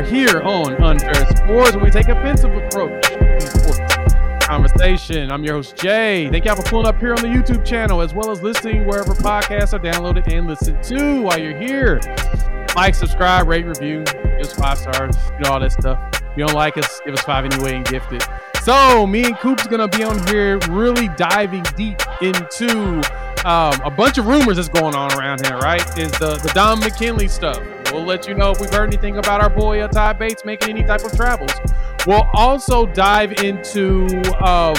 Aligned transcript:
are 0.00 0.02
here 0.02 0.40
on 0.40 0.82
Unfair 0.82 1.14
Sports, 1.36 1.76
where 1.76 1.84
we 1.84 1.90
take 1.90 2.08
offensive 2.08 2.54
approach 2.54 3.02
to 3.02 3.40
sports 3.40 3.80
conversation. 4.46 5.30
I'm 5.30 5.44
your 5.44 5.56
host, 5.56 5.76
Jay. 5.76 6.26
Thank 6.30 6.46
y'all 6.46 6.56
for 6.56 6.62
pulling 6.62 6.86
up 6.86 6.98
here 6.98 7.10
on 7.10 7.20
the 7.20 7.28
YouTube 7.28 7.66
channel, 7.66 8.00
as 8.00 8.14
well 8.14 8.30
as 8.30 8.42
listening 8.42 8.86
wherever 8.86 9.12
podcasts 9.12 9.74
are 9.74 9.78
downloaded 9.78 10.32
and 10.32 10.46
listened 10.46 10.82
to 10.84 11.20
while 11.20 11.38
you're 11.38 11.56
here. 11.56 12.00
Like, 12.74 12.94
subscribe, 12.94 13.46
rate, 13.46 13.66
review, 13.66 14.04
give 14.04 14.40
us 14.40 14.54
five 14.54 14.78
stars, 14.78 15.16
you 15.34 15.40
know, 15.40 15.50
all 15.50 15.60
that 15.60 15.72
stuff. 15.72 15.98
If 16.14 16.36
you 16.36 16.46
don't 16.46 16.54
like 16.54 16.78
us, 16.78 17.00
give 17.04 17.12
us 17.12 17.20
five 17.20 17.44
anyway 17.44 17.76
and 17.76 17.86
gift 17.86 18.10
it. 18.12 18.26
So, 18.62 19.06
me 19.06 19.24
and 19.24 19.36
Coop's 19.38 19.66
gonna 19.66 19.88
be 19.88 20.02
on 20.02 20.26
here 20.28 20.58
really 20.70 21.08
diving 21.08 21.64
deep 21.76 22.00
into 22.22 23.02
um, 23.44 23.78
a 23.84 23.90
bunch 23.94 24.16
of 24.16 24.26
rumors 24.26 24.56
that's 24.56 24.70
going 24.70 24.94
on 24.94 25.12
around 25.12 25.44
here, 25.44 25.58
right? 25.58 25.82
Is 25.98 26.10
the, 26.12 26.36
the 26.42 26.50
Dom 26.54 26.80
McKinley 26.80 27.28
stuff. 27.28 27.62
We'll 27.92 28.04
let 28.04 28.28
you 28.28 28.34
know 28.34 28.50
if 28.50 28.60
we've 28.60 28.72
heard 28.72 28.92
anything 28.92 29.18
about 29.18 29.40
our 29.40 29.50
boy 29.50 29.80
uh, 29.80 29.88
Todd 29.88 30.18
Bates 30.18 30.44
making 30.44 30.70
any 30.70 30.84
type 30.84 31.04
of 31.04 31.12
travels. 31.12 31.52
We'll 32.06 32.26
also 32.32 32.86
dive 32.86 33.32
into 33.42 34.04
um, 34.44 34.74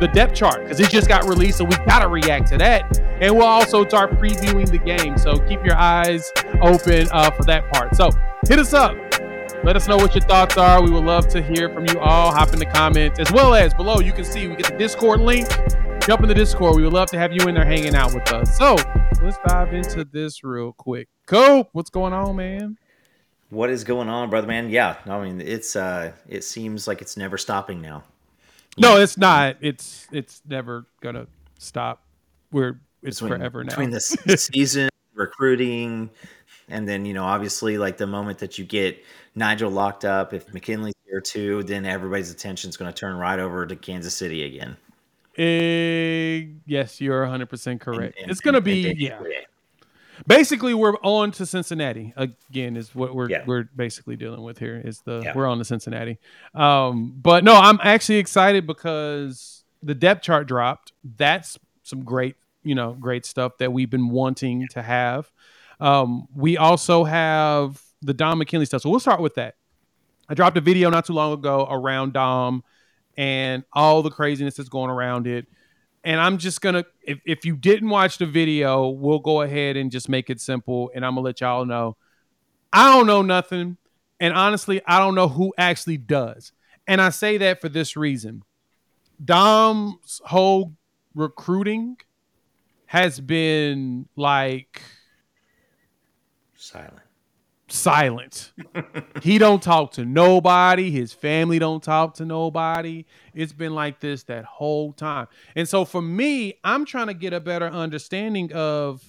the 0.00 0.08
depth 0.12 0.34
chart 0.34 0.62
because 0.62 0.80
it 0.80 0.90
just 0.90 1.08
got 1.08 1.24
released, 1.24 1.58
so 1.58 1.64
we 1.64 1.76
gotta 1.86 2.08
react 2.08 2.48
to 2.48 2.58
that. 2.58 2.98
And 3.20 3.36
we'll 3.36 3.46
also 3.46 3.86
start 3.86 4.12
previewing 4.12 4.70
the 4.70 4.78
game, 4.78 5.18
so 5.18 5.38
keep 5.48 5.64
your 5.64 5.76
eyes 5.76 6.30
open 6.62 7.08
uh, 7.12 7.30
for 7.30 7.44
that 7.44 7.70
part. 7.72 7.96
So 7.96 8.10
hit 8.48 8.58
us 8.58 8.72
up. 8.72 8.96
Let 9.62 9.76
us 9.76 9.88
know 9.88 9.96
what 9.96 10.14
your 10.14 10.22
thoughts 10.22 10.56
are. 10.56 10.82
We 10.82 10.90
would 10.90 11.04
love 11.04 11.28
to 11.28 11.42
hear 11.42 11.68
from 11.68 11.86
you 11.86 11.98
all. 12.00 12.32
Hop 12.32 12.52
in 12.52 12.58
the 12.58 12.66
comments 12.66 13.18
as 13.18 13.30
well 13.30 13.54
as 13.54 13.74
below. 13.74 14.00
You 14.00 14.12
can 14.12 14.24
see 14.24 14.48
we 14.48 14.56
get 14.56 14.70
the 14.70 14.78
Discord 14.78 15.20
link. 15.20 15.48
Jump 16.06 16.22
in 16.22 16.28
the 16.28 16.34
Discord. 16.34 16.76
We 16.76 16.82
would 16.82 16.94
love 16.94 17.10
to 17.10 17.18
have 17.18 17.32
you 17.32 17.46
in 17.46 17.54
there 17.54 17.66
hanging 17.66 17.94
out 17.94 18.14
with 18.14 18.32
us. 18.32 18.56
So 18.56 18.76
let's 19.22 19.38
dive 19.46 19.74
into 19.74 20.04
this 20.04 20.42
real 20.42 20.72
quick. 20.72 21.08
Cope, 21.30 21.68
what's 21.70 21.90
going 21.90 22.12
on, 22.12 22.34
man? 22.34 22.76
What 23.50 23.70
is 23.70 23.84
going 23.84 24.08
on, 24.08 24.30
brother 24.30 24.48
man? 24.48 24.68
Yeah, 24.68 24.96
I 25.06 25.22
mean 25.22 25.40
it's 25.40 25.76
uh 25.76 26.10
it 26.28 26.42
seems 26.42 26.88
like 26.88 27.00
it's 27.00 27.16
never 27.16 27.38
stopping 27.38 27.80
now. 27.80 28.02
No, 28.76 29.00
it's 29.00 29.16
not. 29.16 29.56
It's 29.60 30.08
it's 30.10 30.42
never 30.48 30.86
gonna 31.00 31.28
stop. 31.56 32.02
We're 32.50 32.80
it's 33.04 33.20
between, 33.20 33.38
forever 33.38 33.62
now. 33.62 33.68
Between 33.70 33.90
the 33.90 34.00
season, 34.36 34.88
recruiting, 35.14 36.10
and 36.68 36.88
then 36.88 37.04
you 37.04 37.14
know 37.14 37.24
obviously 37.24 37.78
like 37.78 37.96
the 37.96 38.08
moment 38.08 38.40
that 38.40 38.58
you 38.58 38.64
get 38.64 39.00
Nigel 39.36 39.70
locked 39.70 40.04
up, 40.04 40.34
if 40.34 40.52
McKinley's 40.52 40.94
here 41.08 41.20
too, 41.20 41.62
then 41.62 41.86
everybody's 41.86 42.32
attention 42.32 42.70
is 42.70 42.76
going 42.76 42.92
to 42.92 42.98
turn 42.98 43.16
right 43.16 43.38
over 43.38 43.66
to 43.66 43.76
Kansas 43.76 44.14
City 44.14 44.42
again. 44.42 44.76
Uh, 45.38 46.50
yes, 46.66 47.00
you're 47.00 47.24
100% 47.24 47.80
correct. 47.80 48.16
And- 48.16 48.22
and- 48.24 48.30
it's 48.32 48.40
going 48.40 48.54
to 48.54 48.60
be, 48.60 48.90
and- 48.90 48.98
yeah. 48.98 49.20
Basically, 50.26 50.74
we're 50.74 50.96
on 51.02 51.30
to 51.32 51.46
Cincinnati 51.46 52.12
again. 52.16 52.76
Is 52.76 52.94
what 52.94 53.14
we're 53.14 53.28
Yeah. 53.28 53.44
we're 53.46 53.64
basically 53.74 54.16
dealing 54.16 54.42
with 54.42 54.58
here. 54.58 54.80
Is 54.84 55.00
the 55.02 55.22
Yeah. 55.24 55.32
we're 55.34 55.46
on 55.46 55.58
to 55.58 55.64
Cincinnati. 55.64 56.18
Um, 56.54 57.14
but 57.20 57.44
no, 57.44 57.54
I'm 57.54 57.78
actually 57.82 58.18
excited 58.18 58.66
because 58.66 59.64
the 59.82 59.94
depth 59.94 60.22
chart 60.22 60.46
dropped. 60.46 60.92
That's 61.16 61.58
some 61.82 62.04
great, 62.04 62.36
you 62.62 62.74
know, 62.74 62.92
great 62.92 63.24
stuff 63.24 63.58
that 63.58 63.72
we've 63.72 63.90
been 63.90 64.10
wanting 64.10 64.68
to 64.68 64.82
have. 64.82 65.30
Um, 65.80 66.28
we 66.34 66.56
also 66.56 67.04
have 67.04 67.82
the 68.02 68.14
Dom 68.14 68.38
McKinley 68.38 68.66
stuff. 68.66 68.82
So 68.82 68.90
we'll 68.90 69.00
start 69.00 69.20
with 69.20 69.34
that. 69.36 69.56
I 70.28 70.34
dropped 70.34 70.56
a 70.56 70.60
video 70.60 70.90
not 70.90 71.06
too 71.06 71.12
long 71.12 71.32
ago 71.32 71.66
around 71.70 72.12
Dom 72.12 72.62
and 73.16 73.64
all 73.72 74.02
the 74.02 74.10
craziness 74.10 74.54
that's 74.56 74.68
going 74.68 74.90
around 74.90 75.26
it. 75.26 75.46
And 76.02 76.20
I'm 76.20 76.38
just 76.38 76.60
gonna 76.60 76.84
if, 77.02 77.20
if 77.24 77.44
you 77.44 77.56
didn't 77.56 77.88
watch 77.88 78.18
the 78.18 78.26
video, 78.26 78.88
we'll 78.88 79.18
go 79.18 79.42
ahead 79.42 79.76
and 79.76 79.90
just 79.90 80.08
make 80.08 80.30
it 80.30 80.40
simple 80.40 80.90
and 80.94 81.04
I'm 81.04 81.12
gonna 81.12 81.24
let 81.24 81.40
y'all 81.40 81.64
know. 81.64 81.96
I 82.72 82.90
don't 82.92 83.06
know 83.06 83.22
nothing. 83.22 83.76
And 84.18 84.34
honestly, 84.34 84.80
I 84.86 84.98
don't 84.98 85.14
know 85.14 85.28
who 85.28 85.52
actually 85.58 85.96
does. 85.96 86.52
And 86.86 87.00
I 87.00 87.10
say 87.10 87.38
that 87.38 87.60
for 87.60 87.68
this 87.68 87.96
reason. 87.96 88.42
Dom's 89.22 90.20
whole 90.24 90.72
recruiting 91.14 91.96
has 92.86 93.20
been 93.20 94.08
like 94.16 94.82
Silent. 96.56 97.09
Silent. 97.72 98.52
he 99.22 99.38
don't 99.38 99.62
talk 99.62 99.92
to 99.92 100.04
nobody. 100.04 100.90
His 100.90 101.12
family 101.12 101.58
don't 101.58 101.82
talk 101.82 102.14
to 102.14 102.24
nobody. 102.24 103.04
It's 103.34 103.52
been 103.52 103.74
like 103.74 104.00
this 104.00 104.24
that 104.24 104.44
whole 104.44 104.92
time. 104.92 105.28
And 105.54 105.68
so 105.68 105.84
for 105.84 106.02
me, 106.02 106.58
I'm 106.64 106.84
trying 106.84 107.08
to 107.08 107.14
get 107.14 107.32
a 107.32 107.40
better 107.40 107.66
understanding 107.66 108.52
of 108.52 109.02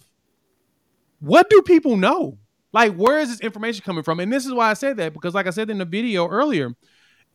what 1.19 1.49
do 1.49 1.61
people 1.61 1.97
know? 1.97 2.38
Like 2.73 2.95
where 2.95 3.19
is 3.19 3.29
this 3.29 3.41
information 3.41 3.83
coming 3.83 4.03
from? 4.03 4.19
And 4.19 4.31
this 4.31 4.45
is 4.45 4.53
why 4.53 4.69
I 4.69 4.73
said 4.73 4.97
that 4.97 5.13
because 5.13 5.33
like 5.33 5.47
I 5.47 5.51
said 5.51 5.69
in 5.69 5.78
the 5.78 5.85
video 5.85 6.28
earlier, 6.28 6.75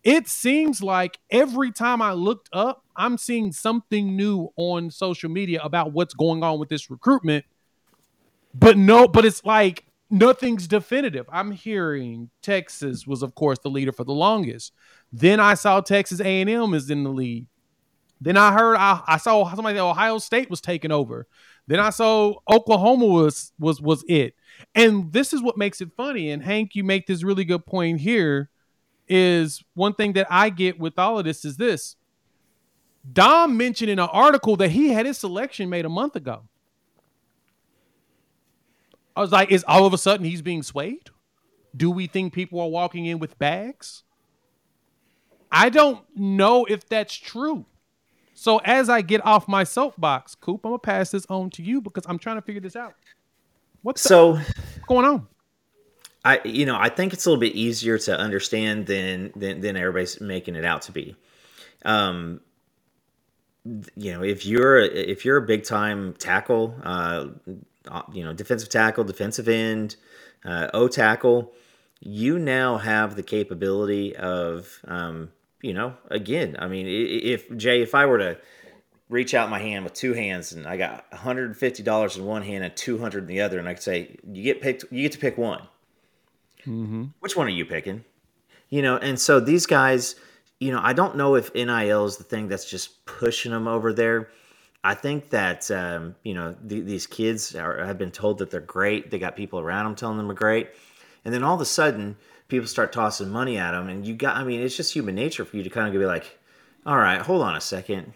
it 0.02 0.28
seems 0.28 0.82
like 0.82 1.18
every 1.30 1.72
time 1.72 2.00
I 2.00 2.12
looked 2.12 2.48
up, 2.52 2.84
I'm 2.94 3.18
seeing 3.18 3.52
something 3.52 4.16
new 4.16 4.50
on 4.56 4.90
social 4.90 5.30
media 5.30 5.60
about 5.62 5.92
what's 5.92 6.14
going 6.14 6.42
on 6.42 6.58
with 6.58 6.68
this 6.68 6.90
recruitment. 6.90 7.44
But 8.54 8.78
no, 8.78 9.08
but 9.08 9.24
it's 9.24 9.44
like 9.44 9.84
nothing's 10.10 10.66
definitive. 10.66 11.26
I'm 11.32 11.52
hearing 11.52 12.30
Texas 12.42 13.06
was, 13.06 13.22
of 13.22 13.34
course, 13.34 13.58
the 13.58 13.70
leader 13.70 13.92
for 13.92 14.04
the 14.04 14.12
longest. 14.12 14.72
Then 15.12 15.40
I 15.40 15.54
saw 15.54 15.80
Texas 15.80 16.20
A&M 16.20 16.74
is 16.74 16.90
in 16.90 17.04
the 17.04 17.10
lead. 17.10 17.46
Then 18.20 18.36
I 18.36 18.52
heard 18.52 18.76
I, 18.76 19.02
I 19.06 19.16
saw 19.18 19.52
somebody 19.54 19.78
Ohio 19.78 20.18
State 20.18 20.48
was 20.48 20.60
taking 20.60 20.90
over. 20.90 21.26
Then 21.66 21.80
I 21.80 21.90
saw 21.90 22.34
Oklahoma 22.48 23.06
was 23.06 23.52
was 23.58 23.80
was 23.80 24.04
it. 24.08 24.34
And 24.74 25.12
this 25.12 25.32
is 25.32 25.42
what 25.42 25.58
makes 25.58 25.80
it 25.80 25.90
funny. 25.96 26.30
And 26.30 26.42
Hank, 26.42 26.74
you 26.74 26.84
make 26.84 27.06
this 27.06 27.22
really 27.22 27.44
good 27.44 27.66
point 27.66 28.00
here. 28.00 28.48
Is 29.08 29.62
one 29.74 29.94
thing 29.94 30.14
that 30.14 30.26
I 30.30 30.50
get 30.50 30.80
with 30.80 30.98
all 30.98 31.18
of 31.18 31.24
this 31.24 31.44
is 31.44 31.56
this. 31.56 31.96
Dom 33.12 33.56
mentioned 33.56 33.90
in 33.90 33.98
an 33.98 34.08
article 34.10 34.56
that 34.56 34.70
he 34.70 34.88
had 34.88 35.06
his 35.06 35.18
selection 35.18 35.70
made 35.70 35.84
a 35.84 35.90
month 35.90 36.16
ago. 36.16 36.42
I 39.16 39.20
was 39.20 39.32
like, 39.32 39.50
is 39.50 39.64
all 39.66 39.86
of 39.86 39.94
a 39.94 39.98
sudden 39.98 40.26
he's 40.26 40.42
being 40.42 40.62
swayed? 40.62 41.10
Do 41.74 41.90
we 41.90 42.06
think 42.06 42.32
people 42.32 42.60
are 42.60 42.68
walking 42.68 43.06
in 43.06 43.18
with 43.18 43.38
bags? 43.38 44.02
I 45.50 45.70
don't 45.70 46.04
know 46.14 46.66
if 46.66 46.86
that's 46.88 47.14
true. 47.14 47.64
So 48.34 48.58
as 48.58 48.90
I 48.90 49.00
get 49.00 49.24
off 49.24 49.48
my 49.48 49.64
soapbox, 49.64 50.34
Coop, 50.34 50.60
I'm 50.64 50.72
gonna 50.72 50.78
pass 50.78 51.10
this 51.10 51.24
on 51.30 51.48
to 51.50 51.62
you 51.62 51.80
because 51.80 52.04
I'm 52.06 52.18
trying 52.18 52.36
to 52.36 52.42
figure 52.42 52.60
this 52.60 52.76
out. 52.76 52.94
What's 53.82 54.02
So 54.02 54.38
going 54.86 55.06
on? 55.06 55.26
I 56.24 56.40
you 56.44 56.66
know 56.66 56.76
I 56.78 56.90
think 56.90 57.12
it's 57.14 57.24
a 57.24 57.30
little 57.30 57.40
bit 57.40 57.54
easier 57.54 57.98
to 57.98 58.18
understand 58.18 58.86
than 58.86 59.32
than 59.34 59.60
than 59.60 59.76
everybody's 59.76 60.20
making 60.20 60.56
it 60.56 60.64
out 60.64 60.82
to 60.82 60.92
be. 60.92 61.16
Um, 61.84 62.40
you 63.96 64.12
know, 64.12 64.22
if 64.22 64.44
you're 64.44 64.78
if 64.78 65.24
you're 65.24 65.38
a 65.38 65.46
big 65.46 65.64
time 65.64 66.14
tackle, 66.14 66.74
uh, 66.82 67.28
you 68.12 68.24
know, 68.24 68.32
defensive 68.32 68.68
tackle, 68.68 69.04
defensive 69.04 69.48
end, 69.48 69.96
uh, 70.44 70.68
O 70.74 70.88
tackle, 70.88 71.52
you 72.00 72.38
now 72.38 72.78
have 72.78 73.16
the 73.16 73.22
capability 73.22 74.14
of, 74.14 74.80
um, 74.86 75.30
you 75.62 75.74
know, 75.74 75.94
again, 76.10 76.56
I 76.58 76.68
mean, 76.68 76.86
if 76.88 77.54
Jay, 77.56 77.82
if 77.82 77.94
I 77.94 78.06
were 78.06 78.18
to 78.18 78.38
reach 79.08 79.34
out 79.34 79.50
my 79.50 79.58
hand 79.58 79.84
with 79.84 79.94
two 79.94 80.12
hands 80.12 80.52
and 80.52 80.66
I 80.66 80.76
got 80.76 81.10
$150 81.12 82.16
in 82.16 82.24
one 82.24 82.42
hand 82.42 82.64
and 82.64 82.76
200 82.76 83.18
in 83.18 83.26
the 83.26 83.40
other, 83.40 83.58
and 83.58 83.68
I 83.68 83.74
could 83.74 83.82
say, 83.82 84.16
you 84.30 84.42
get 84.42 84.60
picked, 84.60 84.84
you 84.90 85.02
get 85.02 85.12
to 85.12 85.18
pick 85.18 85.38
one. 85.38 85.62
Mm-hmm. 86.66 87.04
Which 87.20 87.36
one 87.36 87.46
are 87.46 87.50
you 87.50 87.64
picking? 87.64 88.04
You 88.68 88.82
know, 88.82 88.96
and 88.96 89.18
so 89.18 89.38
these 89.38 89.66
guys, 89.66 90.16
you 90.58 90.72
know, 90.72 90.80
I 90.82 90.92
don't 90.92 91.16
know 91.16 91.36
if 91.36 91.54
NIL 91.54 92.04
is 92.04 92.16
the 92.16 92.24
thing 92.24 92.48
that's 92.48 92.68
just 92.68 93.06
pushing 93.06 93.52
them 93.52 93.68
over 93.68 93.92
there. 93.92 94.28
I 94.86 94.94
think 94.94 95.30
that 95.30 95.68
um, 95.72 96.14
you 96.22 96.32
know 96.32 96.54
th- 96.68 96.84
these 96.84 97.08
kids 97.08 97.56
are, 97.56 97.84
have 97.84 97.98
been 97.98 98.12
told 98.12 98.38
that 98.38 98.52
they're 98.52 98.60
great. 98.60 99.10
They 99.10 99.18
got 99.18 99.34
people 99.34 99.58
around 99.58 99.84
them 99.84 99.96
telling 99.96 100.16
them 100.16 100.28
they're 100.28 100.36
great, 100.36 100.68
and 101.24 101.34
then 101.34 101.42
all 101.42 101.56
of 101.56 101.60
a 101.60 101.64
sudden, 101.64 102.16
people 102.46 102.68
start 102.68 102.92
tossing 102.92 103.28
money 103.28 103.58
at 103.58 103.72
them, 103.72 103.88
and 103.88 104.06
you 104.06 104.14
got. 104.14 104.36
I 104.36 104.44
mean, 104.44 104.60
it's 104.60 104.76
just 104.76 104.92
human 104.92 105.16
nature 105.16 105.44
for 105.44 105.56
you 105.56 105.64
to 105.64 105.70
kind 105.70 105.88
of 105.88 106.00
be 106.00 106.06
like, 106.06 106.38
"All 106.86 106.96
right, 106.96 107.20
hold 107.20 107.42
on 107.42 107.56
a 107.56 107.60
second. 107.60 108.12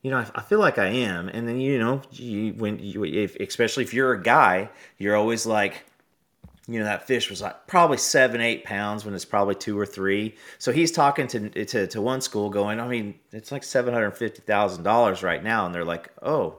You 0.00 0.12
know, 0.12 0.16
I, 0.16 0.30
I 0.36 0.40
feel 0.40 0.60
like 0.60 0.78
I 0.78 0.86
am," 0.86 1.28
and 1.28 1.46
then 1.46 1.60
you 1.60 1.78
know, 1.78 2.00
you 2.10 2.54
when 2.54 2.78
you, 2.78 3.04
if, 3.04 3.36
especially 3.36 3.84
if 3.84 3.92
you're 3.92 4.14
a 4.14 4.22
guy, 4.22 4.70
you're 4.96 5.14
always 5.14 5.44
like, 5.44 5.84
you 6.68 6.78
know 6.80 6.84
that 6.84 7.06
fish 7.06 7.30
was 7.30 7.40
like 7.40 7.66
probably 7.68 7.96
seven 7.96 8.40
eight 8.40 8.64
pounds 8.64 9.04
when 9.04 9.14
it's 9.14 9.24
probably 9.24 9.54
two 9.54 9.78
or 9.78 9.86
three. 9.86 10.34
So 10.58 10.72
he's 10.72 10.90
talking 10.90 11.26
to 11.28 11.64
to, 11.64 11.86
to 11.86 12.00
one 12.02 12.20
school 12.20 12.50
going 12.50 12.80
i 12.80 12.88
mean 12.88 13.14
it's 13.32 13.52
like 13.52 13.62
$750000 13.62 15.22
right 15.22 15.42
now. 15.44 15.66
And 15.66 15.74
they're 15.74 15.84
like 15.84 16.10
oh 16.22 16.56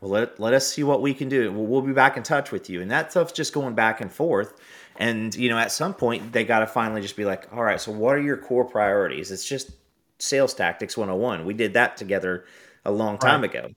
well 0.00 0.10
let, 0.10 0.38
let 0.40 0.54
us 0.54 0.66
see 0.66 0.82
what 0.82 1.00
we 1.00 1.14
can 1.14 1.28
do. 1.28 1.52
We'll, 1.52 1.66
we'll 1.66 1.82
be 1.82 1.92
back 1.92 2.16
in 2.16 2.22
touch 2.22 2.50
with 2.52 2.68
you. 2.68 2.82
And 2.82 2.90
that 2.90 3.10
stuff's 3.12 3.32
just 3.32 3.52
going 3.54 3.74
back 3.74 4.00
and 4.00 4.12
forth. 4.12 4.54
And 4.96 5.34
you 5.34 5.48
know 5.48 5.58
at 5.58 5.72
some 5.72 5.94
point 5.94 6.32
they 6.32 6.44
got 6.44 6.60
to 6.60 6.66
finally 6.66 7.00
just 7.00 7.16
be 7.16 7.24
like 7.24 7.52
all 7.52 7.62
right 7.62 7.80
so 7.80 7.92
what 7.92 8.14
are 8.16 8.20
your 8.22 8.36
core 8.36 8.64
priorities? 8.64 9.30
It's 9.30 9.44
just 9.48 9.70
sales 10.18 10.54
tactics 10.54 10.96
101 10.96 11.44
we 11.44 11.52
did 11.54 11.74
that 11.74 11.96
together 11.96 12.44
a 12.84 12.90
long 12.92 13.18
time 13.18 13.42
Right. 13.42 13.50
ago 13.50 13.68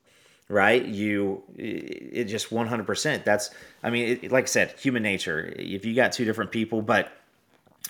right 0.49 0.85
you 0.85 1.44
it 1.57 2.25
just 2.25 2.49
100% 2.49 3.23
that's 3.23 3.49
i 3.83 3.89
mean 3.89 4.19
it, 4.21 4.31
like 4.31 4.45
i 4.45 4.47
said 4.47 4.73
human 4.79 5.03
nature 5.03 5.53
if 5.57 5.83
you 5.83 5.94
got 5.94 6.11
two 6.11 6.23
different 6.23 6.51
people 6.51 6.81
but 6.81 7.11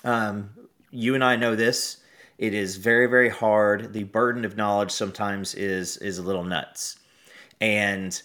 um, 0.04 0.50
you 0.92 1.16
and 1.16 1.24
I 1.24 1.36
know 1.36 1.56
this. 1.56 1.98
It 2.38 2.54
is 2.54 2.78
very, 2.78 3.08
very 3.08 3.30
hard. 3.30 3.94
The 3.94 4.04
burden 4.04 4.46
of 4.46 4.56
knowledge 4.56 4.92
sometimes 4.92 5.56
is 5.56 5.98
is 5.98 6.18
a 6.18 6.24
little 6.24 6.44
nuts, 6.44 7.00
and 7.60 8.22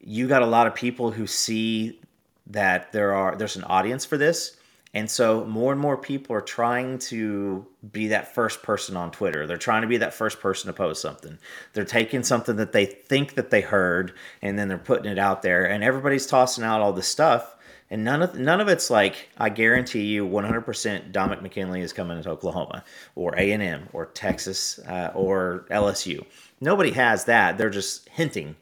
you 0.00 0.26
got 0.26 0.42
a 0.42 0.46
lot 0.46 0.66
of 0.66 0.74
people 0.74 1.12
who 1.12 1.26
see 1.26 2.00
that 2.48 2.92
there 2.92 3.14
are 3.14 3.36
there's 3.36 3.56
an 3.56 3.64
audience 3.64 4.04
for 4.04 4.16
this 4.16 4.56
and 4.92 5.08
so 5.08 5.44
more 5.44 5.72
and 5.72 5.80
more 5.80 5.96
people 5.96 6.34
are 6.34 6.40
trying 6.40 6.98
to 6.98 7.64
be 7.92 8.08
that 8.08 8.34
first 8.34 8.62
person 8.62 8.96
on 8.96 9.12
Twitter. 9.12 9.46
They're 9.46 9.56
trying 9.56 9.82
to 9.82 9.88
be 9.88 9.98
that 9.98 10.14
first 10.14 10.40
person 10.40 10.66
to 10.66 10.72
post 10.72 11.00
something. 11.00 11.38
They're 11.72 11.84
taking 11.84 12.24
something 12.24 12.56
that 12.56 12.72
they 12.72 12.86
think 12.86 13.34
that 13.34 13.50
they 13.50 13.60
heard 13.60 14.12
and 14.42 14.58
then 14.58 14.68
they're 14.68 14.78
putting 14.78 15.10
it 15.10 15.18
out 15.18 15.42
there 15.42 15.64
and 15.64 15.84
everybody's 15.84 16.26
tossing 16.26 16.64
out 16.64 16.80
all 16.80 16.92
this 16.92 17.06
stuff 17.06 17.54
and 17.90 18.04
none 18.04 18.22
of 18.22 18.36
none 18.36 18.60
of 18.60 18.68
it's 18.68 18.90
like 18.90 19.28
I 19.36 19.48
guarantee 19.48 20.04
you 20.04 20.26
100% 20.26 21.12
Dominic 21.12 21.42
McKinley 21.42 21.80
is 21.80 21.92
coming 21.92 22.22
to 22.22 22.30
Oklahoma 22.30 22.84
or 23.14 23.34
A&M 23.34 23.88
or 23.92 24.06
Texas 24.06 24.78
uh, 24.88 25.12
or 25.14 25.66
LSU. 25.70 26.24
Nobody 26.60 26.92
has 26.92 27.24
that. 27.24 27.58
They're 27.58 27.70
just 27.70 28.08
hinting 28.08 28.56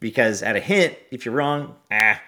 because 0.00 0.42
at 0.42 0.56
a 0.56 0.60
hint, 0.60 0.96
if 1.10 1.24
you're 1.24 1.34
wrong, 1.34 1.74
ah, 1.90 2.20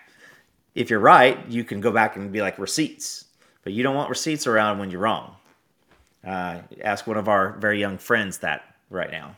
if 0.74 0.90
you're 0.90 1.00
right, 1.00 1.38
you 1.48 1.62
can 1.62 1.80
go 1.80 1.92
back 1.92 2.16
and 2.16 2.32
be 2.32 2.40
like 2.40 2.58
receipts 2.58 3.26
but 3.62 3.72
you 3.72 3.82
don't 3.82 3.94
want 3.94 4.10
receipts 4.10 4.46
around 4.46 4.78
when 4.78 4.90
you're 4.90 5.00
wrong. 5.00 5.36
Uh, 6.26 6.60
ask 6.82 7.06
one 7.06 7.16
of 7.16 7.28
our 7.28 7.52
very 7.58 7.80
young 7.80 7.98
friends 7.98 8.38
that 8.38 8.62
right 8.90 9.10
now. 9.10 9.36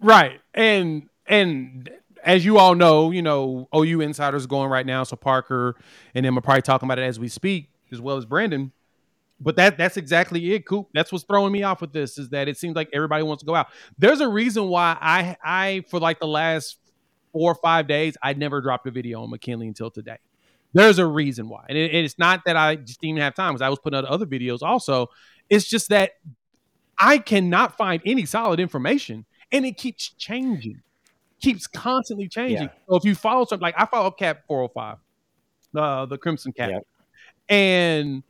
Right, 0.00 0.40
and 0.54 1.08
and 1.26 1.90
as 2.22 2.44
you 2.44 2.58
all 2.58 2.74
know, 2.74 3.10
you 3.10 3.22
know 3.22 3.68
OU 3.74 4.00
insiders 4.02 4.46
going 4.46 4.70
right 4.70 4.86
now. 4.86 5.04
So 5.04 5.16
Parker 5.16 5.76
and 6.14 6.24
them 6.24 6.38
are 6.38 6.42
probably 6.42 6.62
talking 6.62 6.86
about 6.86 6.98
it 6.98 7.04
as 7.04 7.18
we 7.18 7.28
speak, 7.28 7.70
as 7.90 8.00
well 8.00 8.16
as 8.16 8.24
Brandon. 8.24 8.72
But 9.40 9.56
that 9.56 9.76
that's 9.76 9.96
exactly 9.96 10.54
it, 10.54 10.66
Coop. 10.66 10.88
That's 10.94 11.12
what's 11.12 11.24
throwing 11.24 11.52
me 11.52 11.62
off 11.62 11.80
with 11.80 11.92
this 11.92 12.18
is 12.18 12.30
that 12.30 12.48
it 12.48 12.56
seems 12.56 12.74
like 12.74 12.88
everybody 12.92 13.22
wants 13.22 13.42
to 13.42 13.46
go 13.46 13.54
out. 13.54 13.68
There's 13.98 14.20
a 14.20 14.28
reason 14.28 14.68
why 14.68 14.96
I 15.00 15.36
I 15.42 15.84
for 15.88 16.00
like 16.00 16.20
the 16.20 16.26
last 16.26 16.78
four 17.32 17.52
or 17.52 17.54
five 17.56 17.86
days 17.86 18.16
I 18.22 18.32
never 18.32 18.60
dropped 18.60 18.86
a 18.86 18.90
video 18.90 19.22
on 19.22 19.30
McKinley 19.30 19.68
until 19.68 19.90
today. 19.90 20.18
There's 20.76 20.98
a 20.98 21.06
reason 21.06 21.48
why, 21.48 21.64
and 21.70 21.78
it, 21.78 21.94
it's 21.94 22.18
not 22.18 22.42
that 22.44 22.54
I 22.54 22.76
just 22.76 23.00
didn't 23.00 23.20
have 23.20 23.34
time 23.34 23.54
because 23.54 23.62
I 23.62 23.70
was 23.70 23.78
putting 23.78 23.96
out 23.96 24.04
other 24.04 24.26
videos. 24.26 24.58
Also, 24.60 25.08
it's 25.48 25.66
just 25.66 25.88
that 25.88 26.12
I 26.98 27.16
cannot 27.16 27.78
find 27.78 28.02
any 28.04 28.26
solid 28.26 28.60
information, 28.60 29.24
and 29.50 29.64
it 29.64 29.78
keeps 29.78 30.10
changing, 30.10 30.82
keeps 31.40 31.66
constantly 31.66 32.28
changing. 32.28 32.64
Yeah. 32.64 32.74
So 32.90 32.96
if 32.96 33.06
you 33.06 33.14
follow 33.14 33.46
something 33.46 33.62
like 33.62 33.74
I 33.78 33.86
follow 33.86 34.10
Cap 34.10 34.42
405, 34.46 34.98
uh, 35.74 36.04
the 36.04 36.18
Crimson 36.18 36.52
Cap, 36.52 36.68
yep. 36.70 36.86
and 37.48 38.22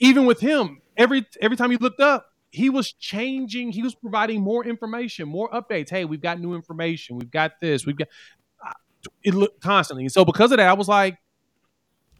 even 0.00 0.26
with 0.26 0.40
him, 0.40 0.80
every 0.96 1.24
every 1.40 1.56
time 1.56 1.70
he 1.70 1.76
looked 1.76 2.00
up, 2.00 2.32
he 2.50 2.68
was 2.68 2.94
changing. 2.94 3.70
He 3.70 3.84
was 3.84 3.94
providing 3.94 4.42
more 4.42 4.64
information, 4.64 5.28
more 5.28 5.48
updates. 5.50 5.90
Hey, 5.90 6.04
we've 6.04 6.20
got 6.20 6.40
new 6.40 6.54
information. 6.54 7.16
We've 7.16 7.30
got 7.30 7.60
this. 7.60 7.86
We've 7.86 7.96
got 7.96 8.08
uh, 8.66 8.72
it 9.22 9.34
looked 9.34 9.60
constantly. 9.60 10.08
So 10.08 10.24
because 10.24 10.50
of 10.50 10.58
that, 10.58 10.68
I 10.68 10.72
was 10.72 10.88
like, 10.88 11.16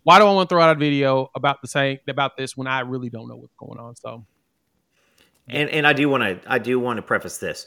why 0.06 0.20
do 0.20 0.24
I 0.24 0.32
want 0.32 0.48
to 0.48 0.54
throw 0.54 0.62
out 0.62 0.76
a 0.76 0.78
video 0.78 1.32
about 1.34 1.60
the 1.62 1.66
same 1.66 1.98
about 2.06 2.36
this 2.36 2.56
when 2.56 2.68
I 2.68 2.78
really 2.80 3.10
don't 3.10 3.26
know 3.26 3.34
what's 3.34 3.56
going 3.56 3.80
on? 3.80 3.96
So, 3.96 4.24
and 5.48 5.68
and 5.68 5.84
I 5.84 5.94
do 5.94 6.08
want 6.08 6.22
to 6.22 6.40
I 6.48 6.60
do 6.60 6.78
want 6.78 6.98
to 6.98 7.02
preface 7.02 7.38
this. 7.38 7.66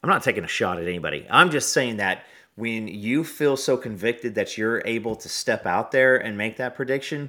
I'm 0.00 0.08
not 0.08 0.22
taking 0.22 0.44
a 0.44 0.48
shot 0.48 0.78
at 0.78 0.86
anybody. 0.86 1.26
I'm 1.28 1.50
just 1.50 1.72
saying 1.72 1.96
that 1.96 2.26
when 2.54 2.86
you 2.86 3.24
feel 3.24 3.56
so 3.56 3.76
convicted 3.76 4.36
that 4.36 4.56
you're 4.56 4.82
able 4.84 5.16
to 5.16 5.28
step 5.28 5.66
out 5.66 5.90
there 5.90 6.16
and 6.16 6.38
make 6.38 6.58
that 6.58 6.76
prediction, 6.76 7.28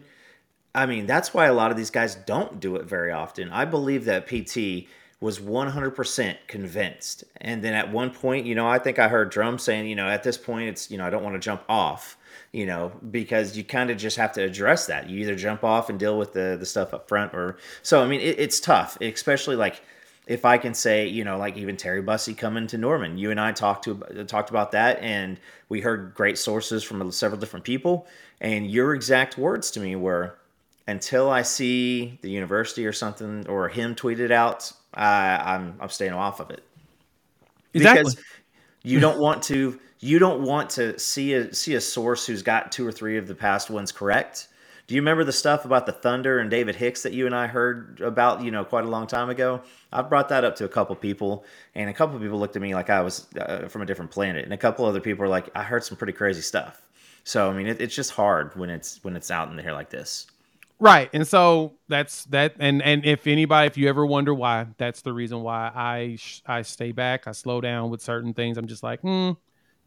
I 0.75 0.85
mean, 0.85 1.07
that's 1.07 1.33
why 1.33 1.47
a 1.47 1.53
lot 1.53 1.71
of 1.71 1.77
these 1.77 1.89
guys 1.89 2.13
don't 2.13 2.59
do 2.59 2.75
it 2.75 2.85
very 2.85 3.11
often. 3.11 3.49
I 3.49 3.65
believe 3.65 4.05
that 4.05 4.27
PT 4.27 4.87
was 5.19 5.39
100% 5.39 6.37
convinced. 6.47 7.23
And 7.37 7.63
then 7.63 7.73
at 7.73 7.91
one 7.91 8.11
point, 8.11 8.45
you 8.45 8.53
know, 8.53 8.67
I 8.67 8.77
think 8.77 8.99
I 8.99 9.07
heard 9.07 9.31
Drum 9.31 9.57
saying, 9.57 9.87
you 9.87 9.95
know, 9.95 10.07
at 10.07 10.21
this 10.21 10.37
point, 10.37 10.69
it's, 10.69 10.91
you 10.91 10.99
know, 10.99 11.05
I 11.05 11.09
don't 11.09 11.23
want 11.23 11.33
to 11.33 11.39
jump 11.39 11.63
off 11.67 12.17
you 12.53 12.65
know, 12.65 12.91
because 13.11 13.55
you 13.57 13.63
kind 13.63 13.89
of 13.89 13.97
just 13.97 14.17
have 14.17 14.33
to 14.33 14.43
address 14.43 14.87
that. 14.87 15.09
You 15.09 15.19
either 15.21 15.35
jump 15.35 15.63
off 15.63 15.89
and 15.89 15.99
deal 15.99 16.17
with 16.17 16.33
the 16.33 16.57
the 16.59 16.65
stuff 16.65 16.93
up 16.93 17.07
front, 17.07 17.33
or 17.33 17.57
so. 17.81 18.03
I 18.03 18.07
mean, 18.07 18.21
it, 18.21 18.39
it's 18.39 18.59
tough, 18.59 18.97
especially 19.01 19.55
like 19.55 19.81
if 20.27 20.45
I 20.45 20.57
can 20.57 20.73
say, 20.73 21.07
you 21.07 21.23
know, 21.23 21.37
like 21.37 21.57
even 21.57 21.77
Terry 21.77 22.01
Bussey 22.01 22.33
coming 22.33 22.67
to 22.67 22.77
Norman. 22.77 23.17
You 23.17 23.31
and 23.31 23.39
I 23.39 23.51
talked 23.53 23.85
to 23.85 24.25
talked 24.27 24.49
about 24.49 24.71
that, 24.73 24.99
and 25.01 25.39
we 25.69 25.81
heard 25.81 26.13
great 26.13 26.37
sources 26.37 26.83
from 26.83 27.11
several 27.11 27.39
different 27.39 27.65
people. 27.65 28.07
And 28.41 28.69
your 28.69 28.93
exact 28.93 29.37
words 29.37 29.71
to 29.71 29.79
me 29.79 29.95
were, 29.95 30.37
"Until 30.87 31.29
I 31.29 31.43
see 31.43 32.19
the 32.21 32.29
university 32.29 32.85
or 32.85 32.93
something 32.93 33.47
or 33.47 33.69
him 33.69 33.95
tweet 33.95 34.19
it 34.19 34.31
out, 34.31 34.71
I, 34.93 35.37
I'm 35.55 35.75
I'm 35.79 35.89
staying 35.89 36.13
off 36.13 36.39
of 36.39 36.49
it." 36.51 36.63
Exactly. 37.73 38.11
Because 38.11 38.23
you 38.83 38.99
don't 38.99 39.19
want 39.19 39.43
to 39.43 39.79
you 40.01 40.19
don't 40.19 40.41
want 40.41 40.71
to 40.71 40.99
see 40.99 41.33
a 41.33 41.53
see 41.53 41.75
a 41.75 41.81
source 41.81 42.25
who's 42.25 42.41
got 42.41 42.71
two 42.71 42.85
or 42.85 42.91
three 42.91 43.17
of 43.17 43.27
the 43.27 43.35
past 43.35 43.69
ones 43.69 43.91
correct. 43.91 44.49
Do 44.87 44.95
you 44.95 45.01
remember 45.01 45.23
the 45.23 45.31
stuff 45.31 45.63
about 45.63 45.85
the 45.85 45.93
Thunder 45.93 46.39
and 46.39 46.49
David 46.49 46.75
Hicks 46.75 47.03
that 47.03 47.13
you 47.13 47.25
and 47.25 47.33
I 47.33 47.47
heard 47.47 48.01
about, 48.01 48.43
you 48.43 48.51
know, 48.51 48.65
quite 48.65 48.83
a 48.83 48.89
long 48.89 49.07
time 49.07 49.29
ago? 49.29 49.61
I've 49.93 50.09
brought 50.09 50.27
that 50.29 50.43
up 50.43 50.57
to 50.57 50.65
a 50.65 50.67
couple 50.67 50.95
people, 50.95 51.45
and 51.75 51.89
a 51.89 51.93
couple 51.93 52.19
people 52.19 52.39
looked 52.39 52.57
at 52.57 52.61
me 52.61 52.73
like 52.73 52.89
I 52.89 53.01
was 53.01 53.27
uh, 53.39 53.67
from 53.69 53.83
a 53.83 53.85
different 53.85 54.11
planet, 54.11 54.43
and 54.43 54.53
a 54.53 54.57
couple 54.57 54.83
other 54.83 54.99
people 54.99 55.23
are 55.23 55.29
like, 55.29 55.49
"I 55.55 55.63
heard 55.63 55.83
some 55.83 55.97
pretty 55.97 56.13
crazy 56.13 56.41
stuff." 56.41 56.81
So, 57.23 57.49
I 57.49 57.53
mean, 57.53 57.67
it, 57.67 57.79
it's 57.79 57.95
just 57.95 58.11
hard 58.11 58.55
when 58.55 58.69
it's 58.69 59.01
when 59.03 59.15
it's 59.15 59.29
out 59.29 59.49
in 59.49 59.55
the 59.55 59.63
air 59.63 59.73
like 59.73 59.91
this. 59.91 60.27
Right. 60.79 61.11
And 61.13 61.27
so 61.27 61.73
that's 61.87 62.25
that 62.25 62.55
and 62.59 62.81
and 62.81 63.05
if 63.05 63.27
anybody 63.27 63.67
if 63.67 63.77
you 63.77 63.87
ever 63.87 64.03
wonder 64.03 64.33
why, 64.33 64.65
that's 64.77 65.03
the 65.03 65.13
reason 65.13 65.41
why 65.43 65.71
I 65.75 66.17
I 66.47 66.63
stay 66.63 66.91
back, 66.91 67.27
I 67.27 67.33
slow 67.33 67.61
down 67.61 67.91
with 67.91 68.01
certain 68.01 68.33
things. 68.33 68.57
I'm 68.57 68.67
just 68.67 68.81
like, 68.81 68.99
"Hmm, 69.01 69.33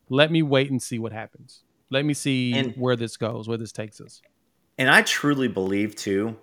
let 0.08 0.30
me 0.30 0.42
wait 0.42 0.70
and 0.70 0.82
see 0.82 0.98
what 0.98 1.12
happens. 1.12 1.62
Let 1.90 2.04
me 2.04 2.14
see 2.14 2.52
and, 2.54 2.74
where 2.74 2.96
this 2.96 3.16
goes, 3.16 3.48
where 3.48 3.58
this 3.58 3.72
takes 3.72 4.00
us. 4.00 4.22
And 4.78 4.90
I 4.90 5.02
truly 5.02 5.48
believe 5.48 5.94
too. 5.94 6.36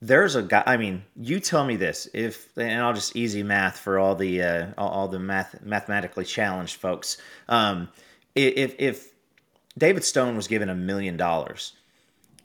There's 0.00 0.34
a 0.34 0.42
guy. 0.42 0.62
I 0.66 0.76
mean, 0.78 1.04
you 1.16 1.38
tell 1.38 1.64
me 1.64 1.76
this. 1.76 2.08
If 2.12 2.56
and 2.56 2.80
I'll 2.82 2.94
just 2.94 3.14
easy 3.14 3.42
math 3.42 3.78
for 3.78 3.98
all 3.98 4.16
the 4.16 4.42
uh, 4.42 4.66
all, 4.76 5.08
the 5.08 5.20
math 5.20 5.62
mathematically 5.62 6.24
challenged 6.24 6.76
folks. 6.76 7.18
Um, 7.48 7.88
if 8.34 8.74
if 8.78 9.12
David 9.78 10.02
Stone 10.02 10.34
was 10.34 10.48
given 10.48 10.68
a 10.68 10.74
million 10.74 11.16
dollars, 11.16 11.74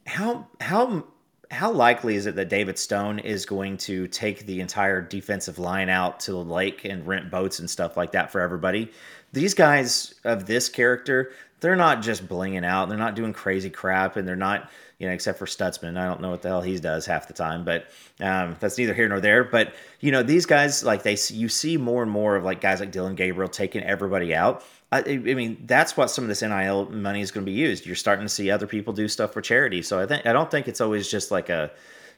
how 0.05 0.47
how 0.62 1.05
how 1.50 1.71
likely 1.71 2.15
is 2.15 2.25
it 2.25 2.35
that 2.35 2.50
David 2.50 2.77
Stone 2.77 3.19
is 3.19 3.45
going 3.45 3.77
to 3.77 4.07
take 4.07 4.45
the 4.45 4.59
entire 4.59 5.01
defensive 5.01 5.57
line 5.57 5.89
out 5.89 6.19
to 6.21 6.31
the 6.31 6.43
lake 6.43 6.85
and 6.85 7.07
rent 7.07 7.31
boats 7.31 7.59
and 7.59 7.69
stuff 7.69 7.97
like 7.97 8.12
that 8.12 8.31
for 8.31 8.41
everybody? 8.41 8.91
These 9.34 9.53
guys 9.53 10.15
of 10.24 10.46
this 10.46 10.69
character, 10.69 11.31
they're 11.60 11.75
not 11.75 12.01
just 12.01 12.27
blinging 12.27 12.65
out. 12.65 12.89
They're 12.89 12.98
not 12.98 13.15
doing 13.15 13.34
crazy 13.34 13.69
crap, 13.69 14.15
and 14.15 14.27
they're 14.27 14.36
not, 14.36 14.69
you 15.00 15.07
know, 15.07 15.13
except 15.13 15.39
for 15.39 15.46
Stutsman. 15.46 15.98
I 15.98 16.05
don't 16.05 16.22
know 16.22 16.29
what 16.29 16.41
the 16.41 16.50
hell 16.50 16.62
he 16.62 16.77
does 16.79 17.05
half 17.05 17.27
the 17.27 17.34
time, 17.34 17.65
but 17.65 17.88
um, 18.19 18.55
that's 18.60 18.77
neither 18.77 18.93
here 18.93 19.10
nor 19.10 19.19
there. 19.19 19.43
But 19.43 19.74
you 20.00 20.12
know, 20.12 20.24
these 20.24 20.46
guys, 20.46 20.84
like 20.84 21.03
they, 21.03 21.17
you 21.29 21.50
see 21.50 21.77
more 21.77 22.03
and 22.03 22.12
more 22.12 22.36
of 22.36 22.43
like 22.43 22.62
guys 22.62 22.79
like 22.79 22.91
Dillon 22.91 23.15
Gabriel 23.15 23.50
taking 23.50 23.84
everybody 23.84 24.34
out. 24.36 24.63
I, 24.91 25.00
I 25.00 25.17
mean, 25.17 25.63
that's 25.65 25.98
what 25.98 26.10
some 26.10 26.24
of 26.24 26.29
this 26.29 26.41
NIL 26.41 26.89
money 26.89 27.22
is 27.22 27.31
going 27.31 27.46
to 27.46 27.51
be 27.51 27.57
used. 27.57 27.86
You're 27.86 27.96
starting 27.96 28.25
to 28.25 28.29
see 28.29 28.50
other 28.50 28.67
people 28.67 28.93
do 28.93 29.07
stuff 29.07 29.34
for 29.34 29.41
charity. 29.41 29.81
So 29.81 30.00
I 30.00 30.05
think 30.05 30.25
I 30.25 30.34
don't 30.34 30.50
think 30.50 30.67
it's 30.67 30.79
always 30.79 31.10
just 31.10 31.29
like 31.29 31.50
a, 31.50 31.72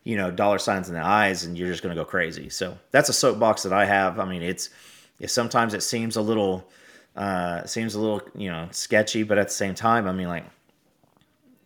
you 0.03 0.15
know, 0.15 0.29
dollar 0.29 0.59
signs 0.59 0.87
in 0.87 0.95
the 0.95 1.03
eyes, 1.03 1.45
and 1.45 1.57
you're 1.57 1.69
just 1.69 1.81
going 1.81 1.95
to 1.95 1.99
go 1.99 2.05
crazy. 2.05 2.49
So 2.49 2.77
that's 2.91 3.09
a 3.09 3.13
soapbox 3.13 3.63
that 3.63 3.73
I 3.73 3.85
have. 3.85 4.19
I 4.19 4.25
mean, 4.25 4.43
it's, 4.43 4.69
sometimes 5.25 5.73
it 5.73 5.81
seems 5.81 6.15
a 6.15 6.21
little 6.21 6.69
uh, 7.19 7.65
seems 7.65 7.93
a 7.95 7.99
little, 7.99 8.21
you 8.33 8.49
know, 8.49 8.69
sketchy, 8.71 9.23
but 9.23 9.37
at 9.37 9.49
the 9.49 9.53
same 9.53 9.75
time, 9.75 10.07
I 10.07 10.13
mean, 10.13 10.29
like, 10.29 10.45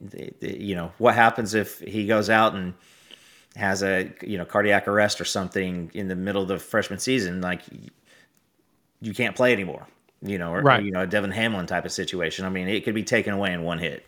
the, 0.02 0.34
the, 0.40 0.62
you 0.62 0.76
know, 0.76 0.92
what 0.98 1.14
happens 1.14 1.54
if 1.54 1.80
he 1.80 2.08
goes 2.08 2.30
out 2.30 2.56
and 2.56 2.74
has 3.56 3.84
a, 3.84 4.12
you 4.22 4.38
know, 4.38 4.46
cardiac 4.46 4.88
arrest 4.88 5.22
or 5.22 5.26
something 5.26 5.92
in 5.94 6.08
the 6.08 6.16
middle 6.16 6.42
of 6.42 6.48
the 6.48 6.58
freshman 6.58 6.98
season? 6.98 7.40
Like, 7.40 7.62
you 9.00 9.14
can't 9.14 9.36
play 9.36 9.54
anymore, 9.54 9.86
you 10.22 10.40
know, 10.40 10.52
or, 10.52 10.62
right. 10.62 10.84
you 10.84 10.92
know, 10.92 11.02
a 11.02 11.08
Devin 11.08 11.32
Hamlin 11.32 11.68
type 11.68 11.86
of 11.86 11.92
situation. 11.92 12.46
I 12.46 12.50
mean, 12.50 12.68
it 12.68 12.84
could 12.84 12.96
be 12.96 13.04
taken 13.04 13.34
away 13.34 13.54
in 13.54 13.62
one 13.62 13.78
hit. 13.78 14.06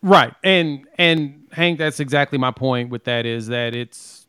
Right. 0.00 0.32
And, 0.44 0.86
and 0.96 1.48
Hank, 1.50 1.78
that's 1.78 1.98
exactly 1.98 2.38
my 2.38 2.52
point 2.52 2.90
with 2.90 3.02
that 3.04 3.26
is 3.26 3.48
that 3.48 3.74
it's, 3.74 4.26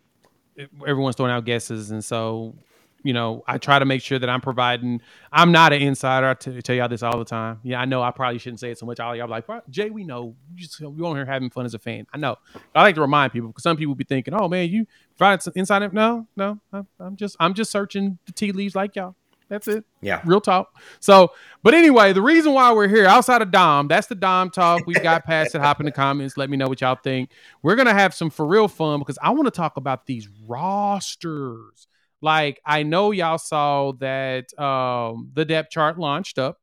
everyone's 0.88 1.15
throwing 1.15 1.32
out 1.32 1.46
guesses. 1.46 1.91
And 1.91 2.03
so 2.03 2.56
you 3.03 3.13
know, 3.13 3.44
I 3.48 3.58
try 3.58 3.79
to 3.79 3.86
make 3.86 4.01
sure 4.01 4.20
that 4.20 4.29
I'm 4.29 4.41
providing. 4.41 5.01
I'm 5.32 5.51
not 5.51 5.74
an 5.74 5.82
insider. 5.82 6.27
I 6.27 6.34
t- 6.34 6.62
tell 6.62 6.75
y'all 6.75 6.88
this 6.88 7.03
all 7.03 7.18
the 7.18 7.25
time. 7.25 7.60
Yeah, 7.63 7.79
I 7.79 7.86
know 7.86 8.01
I 8.01 8.12
probably 8.12 8.39
shouldn't 8.39 8.60
say 8.60 8.72
it 8.72 8.77
so 8.77 8.86
much. 8.86 9.00
All 9.00 9.15
y'all 9.15 9.29
like, 9.29 9.46
Jay, 9.70 9.89
we 9.89 10.03
know 10.03 10.36
you 10.53 10.58
just 10.58 10.79
you 10.79 11.06
on 11.06 11.15
here 11.15 11.25
having 11.25 11.50
fun 11.50 11.65
as 11.65 11.74
a 11.74 11.79
fan. 11.79 12.08
I 12.13 12.18
know. 12.18 12.36
I 12.75 12.84
like 12.84 12.96
to 12.96 13.01
remind 13.01 13.32
people 13.32 13.50
because 13.50 13.63
some 13.63 13.77
people 13.77 13.96
be 13.96 14.03
thinking, 14.03 14.34
oh 14.34 14.48
man, 14.48 14.70
you 14.70 14.86
provided 15.18 15.41
some 15.41 15.53
insider. 15.56 15.89
No, 15.91 16.27
no, 16.36 16.60
I'm, 16.74 16.88
I'm 17.00 17.15
just 17.15 17.36
I'm 17.39 17.53
just 17.53 17.72
searching 17.72 18.18
the 18.25 18.32
tea 18.32 18.51
leaves 18.51 18.75
like 18.75 18.96
y'all. 18.96 19.15
That's 19.50 19.68
it. 19.68 19.84
Yeah. 20.01 20.22
Real 20.25 20.41
talk. 20.41 20.75
So, 21.00 21.32
but 21.63 21.74
anyway, 21.74 22.13
the 22.13 22.22
reason 22.22 22.53
why 22.53 22.72
we're 22.72 22.88
here 22.88 23.08
outside 23.08 23.41
of 23.41 23.50
Dom, 23.50 23.88
that's 23.88 24.06
the 24.06 24.13
Dom 24.13 24.51
talk. 24.51 24.86
We've 24.86 25.01
got 25.01 25.25
past 25.25 25.56
it. 25.56 25.62
Hop 25.62 25.79
in 25.79 25.88
the 25.88 25.91
comments. 25.91 26.38
Let 26.38 26.51
me 26.51 26.58
know 26.58 26.68
what 26.68 26.82
y'all 26.82 27.00
think. 27.03 27.32
We're 27.63 27.75
going 27.75 27.88
to 27.88 27.94
have 27.94 28.13
some 28.13 28.29
for 28.29 28.46
real 28.46 28.68
fun 28.68 29.00
because 29.00 29.18
I 29.22 29.32
want 29.32 29.46
to 29.46 29.51
talk 29.51 29.77
about 29.77 30.06
these 30.06 30.29
rosters. 30.48 31.88
Like, 32.21 32.59
I 32.65 32.83
know 32.83 33.11
y'all 33.11 33.38
saw 33.38 33.93
that 33.99 34.57
um, 34.59 35.31
the 35.33 35.45
depth 35.45 35.71
chart 35.71 35.97
launched 35.97 36.38
up. 36.38 36.57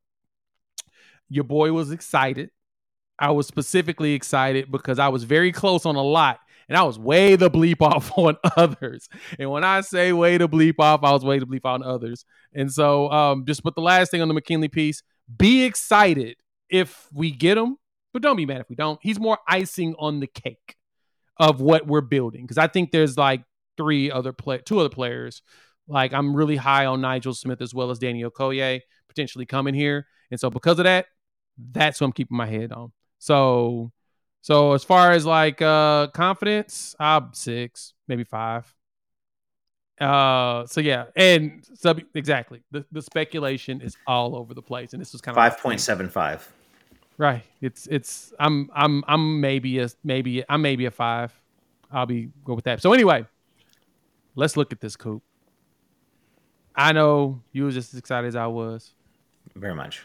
Your 1.29 1.45
boy 1.45 1.73
was 1.73 1.91
excited. 1.91 2.51
I 3.19 3.31
was 3.31 3.47
specifically 3.47 4.13
excited 4.13 4.71
because 4.71 4.99
I 4.99 5.09
was 5.09 5.25
very 5.25 5.53
close 5.53 5.87
on 5.87 5.97
a 5.97 6.03
lot 6.03 6.39
and 6.69 6.77
I 6.77 6.83
was 6.83 6.99
way 6.99 7.37
the 7.37 7.51
bleep 7.51 7.81
off 7.81 8.13
on 8.19 8.37
others. 8.57 9.09
And 9.39 9.51
when 9.51 9.65
I 9.65 9.81
say 9.81 10.13
way 10.13 10.39
to 10.39 10.49
bleep 10.49 10.75
off, 10.79 11.01
I 11.03 11.13
was 11.13 11.25
way 11.25 11.39
to 11.39 11.47
bleep 11.47 11.65
on 11.65 11.83
others. 11.83 12.25
And 12.55 12.71
so, 12.73 13.11
um, 13.11 13.45
just 13.47 13.63
put 13.63 13.75
the 13.75 13.83
last 13.83 14.11
thing 14.11 14.23
on 14.23 14.29
the 14.29 14.35
McKinley 14.35 14.69
piece. 14.69 15.03
Be 15.37 15.65
excited 15.65 16.37
if 16.69 17.09
we 17.13 17.31
get 17.31 17.59
him, 17.59 17.77
but 18.13 18.23
don't 18.23 18.37
be 18.37 18.47
mad 18.47 18.61
if 18.61 18.69
we 18.69 18.77
don't. 18.77 18.99
He's 19.03 19.19
more 19.19 19.39
icing 19.49 19.95
on 19.99 20.21
the 20.21 20.27
cake 20.27 20.77
of 21.39 21.61
what 21.61 21.87
we're 21.87 22.01
building 22.01 22.43
because 22.43 22.59
I 22.59 22.67
think 22.67 22.91
there's 22.91 23.17
like 23.17 23.43
three 23.77 24.11
other 24.11 24.33
play, 24.33 24.59
two 24.59 24.79
other 24.79 24.89
players. 24.89 25.43
Like 25.89 26.13
I'm 26.13 26.35
really 26.35 26.57
high 26.57 26.87
on 26.87 27.01
Nigel 27.01 27.35
Smith 27.35 27.61
as 27.61 27.73
well 27.75 27.91
as 27.91 27.99
Daniel 27.99 28.31
Okoye 28.31 28.81
potentially 29.09 29.47
coming 29.47 29.75
here, 29.75 30.07
and 30.31 30.39
so 30.41 30.51
because 30.51 30.79
of 30.79 30.85
that, 30.85 31.07
that's 31.73 32.01
what 32.01 32.07
I'm 32.07 32.13
keeping 32.13 32.37
my 32.37 32.47
head 32.47 32.73
on. 32.73 32.93
So 33.19 33.93
so 34.43 34.73
as 34.73 34.85
far 34.85 35.13
as 35.13 35.25
like 35.25 35.63
uh 35.63 36.09
confidence, 36.09 36.95
I'm 36.99 37.31
six, 37.33 37.95
maybe 38.09 38.25
five. 38.25 38.73
Uh 40.01 40.67
so 40.67 40.81
yeah, 40.81 41.07
and 41.17 41.65
sub 41.75 42.01
exactly. 42.15 42.63
The 42.71 42.85
the 42.93 43.01
speculation 43.01 43.81
is 43.81 43.97
all 44.07 44.37
over 44.37 44.55
the 44.55 44.63
place. 44.63 44.93
And 44.93 45.01
this 45.01 45.13
was 45.13 45.21
kind 45.21 45.37
of 45.37 45.43
five 45.43 45.59
point 45.61 45.81
seven 45.81 46.09
five. 46.09 46.53
Right. 47.19 47.43
It's 47.63 47.87
it's 47.87 48.33
I'm 48.39 48.71
I'm 48.75 49.03
I'm 49.09 49.41
maybe 49.41 49.79
a 49.79 49.89
maybe 50.05 50.45
I'm 50.49 50.61
maybe 50.61 50.85
a 50.85 50.91
five. 50.91 51.33
I'll 51.91 52.05
be 52.05 52.29
go 52.45 52.55
with 52.55 52.65
that. 52.65 52.83
So 52.83 52.93
anyway, 52.93 53.25
let's 54.37 54.57
look 54.57 54.73
at 54.73 54.81
this 54.81 54.95
coop. 54.95 55.23
I 56.77 56.93
know 56.93 57.43
you 57.53 57.65
was 57.65 57.75
just 57.75 57.93
as 57.93 57.99
excited 57.99 58.29
as 58.29 58.37
I 58.37 58.47
was. 58.47 58.93
Very 59.57 59.75
much 59.75 60.03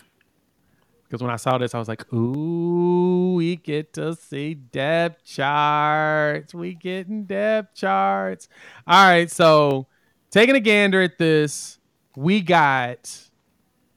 because 1.12 1.22
when 1.22 1.32
I 1.32 1.36
saw 1.36 1.58
this, 1.58 1.76
I 1.76 1.80
was 1.80 1.90
like, 1.90 2.12
"Ooh, 2.14 3.34
we 3.36 3.58
get 3.58 3.92
to 3.94 4.16
see 4.16 4.54
depth 4.54 5.26
charts. 5.26 6.54
We 6.54 6.74
getting 6.74 7.26
depth 7.26 7.76
charts." 7.76 8.48
All 8.88 9.10
right, 9.10 9.30
so 9.30 9.88
taking 10.30 10.56
a 10.56 10.62
gander 10.62 11.02
at 11.02 11.18
this, 11.18 11.80
we 12.16 12.40
got. 12.40 13.28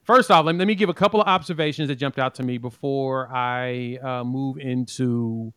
First 0.02 0.30
off, 0.30 0.44
let 0.44 0.56
me, 0.56 0.58
let 0.58 0.66
me 0.66 0.74
give 0.74 0.88
a 0.88 0.94
couple 0.94 1.20
of 1.20 1.28
observations 1.28 1.88
that 1.88 1.96
jumped 1.96 2.18
out 2.18 2.34
to 2.34 2.42
me 2.42 2.58
before 2.58 3.28
I 3.32 3.98
uh, 4.02 4.24
move 4.24 4.58
into 4.58 5.54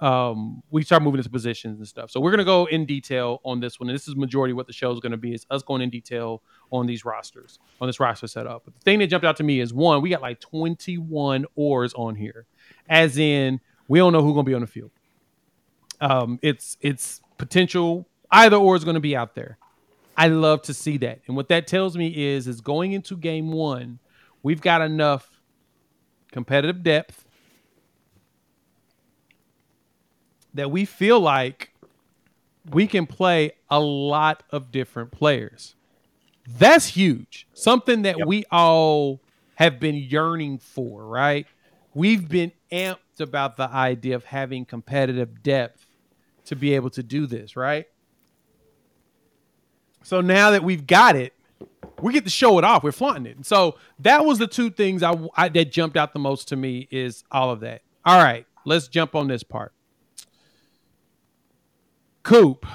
um, 0.00 0.62
we 0.70 0.82
start 0.82 1.02
moving 1.02 1.18
into 1.18 1.30
positions 1.30 1.78
and 1.78 1.88
stuff. 1.88 2.10
So 2.10 2.20
we're 2.20 2.30
gonna 2.30 2.44
go 2.44 2.66
in 2.66 2.84
detail 2.84 3.40
on 3.44 3.60
this 3.60 3.80
one. 3.80 3.88
And 3.88 3.94
this 3.94 4.06
is 4.06 4.14
majority 4.14 4.52
what 4.52 4.66
the 4.66 4.72
show 4.72 4.92
is 4.92 5.00
gonna 5.00 5.16
be 5.16 5.32
is 5.32 5.46
us 5.50 5.62
going 5.62 5.80
in 5.80 5.90
detail 5.90 6.42
on 6.70 6.86
these 6.86 7.04
rosters, 7.04 7.58
on 7.80 7.88
this 7.88 7.98
roster 7.98 8.26
setup. 8.26 8.62
But 8.64 8.74
the 8.74 8.80
thing 8.80 8.98
that 8.98 9.06
jumped 9.06 9.24
out 9.24 9.36
to 9.36 9.44
me 9.44 9.60
is 9.60 9.72
one, 9.72 10.02
we 10.02 10.10
got 10.10 10.20
like 10.20 10.40
21 10.40 11.46
oars 11.54 11.94
on 11.94 12.14
here, 12.14 12.46
as 12.88 13.16
in 13.16 13.60
we 13.88 13.98
don't 13.98 14.12
know 14.12 14.22
who's 14.22 14.32
gonna 14.32 14.44
be 14.44 14.54
on 14.54 14.60
the 14.60 14.66
field. 14.66 14.90
Um, 16.00 16.38
it's 16.42 16.76
it's 16.80 17.22
potential 17.38 18.06
either 18.30 18.56
or 18.56 18.76
is 18.76 18.84
gonna 18.84 19.00
be 19.00 19.16
out 19.16 19.34
there. 19.34 19.56
I 20.16 20.28
love 20.28 20.62
to 20.62 20.74
see 20.74 20.96
that. 20.98 21.20
And 21.26 21.36
what 21.36 21.48
that 21.48 21.66
tells 21.66 21.96
me 21.96 22.08
is 22.08 22.46
is 22.46 22.60
going 22.60 22.92
into 22.92 23.16
game 23.16 23.50
one, 23.50 23.98
we've 24.42 24.60
got 24.60 24.82
enough 24.82 25.40
competitive 26.32 26.82
depth 26.82 27.25
that 30.56 30.70
we 30.70 30.84
feel 30.84 31.20
like 31.20 31.72
we 32.70 32.86
can 32.86 33.06
play 33.06 33.52
a 33.70 33.80
lot 33.80 34.42
of 34.50 34.72
different 34.72 35.12
players. 35.12 35.74
That's 36.58 36.86
huge. 36.86 37.46
Something 37.54 38.02
that 38.02 38.18
yep. 38.18 38.26
we 38.26 38.44
all 38.50 39.20
have 39.56 39.80
been 39.80 39.94
yearning 39.96 40.58
for, 40.58 41.04
right? 41.06 41.46
We've 41.94 42.28
been 42.28 42.52
amped 42.70 43.20
about 43.20 43.56
the 43.56 43.68
idea 43.70 44.16
of 44.16 44.24
having 44.24 44.64
competitive 44.64 45.42
depth 45.42 45.86
to 46.46 46.56
be 46.56 46.74
able 46.74 46.90
to 46.90 47.02
do 47.02 47.26
this, 47.26 47.56
right? 47.56 47.86
So 50.02 50.20
now 50.20 50.52
that 50.52 50.62
we've 50.62 50.86
got 50.86 51.16
it, 51.16 51.32
we 52.00 52.12
get 52.12 52.24
to 52.24 52.30
show 52.30 52.58
it 52.58 52.64
off. 52.64 52.84
We're 52.84 52.92
flaunting 52.92 53.26
it. 53.26 53.36
And 53.36 53.46
so 53.46 53.76
that 54.00 54.24
was 54.24 54.38
the 54.38 54.46
two 54.46 54.70
things 54.70 55.02
I, 55.02 55.16
I 55.36 55.48
that 55.48 55.72
jumped 55.72 55.96
out 55.96 56.12
the 56.12 56.18
most 56.18 56.48
to 56.48 56.56
me 56.56 56.86
is 56.90 57.24
all 57.32 57.50
of 57.50 57.60
that. 57.60 57.82
All 58.04 58.22
right, 58.22 58.46
let's 58.64 58.88
jump 58.88 59.14
on 59.14 59.26
this 59.26 59.42
part. 59.42 59.72
Coop, 62.26 62.66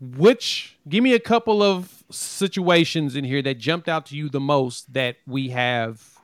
which 0.00 0.78
give 0.88 1.04
me 1.04 1.12
a 1.12 1.20
couple 1.20 1.62
of 1.62 2.04
situations 2.10 3.14
in 3.14 3.22
here 3.22 3.42
that 3.42 3.58
jumped 3.58 3.86
out 3.86 4.06
to 4.06 4.16
you 4.16 4.30
the 4.30 4.40
most 4.40 4.94
that 4.94 5.16
we 5.26 5.50
have 5.50 6.18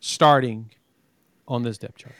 starting 0.00 0.70
on 1.48 1.62
this 1.62 1.78
depth 1.78 1.96
chart. 1.96 2.14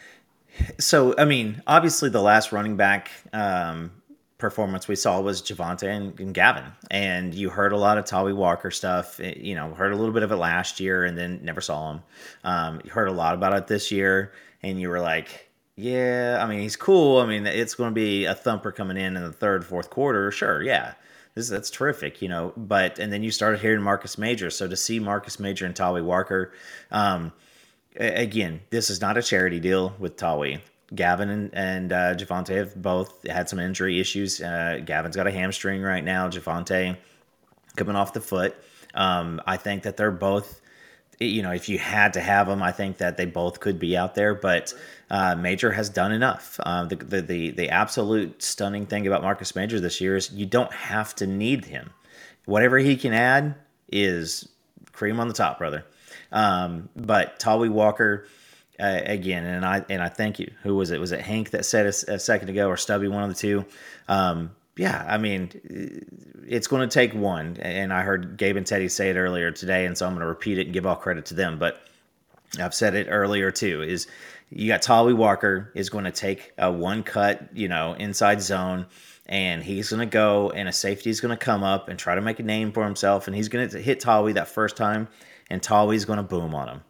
So, 0.81 1.15
I 1.19 1.27
mean, 1.27 1.63
obviously, 1.67 2.09
the 2.09 2.23
last 2.23 2.51
running 2.51 2.79
back 2.79 3.11
um, 3.35 3.91
performance 4.39 4.89
we 4.89 4.97
saw 4.97 5.21
was 5.21 5.43
Jovantae 5.43 5.95
and, 5.95 6.19
and, 6.19 6.33
Gavin, 6.33 6.65
and 6.91 7.35
you 7.35 7.51
heard 7.51 7.73
a 7.73 7.77
lot 7.77 7.99
of 7.99 8.07
Tawee 8.07 8.35
Walker 8.35 8.71
stuff. 8.71 9.21
Eh, 9.21 9.35
you 9.37 9.55
know, 9.55 9.75
heard 9.75 9.93
a 9.93 9.97
little 9.97 10.15
bit 10.15 10.23
of 10.23 10.33
it 10.33 10.37
last 10.37 10.81
year, 10.81 11.05
and 11.05 11.19
then 11.19 11.41
never 11.43 11.61
saw 11.61 11.91
him. 11.91 12.03
Um, 12.43 12.81
you 12.83 12.91
heard 12.91 13.09
a 13.09 13.13
lot 13.13 13.35
about 13.35 13.53
it 13.53 13.67
this 13.67 13.91
year, 13.91 14.33
and 14.63 14.81
you 14.81 14.89
were 14.89 15.01
like, 15.01 15.44
yeah, 15.77 16.39
I 16.41 16.47
mean 16.47 16.61
he's 16.61 16.77
cool. 16.77 17.19
I 17.19 17.27
mean 17.27 17.47
it's 17.47 17.75
going 17.75 17.91
to 17.91 17.95
be 17.95 18.25
a 18.25 18.35
thumper 18.35 18.73
coming 18.73 18.97
in 18.97 19.17
in 19.17 19.23
the 19.23 19.33
third, 19.33 19.65
fourth 19.65 19.91
quarter. 19.91 20.31
Sure, 20.31 20.63
yeah, 20.63 20.95
this 21.35 21.49
that's 21.49 21.71
terrific, 21.71 22.23
you 22.23 22.29
know. 22.29 22.53
But 22.57 22.99
and 22.99 23.13
then 23.13 23.23
you 23.23 23.31
started 23.31 23.61
hearing 23.61 23.83
Marcus 23.83 24.19
Major. 24.19 24.51
So 24.51 24.69
to 24.69 24.77
see 24.77 24.99
Marcus 24.99 25.41
Major 25.41 25.67
and 25.67 25.75
Tawee 25.75 26.05
Walker, 26.05 26.53
um, 26.91 27.33
again, 27.97 28.61
this 28.71 28.91
is 28.91 29.01
not 29.01 29.17
a 29.17 29.23
charity 29.23 29.61
deal 29.61 29.95
with 29.99 30.17
Tawee. 30.17 30.61
Gavin 30.95 31.31
and, 31.31 31.51
and 31.55 31.93
uh, 31.93 32.15
Jovantae 32.15 32.57
have 32.57 32.81
both 32.81 33.27
had 33.27 33.49
some 33.49 33.59
injury 33.59 33.99
issues. 33.99 34.41
Uh, 34.41 34.81
Gavin's 34.85 35.17
got 35.17 35.27
a 35.27 35.31
hamstring 35.31 35.83
right 35.83 36.05
now. 36.05 36.29
Jovantae 36.29 36.97
coming 37.77 37.97
off 37.97 38.13
the 38.13 38.21
foot. 38.21 38.55
Um, 38.95 39.41
I 39.47 39.57
think 39.57 39.83
that 39.85 39.97
they're 39.97 40.13
both 40.13 40.61
you 41.21 41.43
know, 41.43 41.53
if 41.53 41.69
you 41.69 41.79
had 41.79 42.13
to 42.15 42.21
have 42.21 42.47
them, 42.47 42.63
I 42.63 42.73
think 42.73 42.99
that 42.99 43.17
they 43.17 43.27
both 43.27 43.61
could 43.61 43.79
be 43.79 43.97
out 43.97 44.15
there. 44.15 44.35
But 44.35 44.75
uh, 45.11 45.35
Major 45.37 45.73
has 45.73 45.89
done 45.89 46.13
enough. 46.13 46.59
Uh, 46.61 46.85
the, 46.85 46.97
the, 46.97 47.21
the 47.23 47.51
the 47.51 47.71
absolute 47.71 48.43
stunning 48.43 48.87
thing 48.87 49.07
about 49.07 49.23
Marcus 49.23 49.55
Major 49.55 49.81
this 49.81 50.01
year 50.01 50.17
is 50.17 50.33
you 50.33 50.47
don't 50.47 50.73
have 50.73 51.15
to 51.17 51.27
need 51.27 51.65
him. 51.65 51.91
Whatever 52.47 52.79
he 52.79 52.97
can 52.97 53.13
add 53.13 53.55
is 53.91 54.49
cream 54.93 55.21
on 55.21 55.29
the 55.29 55.35
top, 55.35 55.59
brother. 55.59 55.85
Um, 56.33 56.89
but 56.97 57.39
Tawee 57.39 57.71
Walker. 57.71 58.27
Uh, 58.77 59.01
again, 59.05 59.45
and 59.45 59.65
I 59.65 59.85
and 59.89 60.03
I 60.03 60.09
thank 60.09 60.41
you. 60.41 60.51
Who 60.65 60.75
was 60.75 60.91
it? 60.91 60.99
Was 60.99 61.13
it 61.13 61.21
Hank 61.21 61.51
that 61.51 61.65
said 61.65 61.87
a, 61.87 62.15
a 62.15 62.19
second 62.19 62.49
ago, 62.49 62.69
or 62.69 62.77
Stubby, 62.77 63.07
one 63.07 63.23
of 63.23 63.29
the 63.29 63.37
two? 63.37 63.65
Um, 64.09 64.51
yeah, 64.77 65.05
I 65.09 65.19
mean, 65.19 65.51
it's 66.49 66.67
going 66.67 66.89
to 66.89 66.93
take 66.93 67.15
one. 67.15 67.57
And 67.61 67.93
I 67.93 68.03
heard 68.03 68.37
Gabe 68.37 68.57
and 68.57 68.67
Teddy 68.67 68.89
say 68.89 69.11
it 69.11 69.17
earlier 69.17 69.51
today, 69.51 69.87
and 69.87 69.97
so 69.97 70.07
I'm 70.07 70.13
going 70.13 70.23
to 70.23 70.27
repeat 70.27 70.59
it 70.59 70.67
and 70.67 70.73
give 70.73 70.87
all 70.87 70.97
credit 70.97 71.27
to 71.27 71.35
them. 71.35 71.59
But 71.59 71.81
I've 72.59 72.75
said 72.75 72.95
it 72.95 73.07
earlier 73.09 73.51
too. 73.51 73.83
Is 73.83 74.07
you 74.51 74.69
got 74.69 74.83
Tawee 74.83 75.17
Walker 75.17 75.71
is 75.75 75.91
going 75.91 76.05
to 76.05 76.11
take 76.11 76.53
a 76.59 76.71
one 76.71 77.03
cut, 77.03 77.49
you 77.57 77.69
know, 77.69 77.95
inside 77.95 78.43
zone, 78.43 78.87
and 79.27 79.63
he's 79.63 79.91
going 79.91 80.01
to 80.01 80.07
go, 80.07 80.51
and 80.51 80.69
a 80.69 80.73
safety 80.73 81.11
is 81.11 81.21
going 81.21 81.37
to 81.37 81.45
come 81.45 81.63
up 81.63 81.89
and 81.89 81.99
try 81.99 82.15
to 82.15 82.21
make 82.21 82.41
a 82.41 82.43
name 82.45 82.73
for 82.73 82.85
himself, 82.85 83.27
and 83.27 83.35
he's 83.37 83.49
going 83.49 83.69
to 83.69 83.81
hit 83.81 84.01
Tawee 84.01 84.35
that 84.35 84.49
first 84.49 84.77
time, 84.77 85.09
and 85.51 85.63
Tawee's 85.63 86.05
going 86.05 86.19
to 86.19 86.23
boom 86.23 86.55
on 86.55 86.69
him. 86.69 86.81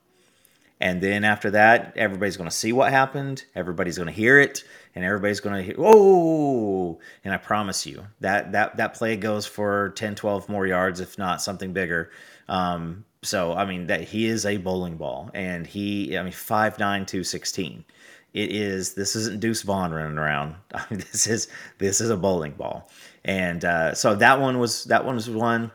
And 0.84 1.00
then 1.00 1.24
after 1.24 1.50
that, 1.52 1.94
everybody's 1.96 2.36
going 2.36 2.50
to 2.50 2.54
see 2.54 2.70
what 2.70 2.92
happened. 2.92 3.46
Everybody's 3.54 3.96
going 3.96 4.08
to 4.08 4.12
hear 4.12 4.38
it, 4.38 4.64
and 4.94 5.02
everybody's 5.02 5.40
going 5.40 5.56
to 5.56 5.62
hear, 5.62 5.76
oh! 5.78 7.00
And 7.24 7.32
I 7.32 7.38
promise 7.38 7.86
you 7.86 8.04
that 8.20 8.52
that 8.52 8.76
that 8.76 8.92
play 8.92 9.16
goes 9.16 9.46
for 9.46 9.94
10, 9.96 10.14
12 10.14 10.46
more 10.50 10.66
yards, 10.66 11.00
if 11.00 11.16
not 11.16 11.40
something 11.40 11.72
bigger. 11.72 12.10
Um, 12.50 13.06
so 13.22 13.54
I 13.54 13.64
mean 13.64 13.86
that 13.86 14.02
he 14.02 14.26
is 14.26 14.44
a 14.44 14.58
bowling 14.58 14.98
ball, 14.98 15.30
and 15.32 15.66
he, 15.66 16.18
I 16.18 16.22
mean, 16.22 16.32
five 16.32 16.78
nine 16.78 17.06
two 17.06 17.24
sixteen. 17.24 17.86
It 18.34 18.52
is. 18.52 18.92
This 18.92 19.16
isn't 19.16 19.40
Deuce 19.40 19.62
Vaughn 19.62 19.90
running 19.90 20.18
around. 20.18 20.56
I 20.74 20.84
mean, 20.90 20.98
this 20.98 21.26
is 21.26 21.48
this 21.78 22.02
is 22.02 22.10
a 22.10 22.16
bowling 22.18 22.52
ball, 22.52 22.90
and 23.24 23.64
uh, 23.64 23.94
so 23.94 24.16
that 24.16 24.38
one 24.38 24.58
was 24.58 24.84
that 24.84 25.06
one 25.06 25.14
was 25.14 25.30
one. 25.30 25.70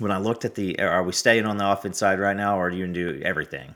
When 0.00 0.12
I 0.12 0.18
looked 0.18 0.44
at 0.44 0.54
the, 0.54 0.78
are 0.80 1.02
we 1.02 1.12
staying 1.12 1.46
on 1.46 1.56
the 1.56 1.68
offense 1.68 1.96
side 1.98 2.20
right 2.20 2.36
now, 2.36 2.58
or 2.58 2.66
are 2.66 2.70
you 2.70 2.86
do 2.88 3.22
everything? 3.24 3.74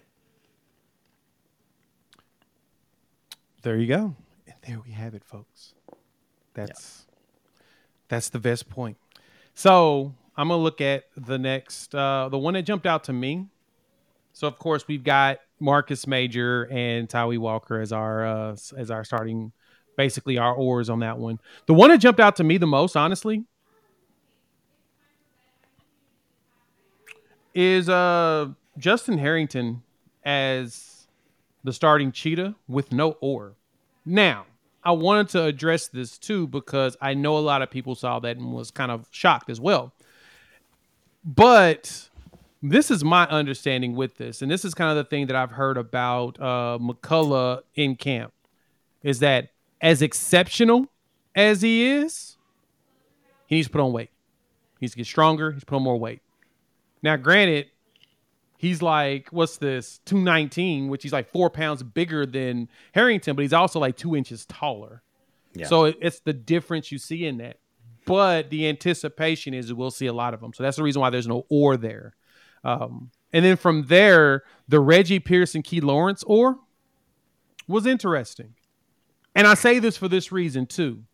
There 3.62 3.76
you 3.76 3.86
go. 3.86 4.16
And 4.46 4.56
there 4.66 4.80
we 4.84 4.92
have 4.92 5.14
it, 5.14 5.24
folks. 5.24 5.74
That's 6.54 7.06
yeah. 7.08 7.14
that's 8.08 8.28
the 8.28 8.40
best 8.40 8.68
point. 8.68 8.96
So 9.54 10.14
I'm 10.36 10.48
gonna 10.48 10.62
look 10.62 10.80
at 10.80 11.04
the 11.16 11.38
next, 11.38 11.94
uh, 11.94 12.28
the 12.30 12.38
one 12.38 12.54
that 12.54 12.62
jumped 12.62 12.86
out 12.86 13.04
to 13.04 13.12
me. 13.12 13.46
So 14.32 14.48
of 14.48 14.58
course 14.58 14.88
we've 14.88 15.04
got 15.04 15.38
Marcus 15.60 16.06
Major 16.06 16.68
and 16.70 17.08
Tyree 17.08 17.38
Walker 17.38 17.80
as 17.80 17.92
our 17.92 18.26
uh, 18.26 18.56
as 18.76 18.90
our 18.90 19.04
starting, 19.04 19.52
basically 19.96 20.38
our 20.38 20.54
oars 20.54 20.90
on 20.90 21.00
that 21.00 21.18
one. 21.18 21.38
The 21.66 21.74
one 21.74 21.90
that 21.90 21.98
jumped 21.98 22.20
out 22.20 22.36
to 22.36 22.44
me 22.44 22.58
the 22.58 22.66
most, 22.66 22.96
honestly, 22.96 23.44
is 27.54 27.88
uh 27.88 28.48
Justin 28.78 29.18
Harrington 29.18 29.82
as 30.24 30.91
the 31.64 31.72
starting 31.72 32.12
cheetah 32.12 32.54
with 32.68 32.92
no 32.92 33.12
oar. 33.20 33.54
Now, 34.04 34.46
I 34.84 34.92
wanted 34.92 35.28
to 35.30 35.44
address 35.44 35.88
this 35.88 36.18
too 36.18 36.46
because 36.46 36.96
I 37.00 37.14
know 37.14 37.36
a 37.36 37.40
lot 37.40 37.62
of 37.62 37.70
people 37.70 37.94
saw 37.94 38.18
that 38.20 38.36
and 38.36 38.52
was 38.52 38.70
kind 38.70 38.90
of 38.90 39.06
shocked 39.10 39.48
as 39.48 39.60
well. 39.60 39.92
But 41.24 42.08
this 42.62 42.90
is 42.90 43.04
my 43.04 43.26
understanding 43.28 43.94
with 43.94 44.16
this, 44.16 44.42
and 44.42 44.50
this 44.50 44.64
is 44.64 44.74
kind 44.74 44.90
of 44.90 44.96
the 44.96 45.08
thing 45.08 45.26
that 45.26 45.36
I've 45.36 45.52
heard 45.52 45.76
about 45.76 46.40
uh, 46.40 46.78
McCullough 46.80 47.62
in 47.74 47.96
camp, 47.96 48.32
is 49.02 49.20
that 49.20 49.50
as 49.80 50.02
exceptional 50.02 50.86
as 51.34 51.62
he 51.62 51.86
is, 51.86 52.36
he 53.46 53.56
needs 53.56 53.68
to 53.68 53.72
put 53.72 53.80
on 53.80 53.92
weight. 53.92 54.10
He 54.78 54.84
needs 54.84 54.94
to 54.94 54.98
get 54.98 55.06
stronger. 55.06 55.52
He's 55.52 55.64
put 55.64 55.76
on 55.76 55.82
more 55.82 55.98
weight. 55.98 56.22
Now, 57.02 57.16
granted, 57.16 57.66
he's 58.62 58.80
like 58.80 59.28
what's 59.28 59.58
this 59.58 60.00
219 60.06 60.88
which 60.88 61.02
he's 61.02 61.12
like 61.12 61.30
four 61.30 61.50
pounds 61.50 61.82
bigger 61.82 62.24
than 62.24 62.68
harrington 62.92 63.36
but 63.36 63.42
he's 63.42 63.52
also 63.52 63.78
like 63.78 63.96
two 63.96 64.16
inches 64.16 64.46
taller 64.46 65.02
yeah. 65.54 65.66
so 65.66 65.84
it's 65.84 66.20
the 66.20 66.32
difference 66.32 66.90
you 66.90 66.96
see 66.96 67.26
in 67.26 67.36
that 67.36 67.58
but 68.04 68.50
the 68.50 68.68
anticipation 68.68 69.54
is 69.54 69.72
we'll 69.72 69.90
see 69.90 70.06
a 70.06 70.12
lot 70.12 70.34
of 70.34 70.40
them. 70.40 70.52
So 70.52 70.62
that's 70.62 70.76
the 70.76 70.82
reason 70.82 71.00
why 71.00 71.10
there's 71.10 71.28
no 71.28 71.46
or 71.48 71.76
there. 71.76 72.14
Um, 72.64 73.10
and 73.32 73.44
then 73.44 73.56
from 73.56 73.84
there, 73.86 74.42
the 74.68 74.80
Reggie 74.80 75.18
Pearson 75.18 75.62
Key 75.62 75.80
Lawrence 75.80 76.22
or 76.24 76.58
was 77.68 77.86
interesting. 77.86 78.54
And 79.34 79.46
I 79.46 79.54
say 79.54 79.78
this 79.78 79.96
for 79.96 80.08
this 80.08 80.32
reason 80.32 80.66
too. 80.66 81.04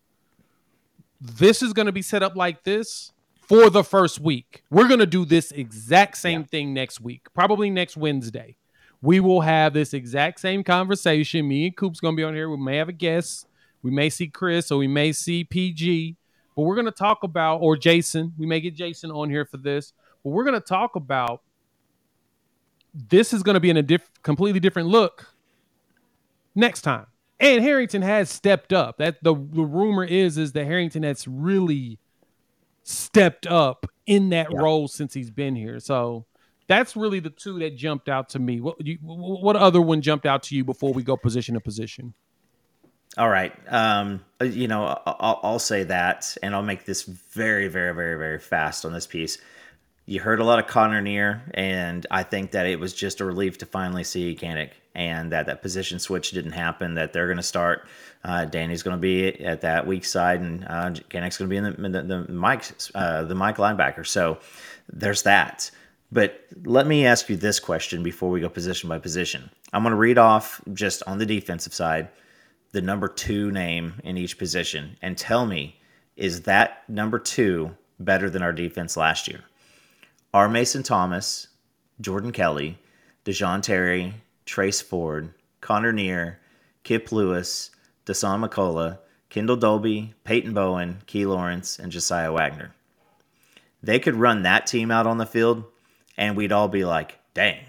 This 1.21 1.61
is 1.61 1.73
going 1.73 1.85
to 1.85 1.91
be 1.91 2.01
set 2.01 2.23
up 2.23 2.35
like 2.35 2.63
this 2.63 3.11
for 3.49 3.69
the 3.69 3.83
first 3.83 4.21
week. 4.21 4.63
We're 4.69 4.87
going 4.87 5.01
to 5.01 5.05
do 5.05 5.25
this 5.25 5.51
exact 5.51 6.17
same 6.17 6.41
yeah. 6.41 6.47
thing 6.47 6.73
next 6.73 7.01
week, 7.01 7.27
probably 7.33 7.69
next 7.69 7.97
Wednesday. 7.97 8.55
We 9.01 9.19
will 9.19 9.41
have 9.41 9.73
this 9.73 9.93
exact 9.93 10.39
same 10.39 10.63
conversation. 10.63 11.47
Me 11.47 11.65
and 11.65 11.75
Coop's 11.75 11.99
going 11.99 12.15
to 12.15 12.17
be 12.17 12.23
on 12.23 12.33
here. 12.33 12.49
We 12.49 12.57
may 12.57 12.77
have 12.77 12.89
a 12.89 12.93
guest. 12.93 13.47
We 13.81 13.91
may 13.91 14.09
see 14.09 14.27
Chris 14.27 14.71
or 14.71 14.77
we 14.77 14.87
may 14.87 15.11
see 15.11 15.43
PG 15.43 16.15
but 16.59 16.65
we're 16.65 16.75
going 16.75 16.87
to 16.87 16.91
talk 16.91 17.23
about, 17.23 17.59
or 17.59 17.77
Jason, 17.77 18.33
we 18.37 18.45
may 18.45 18.59
get 18.59 18.75
Jason 18.75 19.11
on 19.11 19.29
here 19.29 19.45
for 19.45 19.55
this, 19.55 19.93
but 20.21 20.31
we're 20.31 20.43
going 20.43 20.59
to 20.59 20.67
talk 20.67 20.97
about 20.97 21.41
this 22.93 23.31
is 23.31 23.43
going 23.43 23.53
to 23.53 23.61
be 23.61 23.69
in 23.69 23.77
a 23.77 23.81
diff- 23.81 24.11
completely 24.23 24.59
different 24.59 24.89
look 24.89 25.33
next 26.53 26.81
time. 26.81 27.05
And 27.39 27.63
Harrington 27.63 28.01
has 28.01 28.29
stepped 28.29 28.73
up. 28.73 28.97
That 28.97 29.23
the, 29.23 29.33
the 29.35 29.63
rumor 29.63 30.03
is 30.03 30.37
is 30.37 30.51
that 30.51 30.65
Harrington 30.65 31.03
has 31.03 31.25
really 31.29 31.97
stepped 32.83 33.47
up 33.47 33.85
in 34.05 34.29
that 34.29 34.47
yeah. 34.51 34.59
role 34.59 34.87
since 34.87 35.13
he's 35.13 35.31
been 35.31 35.55
here. 35.55 35.79
So 35.79 36.25
that's 36.67 36.95
really 36.95 37.19
the 37.19 37.29
two 37.29 37.59
that 37.59 37.75
jumped 37.75 38.09
out 38.09 38.29
to 38.29 38.39
me. 38.39 38.61
What 38.61 38.85
you, 38.85 38.97
what 39.01 39.55
other 39.55 39.81
one 39.81 40.01
jumped 40.01 40.25
out 40.25 40.43
to 40.43 40.55
you 40.55 40.63
before 40.63 40.93
we 40.93 41.03
go 41.03 41.17
position 41.17 41.55
to 41.55 41.61
position? 41.61 42.13
All 43.17 43.29
right. 43.29 43.53
Um, 43.67 44.23
uh, 44.39 44.45
you 44.45 44.67
know, 44.67 44.85
I'll, 45.05 45.39
I'll, 45.41 45.59
say 45.59 45.83
that, 45.85 46.37
and 46.43 46.53
I'll 46.53 46.61
make 46.61 46.85
this 46.85 47.03
very, 47.03 47.67
very, 47.67 47.93
very, 47.93 48.17
very 48.17 48.39
fast 48.39 48.85
on 48.85 48.93
this 48.93 49.07
piece. 49.07 49.39
You 50.09 50.19
heard 50.19 50.39
a 50.39 50.43
lot 50.43 50.57
of 50.57 50.65
Connor 50.65 51.01
Neer, 51.01 51.43
and 51.53 52.07
I 52.09 52.23
think 52.23 52.49
that 52.53 52.65
it 52.65 52.79
was 52.79 52.95
just 52.95 53.21
a 53.21 53.25
relief 53.25 53.59
to 53.59 53.67
finally 53.67 54.03
see 54.03 54.35
Kanak, 54.35 54.71
and 54.95 55.31
that 55.31 55.45
that 55.45 55.61
position 55.61 55.99
switch 55.99 56.31
didn't 56.31 56.53
happen. 56.53 56.95
That 56.95 57.13
they're 57.13 57.27
going 57.27 57.37
to 57.37 57.43
start. 57.43 57.87
Uh, 58.23 58.45
Danny's 58.45 58.81
going 58.81 58.97
to 58.97 58.99
be 58.99 59.27
at 59.45 59.61
that 59.61 59.85
weak 59.85 60.03
side, 60.03 60.41
and 60.41 60.65
uh, 60.65 60.89
going 61.11 61.31
to 61.31 61.45
be 61.45 61.57
in 61.57 61.63
the 61.63 61.89
the, 61.89 62.01
the 62.01 62.33
Mike 62.33 62.63
uh, 62.95 63.25
the 63.25 63.35
Mike 63.35 63.57
linebacker. 63.57 64.03
So 64.03 64.39
there's 64.91 65.21
that. 65.21 65.69
But 66.11 66.43
let 66.63 66.87
me 66.87 67.05
ask 67.05 67.29
you 67.29 67.35
this 67.35 67.59
question 67.59 68.01
before 68.01 68.31
we 68.31 68.39
go 68.39 68.49
position 68.49 68.89
by 68.89 68.97
position. 68.97 69.47
I'm 69.73 69.83
going 69.83 69.91
to 69.91 69.95
read 69.95 70.17
off 70.17 70.59
just 70.73 71.03
on 71.05 71.19
the 71.19 71.25
defensive 71.27 71.75
side 71.75 72.09
the 72.71 72.81
number 72.81 73.09
two 73.09 73.51
name 73.51 74.01
in 74.03 74.17
each 74.17 74.39
position 74.39 74.97
and 75.03 75.15
tell 75.15 75.45
me 75.45 75.79
is 76.15 76.41
that 76.41 76.89
number 76.89 77.19
two 77.19 77.77
better 77.99 78.27
than 78.31 78.41
our 78.41 78.53
defense 78.53 78.97
last 78.97 79.27
year? 79.27 79.43
R. 80.33 80.47
Mason 80.47 80.83
Thomas, 80.83 81.47
Jordan 81.99 82.31
Kelley, 82.31 82.77
Da'Jon 83.25 83.61
Terry, 83.61 84.13
Trace 84.45 84.81
Ford, 84.81 85.33
Connor 85.61 85.91
Neer, 85.91 86.39
Kip 86.83 87.11
Lewis, 87.11 87.71
Dasan 88.05 88.47
McCullough, 88.47 88.99
Kendel 89.29 89.59
Dolby, 89.59 90.13
Peyton 90.23 90.53
Bowen, 90.53 91.01
Key 91.07 91.25
Lawrence, 91.25 91.79
and 91.79 91.91
Josiah 91.91 92.31
Wagner. 92.31 92.73
They 93.81 93.99
could 93.99 94.15
run 94.15 94.43
that 94.43 94.67
team 94.67 94.91
out 94.91 95.07
on 95.07 95.17
the 95.17 95.25
field, 95.25 95.63
and 96.17 96.35
we'd 96.35 96.51
all 96.51 96.67
be 96.67 96.85
like, 96.85 97.17
dang. 97.33 97.59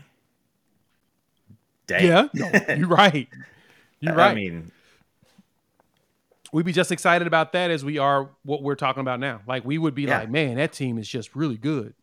Dang. 1.87 2.07
Yeah, 2.07 2.29
no, 2.35 2.75
you're 2.75 2.89
right. 2.89 3.29
You're 4.01 4.15
right. 4.15 4.33
I 4.33 4.35
mean, 4.35 4.71
we'd 6.53 6.67
be 6.67 6.73
just 6.73 6.93
excited 6.93 7.27
about 7.27 7.53
that 7.53 7.71
as 7.71 7.85
we 7.85 7.99
are 7.99 8.31
what 8.43 8.63
we're 8.63 8.75
talking 8.75 9.01
about 9.01 9.21
now. 9.21 9.41
Like 9.47 9.65
we 9.65 9.79
would 9.79 9.95
be 9.95 10.03
yeah. 10.03 10.21
like, 10.21 10.31
man, 10.31 10.57
that 10.57 10.73
team 10.73 10.99
is 10.99 11.09
just 11.09 11.35
really 11.35 11.57
good. 11.57 11.95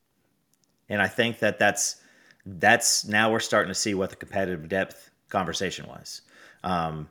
And 0.90 1.02
I 1.02 1.08
think 1.08 1.40
that 1.40 1.60
that's 1.60 1.98
that's 2.46 3.06
now 3.06 3.32
we're 3.32 3.40
starting 3.40 3.70
to 3.70 3.76
see 3.76 3.94
what 3.94 4.10
the 4.10 4.16
competitive 4.16 4.70
depth 4.70 5.10
conversation 5.30 5.86
was. 5.88 6.22
Um, 6.64 7.10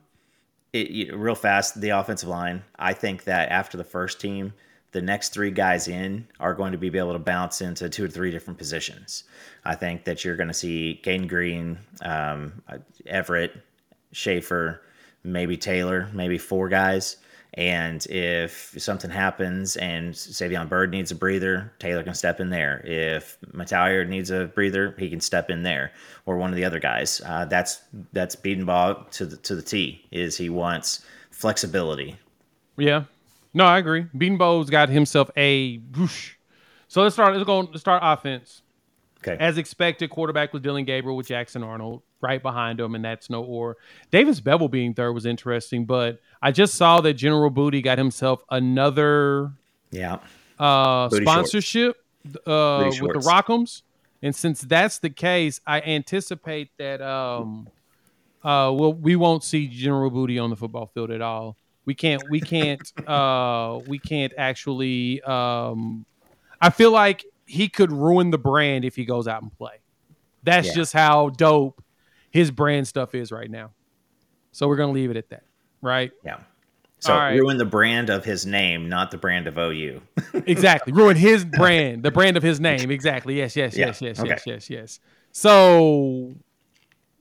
it, 0.73 0.89
it, 0.89 1.15
real 1.15 1.35
fast, 1.35 1.79
the 1.79 1.89
offensive 1.89 2.29
line. 2.29 2.63
I 2.77 2.93
think 2.93 3.23
that 3.25 3.49
after 3.49 3.77
the 3.77 3.83
first 3.83 4.19
team, 4.19 4.53
the 4.91 5.01
next 5.01 5.29
three 5.33 5.51
guys 5.51 5.87
in 5.87 6.27
are 6.39 6.53
going 6.53 6.71
to 6.71 6.77
be 6.77 6.87
able 6.97 7.13
to 7.13 7.19
bounce 7.19 7.61
into 7.61 7.89
two 7.89 8.05
or 8.05 8.07
three 8.07 8.31
different 8.31 8.57
positions. 8.57 9.25
I 9.63 9.75
think 9.75 10.05
that 10.05 10.23
you're 10.25 10.35
going 10.35 10.47
to 10.47 10.53
see 10.53 10.99
Cayden 11.03 11.27
Green, 11.27 11.77
um, 12.01 12.63
Everett, 13.05 13.53
Schaefer, 14.11 14.81
maybe 15.23 15.57
Taylor, 15.57 16.09
maybe 16.13 16.37
four 16.37 16.69
guys. 16.69 17.17
And 17.57 18.05
if 18.05 18.75
something 18.77 19.09
happens 19.09 19.77
and 19.77 20.13
Savion 20.13 20.69
Byrd 20.69 20.91
needs 20.91 21.09
a 21.09 21.15
breather, 21.15 21.73
Taylor 21.79 22.03
can 22.03 22.13
step 22.13 22.39
in 22.39 22.51
there. 22.51 22.85
If 22.85 23.39
Mettauer 23.51 24.07
needs 24.07 24.29
a 24.29 24.45
breather, 24.45 24.93
he 24.99 25.09
can 25.09 25.19
step 25.19 25.49
in 25.49 25.63
there, 25.63 25.91
or 26.27 26.37
one 26.37 26.51
of 26.51 26.55
the 26.55 26.63
other 26.63 26.79
guys. 26.79 27.19
Uh, 27.25 27.45
that's 27.45 27.81
that's 28.13 28.35
Bedenbaugh 28.35 29.09
to 29.11 29.25
the 29.25 29.37
to 29.37 29.55
the 29.55 29.63
T. 29.63 30.05
Is 30.11 30.37
he 30.37 30.51
wants 30.51 31.03
flexibility? 31.31 32.15
Yeah, 32.77 33.05
no, 33.55 33.65
I 33.65 33.79
agree. 33.79 34.03
Bedenbaugh's 34.15 34.69
got 34.69 34.89
himself 34.89 35.31
a 35.35 35.77
whoosh. 35.77 36.35
So 36.87 37.01
let's 37.01 37.15
start. 37.15 37.33
Let's 37.33 37.45
go. 37.45 37.61
Let's 37.61 37.79
start 37.79 38.01
offense. 38.05 38.61
Okay. 39.17 39.35
As 39.43 39.57
expected, 39.57 40.11
quarterback 40.11 40.53
was 40.53 40.61
Dillon 40.61 40.85
Gabriel 40.85 41.17
with 41.17 41.25
Jackson 41.25 41.63
Arnold 41.63 42.03
right 42.21 42.41
behind 42.41 42.79
him, 42.79 42.95
and 42.95 43.03
that's 43.03 43.29
no 43.29 43.43
or. 43.43 43.77
Davis 44.11 44.39
Beville 44.39 44.67
being 44.67 44.93
third 44.93 45.13
was 45.13 45.25
interesting, 45.25 45.85
but 45.85 46.19
I 46.41 46.51
just 46.51 46.75
saw 46.75 47.01
that 47.01 47.13
General 47.13 47.49
Booty 47.49 47.81
got 47.81 47.97
himself 47.97 48.43
another 48.49 49.51
yeah 49.91 50.19
uh, 50.59 51.09
sponsorship 51.09 51.97
uh, 52.45 52.91
with 53.01 53.13
the 53.13 53.23
Rockums, 53.25 53.83
and 54.21 54.35
since 54.35 54.61
that's 54.61 54.99
the 54.99 55.09
case, 55.09 55.61
I 55.65 55.81
anticipate 55.81 56.69
that 56.77 57.01
um, 57.01 57.67
uh, 58.43 58.71
well, 58.71 58.93
we 58.93 59.15
won't 59.15 59.43
see 59.43 59.67
General 59.67 60.09
Booty 60.09 60.39
on 60.39 60.49
the 60.49 60.55
football 60.55 60.87
field 60.93 61.11
at 61.11 61.21
all. 61.21 61.57
We 61.85 61.95
can't. 61.95 62.23
We 62.29 62.39
can't. 62.39 62.81
uh, 63.07 63.79
we 63.87 63.99
can't 63.99 64.33
actually. 64.37 65.21
Um, 65.23 66.05
I 66.61 66.69
feel 66.69 66.91
like 66.91 67.25
he 67.45 67.69
could 67.69 67.91
ruin 67.91 68.31
the 68.31 68.37
brand 68.37 68.85
if 68.85 68.95
he 68.95 69.05
goes 69.05 69.27
out 69.27 69.41
and 69.41 69.55
play. 69.57 69.79
That's 70.43 70.67
yeah. 70.67 70.73
just 70.75 70.93
how 70.93 71.29
dope 71.29 71.83
his 72.31 72.51
brand 72.51 72.87
stuff 72.87 73.15
is 73.15 73.31
right 73.31 73.49
now. 73.49 73.71
So 74.51 74.67
we're 74.67 74.75
gonna 74.75 74.91
leave 74.91 75.11
it 75.11 75.17
at 75.17 75.29
that, 75.29 75.43
right? 75.81 76.11
Yeah. 76.23 76.39
So 76.99 77.13
right. 77.13 77.35
ruin 77.35 77.57
the 77.57 77.65
brand 77.65 78.09
of 78.09 78.25
his 78.25 78.45
name, 78.45 78.89
not 78.89 79.11
the 79.11 79.17
brand 79.17 79.47
of 79.47 79.57
OU. 79.57 80.01
exactly. 80.33 80.93
Ruin 80.93 81.15
his 81.15 81.45
brand, 81.45 82.01
the 82.01 82.11
brand 82.11 82.37
of 82.37 82.43
his 82.43 82.59
name. 82.59 82.89
Exactly. 82.89 83.37
Yes, 83.37 83.55
yes, 83.55 83.77
yeah. 83.77 83.87
yes, 83.87 84.01
yes, 84.01 84.19
okay. 84.19 84.29
yes, 84.29 84.47
yes, 84.47 84.69
yes. 84.69 84.99
So 85.31 86.33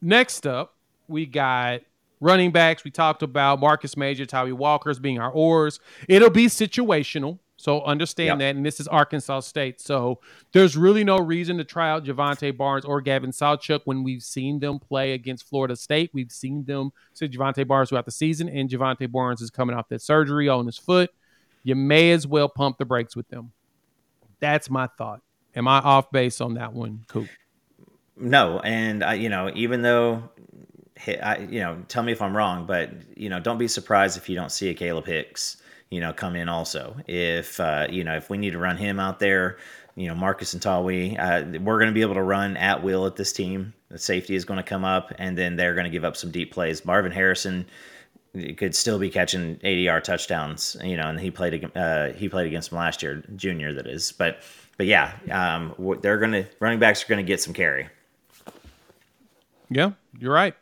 next 0.00 0.46
up, 0.46 0.76
we 1.08 1.26
got 1.26 1.82
running 2.20 2.52
backs. 2.52 2.84
We 2.84 2.90
talked 2.90 3.22
about 3.22 3.60
Marcus 3.60 3.96
Major, 3.96 4.24
Tyree 4.24 4.52
Walker's 4.52 4.98
being 4.98 5.18
our 5.18 5.30
oars. 5.30 5.78
It'll 6.08 6.30
be 6.30 6.46
situational. 6.46 7.38
So 7.58 7.82
understand 7.82 8.26
yep. 8.26 8.38
that, 8.38 8.56
and 8.56 8.66
this 8.66 8.80
is 8.80 8.86
Arkansas 8.86 9.40
State. 9.40 9.80
So 9.80 10.20
there's 10.52 10.76
really 10.76 11.04
no 11.04 11.18
reason 11.18 11.56
to 11.56 11.64
try 11.64 11.90
out 11.90 12.04
Jovantae 12.04 12.56
Barnes 12.56 12.84
or 12.84 13.00
Gavin 13.00 13.30
Sawchuk 13.30 13.80
when 13.86 14.04
we've 14.04 14.22
seen 14.22 14.60
them 14.60 14.78
play 14.78 15.12
against 15.12 15.48
Florida 15.48 15.74
State. 15.74 16.10
We've 16.12 16.30
seen 16.30 16.64
them 16.64 16.90
say 17.14 17.28
Jovantae 17.28 17.66
Barnes 17.66 17.88
throughout 17.88 18.04
the 18.04 18.10
season, 18.10 18.48
and 18.48 18.68
Jovantae 18.68 19.10
Barnes 19.10 19.40
is 19.40 19.50
coming 19.50 19.74
off 19.74 19.88
that 19.88 20.02
surgery 20.02 20.48
on 20.48 20.66
his 20.66 20.76
foot. 20.76 21.10
You 21.62 21.74
may 21.74 22.12
as 22.12 22.26
well 22.26 22.48
pump 22.48 22.76
the 22.78 22.84
brakes 22.84 23.16
with 23.16 23.28
them. 23.28 23.52
That's 24.38 24.68
my 24.68 24.86
thought. 24.98 25.22
Am 25.54 25.66
I 25.66 25.78
off 25.78 26.10
base 26.10 26.42
on 26.42 26.54
that 26.54 26.74
one, 26.74 27.04
Coop? 27.08 27.26
No, 28.18 28.60
and 28.60 29.02
I, 29.02 29.14
you 29.14 29.30
know, 29.30 29.50
even 29.54 29.80
though, 29.80 30.28
I, 31.06 31.38
you 31.38 31.60
know, 31.60 31.82
tell 31.88 32.02
me 32.02 32.12
if 32.12 32.20
I'm 32.20 32.36
wrong, 32.36 32.66
but 32.66 32.90
you 33.16 33.30
know, 33.30 33.40
don't 33.40 33.58
be 33.58 33.66
surprised 33.66 34.18
if 34.18 34.28
you 34.28 34.36
don't 34.36 34.52
see 34.52 34.68
a 34.68 34.74
Caleb 34.74 35.06
Hicks, 35.06 35.56
you 35.90 36.00
know, 36.00 36.12
come 36.12 36.36
in 36.36 36.48
also. 36.48 36.96
If 37.06 37.60
uh, 37.60 37.86
you 37.90 38.04
know, 38.04 38.16
if 38.16 38.30
we 38.30 38.38
need 38.38 38.50
to 38.50 38.58
run 38.58 38.76
him 38.76 38.98
out 38.98 39.18
there, 39.18 39.58
you 39.94 40.08
know, 40.08 40.14
Marcus 40.14 40.52
and 40.52 40.62
Tawee, 40.62 41.18
uh, 41.18 41.58
we're 41.60 41.78
going 41.78 41.90
to 41.90 41.94
be 41.94 42.02
able 42.02 42.14
to 42.14 42.22
run 42.22 42.56
at 42.56 42.82
will 42.82 43.06
at 43.06 43.16
this 43.16 43.32
team. 43.32 43.72
The 43.88 43.98
safety 43.98 44.34
is 44.34 44.44
going 44.44 44.58
to 44.58 44.64
come 44.64 44.84
up, 44.84 45.12
and 45.18 45.38
then 45.38 45.56
they're 45.56 45.74
going 45.74 45.84
to 45.84 45.90
give 45.90 46.04
up 46.04 46.16
some 46.16 46.30
deep 46.30 46.52
plays. 46.52 46.84
Marvin 46.84 47.12
Harrison 47.12 47.66
could 48.56 48.74
still 48.74 48.98
be 48.98 49.08
catching 49.08 49.58
80 49.62 49.82
yard 49.82 50.04
touchdowns, 50.04 50.76
you 50.82 50.96
know, 50.96 51.08
and 51.08 51.18
he 51.18 51.30
played 51.30 51.70
uh, 51.76 52.12
he 52.12 52.28
played 52.28 52.46
against 52.46 52.72
him 52.72 52.78
last 52.78 53.02
year, 53.02 53.22
junior 53.36 53.72
that 53.74 53.86
is. 53.86 54.12
But 54.12 54.42
but 54.76 54.86
yeah, 54.86 55.12
um, 55.30 55.74
they're 56.02 56.18
going 56.18 56.32
to 56.32 56.46
running 56.60 56.78
backs 56.78 57.04
are 57.04 57.08
going 57.08 57.24
to 57.24 57.28
get 57.28 57.40
some 57.40 57.54
carry. 57.54 57.88
Yeah, 59.70 59.92
you're 60.18 60.32
right. 60.32 60.54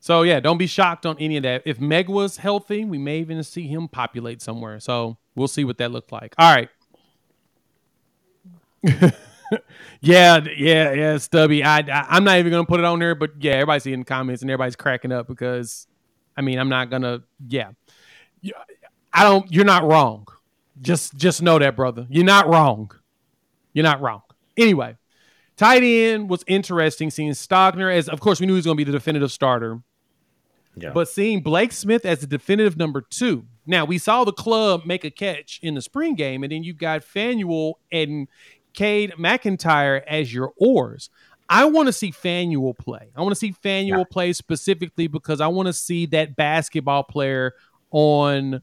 So 0.00 0.22
yeah, 0.22 0.40
don't 0.40 0.58
be 0.58 0.66
shocked 0.66 1.06
on 1.06 1.16
any 1.18 1.36
of 1.36 1.42
that. 1.42 1.62
If 1.64 1.80
Meg 1.80 2.08
was 2.08 2.36
healthy, 2.36 2.84
we 2.84 2.98
may 2.98 3.18
even 3.18 3.42
see 3.42 3.66
him 3.66 3.88
populate 3.88 4.40
somewhere. 4.40 4.80
So 4.80 5.18
we'll 5.34 5.48
see 5.48 5.64
what 5.64 5.78
that 5.78 5.90
looks 5.90 6.12
like. 6.12 6.34
All 6.38 6.54
right. 6.54 6.68
yeah, 10.00 10.44
yeah, 10.56 10.92
yeah, 10.92 11.18
Stubby. 11.18 11.64
I, 11.64 11.78
I 11.78 12.16
am 12.16 12.24
not 12.24 12.38
even 12.38 12.52
gonna 12.52 12.66
put 12.66 12.80
it 12.80 12.86
on 12.86 12.98
there, 12.98 13.14
but 13.14 13.30
yeah, 13.40 13.52
everybody's 13.52 13.86
in 13.86 14.00
the 14.00 14.04
comments 14.04 14.42
and 14.42 14.50
everybody's 14.50 14.76
cracking 14.76 15.12
up 15.12 15.26
because, 15.26 15.86
I 16.36 16.42
mean, 16.42 16.58
I'm 16.58 16.68
not 16.68 16.90
gonna. 16.90 17.22
Yeah, 17.46 17.70
I 19.12 19.24
don't. 19.24 19.50
You're 19.52 19.64
not 19.64 19.84
wrong. 19.84 20.26
Just 20.80 21.16
just 21.16 21.42
know 21.42 21.58
that, 21.58 21.74
brother. 21.74 22.06
You're 22.08 22.24
not 22.24 22.48
wrong. 22.48 22.92
You're 23.72 23.84
not 23.84 24.00
wrong. 24.00 24.22
Anyway, 24.56 24.96
tight 25.56 25.82
end 25.82 26.30
was 26.30 26.44
interesting 26.46 27.10
seeing 27.10 27.32
Stogner 27.32 27.94
as, 27.94 28.08
of 28.08 28.20
course, 28.20 28.40
we 28.40 28.46
knew 28.46 28.54
he 28.54 28.58
was 28.58 28.64
gonna 28.64 28.76
be 28.76 28.84
the 28.84 28.92
definitive 28.92 29.32
starter. 29.32 29.80
Yeah. 30.80 30.90
But 30.90 31.08
seeing 31.08 31.42
Blake 31.42 31.72
Smith 31.72 32.04
as 32.04 32.20
the 32.20 32.26
definitive 32.26 32.76
number 32.76 33.00
two. 33.00 33.46
Now 33.66 33.84
we 33.84 33.98
saw 33.98 34.24
the 34.24 34.32
club 34.32 34.86
make 34.86 35.04
a 35.04 35.10
catch 35.10 35.60
in 35.62 35.74
the 35.74 35.82
spring 35.82 36.14
game, 36.14 36.42
and 36.42 36.52
then 36.52 36.62
you've 36.62 36.78
got 36.78 37.02
Fanuel 37.02 37.74
and 37.92 38.28
Cade 38.72 39.12
McIntyre 39.18 40.02
as 40.06 40.32
your 40.32 40.52
oars. 40.56 41.10
I 41.48 41.64
want 41.64 41.86
to 41.86 41.92
see 41.92 42.10
Fanuel 42.12 42.76
play. 42.76 43.10
I 43.16 43.22
want 43.22 43.32
to 43.32 43.38
see 43.38 43.52
Fanuel 43.52 43.98
yeah. 43.98 44.04
play 44.10 44.32
specifically 44.32 45.06
because 45.06 45.40
I 45.40 45.46
want 45.46 45.66
to 45.66 45.72
see 45.72 46.06
that 46.06 46.36
basketball 46.36 47.04
player 47.04 47.54
on 47.90 48.60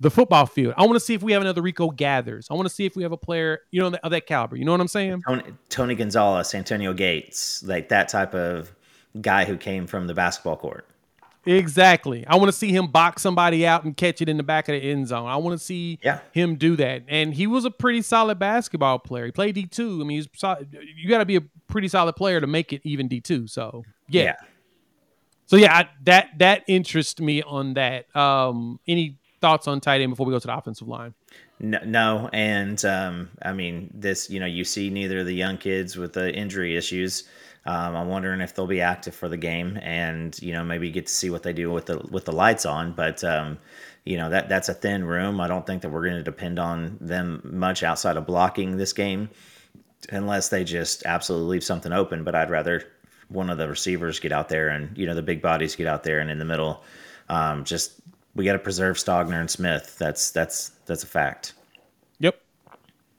the 0.00 0.10
football 0.10 0.46
field. 0.46 0.74
I 0.76 0.82
want 0.82 0.94
to 0.94 1.00
see 1.00 1.14
if 1.14 1.22
we 1.22 1.32
have 1.32 1.42
another 1.42 1.62
Rico 1.62 1.90
Gathers. 1.90 2.48
I 2.50 2.54
want 2.54 2.68
to 2.68 2.74
see 2.74 2.84
if 2.84 2.96
we 2.96 3.02
have 3.02 3.12
a 3.12 3.16
player, 3.16 3.60
you 3.70 3.80
know, 3.80 3.96
of 4.02 4.10
that 4.10 4.26
caliber. 4.26 4.56
You 4.56 4.64
know 4.64 4.72
what 4.72 4.80
I'm 4.80 4.88
saying? 4.88 5.22
Tony, 5.26 5.42
Tony 5.68 5.94
Gonzalez, 5.94 6.54
Antonio 6.54 6.92
Gates, 6.92 7.62
like 7.62 7.88
that 7.88 8.08
type 8.08 8.34
of 8.34 8.72
guy 9.20 9.44
who 9.44 9.56
came 9.56 9.86
from 9.86 10.06
the 10.06 10.14
basketball 10.14 10.56
court. 10.56 10.86
Exactly. 11.46 12.26
I 12.26 12.36
want 12.36 12.48
to 12.48 12.52
see 12.52 12.72
him 12.72 12.88
box 12.88 13.22
somebody 13.22 13.64
out 13.66 13.84
and 13.84 13.96
catch 13.96 14.20
it 14.20 14.28
in 14.28 14.36
the 14.36 14.42
back 14.42 14.68
of 14.68 14.72
the 14.72 14.90
end 14.90 15.06
zone. 15.06 15.28
I 15.28 15.36
want 15.36 15.58
to 15.58 15.64
see 15.64 16.00
yeah. 16.02 16.18
him 16.32 16.56
do 16.56 16.74
that. 16.76 17.04
And 17.06 17.32
he 17.32 17.46
was 17.46 17.64
a 17.64 17.70
pretty 17.70 18.02
solid 18.02 18.38
basketball 18.38 18.98
player. 18.98 19.26
He 19.26 19.30
played 19.30 19.54
D 19.54 19.66
two. 19.66 20.00
I 20.00 20.04
mean, 20.04 20.18
he's 20.18 20.28
you 20.96 21.08
got 21.08 21.18
to 21.18 21.24
be 21.24 21.36
a 21.36 21.42
pretty 21.68 21.88
solid 21.88 22.16
player 22.16 22.40
to 22.40 22.46
make 22.46 22.72
it 22.72 22.80
even 22.84 23.06
D 23.06 23.20
two. 23.20 23.46
So 23.46 23.84
yeah. 24.08 24.22
yeah. 24.24 24.34
So 25.46 25.56
yeah, 25.56 25.72
I, 25.72 25.88
that 26.04 26.30
that 26.38 26.64
interests 26.66 27.20
me 27.20 27.42
on 27.42 27.74
that. 27.74 28.14
Um, 28.16 28.80
any 28.88 29.18
thoughts 29.40 29.68
on 29.68 29.80
tight 29.80 30.00
end 30.00 30.10
before 30.10 30.26
we 30.26 30.32
go 30.32 30.40
to 30.40 30.46
the 30.46 30.56
offensive 30.56 30.88
line? 30.88 31.14
No, 31.60 31.78
no. 31.84 32.28
and 32.32 32.84
um, 32.84 33.30
I 33.42 33.52
mean 33.52 33.90
this. 33.94 34.28
You 34.28 34.40
know, 34.40 34.46
you 34.46 34.64
see 34.64 34.90
neither 34.90 35.20
of 35.20 35.26
the 35.26 35.34
young 35.34 35.58
kids 35.58 35.96
with 35.96 36.14
the 36.14 36.34
injury 36.34 36.76
issues. 36.76 37.24
Um, 37.66 37.96
I'm 37.96 38.08
wondering 38.08 38.40
if 38.40 38.54
they'll 38.54 38.66
be 38.66 38.80
active 38.80 39.14
for 39.14 39.28
the 39.28 39.36
game, 39.36 39.78
and 39.82 40.40
you 40.40 40.52
know 40.52 40.64
maybe 40.64 40.90
get 40.90 41.06
to 41.06 41.12
see 41.12 41.30
what 41.30 41.42
they 41.42 41.52
do 41.52 41.70
with 41.70 41.86
the 41.86 41.98
with 42.10 42.24
the 42.24 42.32
lights 42.32 42.64
on. 42.64 42.92
But 42.92 43.24
um, 43.24 43.58
you 44.04 44.16
know 44.16 44.30
that 44.30 44.48
that's 44.48 44.68
a 44.68 44.74
thin 44.74 45.04
room. 45.04 45.40
I 45.40 45.48
don't 45.48 45.66
think 45.66 45.82
that 45.82 45.90
we're 45.90 46.04
going 46.04 46.16
to 46.16 46.22
depend 46.22 46.58
on 46.58 46.96
them 47.00 47.40
much 47.44 47.82
outside 47.82 48.16
of 48.16 48.26
blocking 48.26 48.76
this 48.76 48.92
game, 48.92 49.28
unless 50.10 50.48
they 50.48 50.62
just 50.62 51.04
absolutely 51.06 51.56
leave 51.56 51.64
something 51.64 51.92
open. 51.92 52.22
But 52.22 52.36
I'd 52.36 52.50
rather 52.50 52.84
one 53.28 53.50
of 53.50 53.58
the 53.58 53.68
receivers 53.68 54.20
get 54.20 54.30
out 54.30 54.48
there, 54.48 54.68
and 54.68 54.96
you 54.96 55.06
know 55.06 55.14
the 55.14 55.22
big 55.22 55.42
bodies 55.42 55.74
get 55.74 55.88
out 55.88 56.04
there, 56.04 56.20
and 56.20 56.30
in 56.30 56.38
the 56.38 56.44
middle, 56.44 56.84
um, 57.28 57.64
just 57.64 58.00
we 58.36 58.44
got 58.44 58.52
to 58.52 58.60
preserve 58.60 58.96
Stogner 58.96 59.40
and 59.40 59.50
Smith. 59.50 59.96
That's 59.98 60.30
that's 60.30 60.68
that's 60.86 61.02
a 61.02 61.08
fact. 61.08 61.54
Yep, 62.20 62.40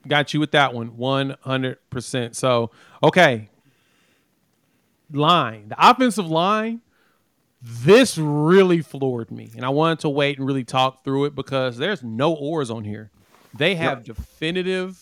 got 0.07 0.33
you 0.33 0.39
with 0.39 0.51
that 0.51 0.73
one, 0.73 0.95
one 0.95 1.35
hundred 1.41 1.79
percent. 1.89 2.37
So 2.37 2.71
okay, 3.03 3.49
line, 5.11 5.69
the 5.69 5.89
offensive 5.89 6.27
line, 6.27 6.81
this 7.61 8.17
really 8.17 8.81
floored 8.81 9.31
me. 9.31 9.51
And 9.55 9.65
I 9.65 9.69
wanted 9.69 9.99
to 9.99 10.09
wait 10.09 10.37
and 10.37 10.47
really 10.47 10.63
talk 10.63 11.03
through 11.03 11.25
it 11.25 11.35
because 11.35 11.77
there's 11.77 12.03
no 12.03 12.33
oars 12.33 12.69
on 12.69 12.83
here. 12.83 13.11
They 13.53 13.75
have 13.75 14.05
yep. 14.05 14.15
definitive 14.15 15.01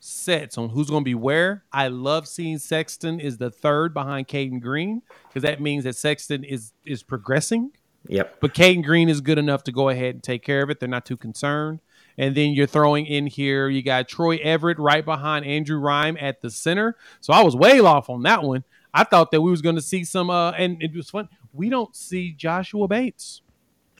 sets 0.00 0.58
on 0.58 0.70
who's 0.70 0.90
going 0.90 1.02
to 1.02 1.08
be 1.08 1.14
where. 1.14 1.64
I 1.72 1.88
love 1.88 2.26
seeing 2.26 2.58
Sexton 2.58 3.20
is 3.20 3.38
the 3.38 3.50
third 3.50 3.94
behind 3.94 4.26
Cayden 4.28 4.58
Green 4.58 5.02
because 5.28 5.42
that 5.42 5.60
means 5.60 5.84
that 5.84 5.96
Sexton 5.96 6.44
is 6.44 6.72
is 6.84 7.02
progressing. 7.02 7.70
Yep. 8.08 8.40
But 8.40 8.54
Cayden 8.54 8.82
Green 8.82 9.08
is 9.08 9.20
good 9.20 9.38
enough 9.38 9.62
to 9.64 9.72
go 9.72 9.88
ahead 9.88 10.14
and 10.14 10.22
take 10.22 10.42
care 10.42 10.62
of 10.62 10.70
it. 10.70 10.80
They're 10.80 10.88
not 10.88 11.06
too 11.06 11.16
concerned. 11.16 11.80
And 12.18 12.34
then 12.34 12.50
you're 12.50 12.66
throwing 12.66 13.06
in 13.06 13.26
here, 13.26 13.68
you 13.68 13.82
got 13.82 14.08
Troy 14.08 14.36
Everett 14.42 14.78
right 14.78 15.04
behind 15.04 15.46
Andrew 15.46 15.80
Raym 15.80 16.20
at 16.20 16.42
the 16.42 16.50
center. 16.50 16.96
So 17.20 17.32
I 17.32 17.42
was 17.42 17.56
way 17.56 17.80
off 17.80 18.10
on 18.10 18.22
that 18.24 18.42
one. 18.42 18.64
I 18.94 19.04
thought 19.04 19.30
that 19.30 19.40
we 19.40 19.50
was 19.50 19.62
going 19.62 19.76
to 19.76 19.82
see 19.82 20.04
some, 20.04 20.30
uh, 20.30 20.52
and 20.52 20.82
it 20.82 20.94
was 20.94 21.10
fun. 21.10 21.28
We 21.52 21.70
don't 21.70 21.94
see 21.96 22.32
Joshua 22.32 22.88
Bates. 22.88 23.42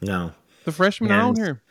No, 0.03 0.33
the 0.65 0.73
freshman 0.73 1.11
and 1.11 1.21
on 1.21 1.37
here. 1.37 1.63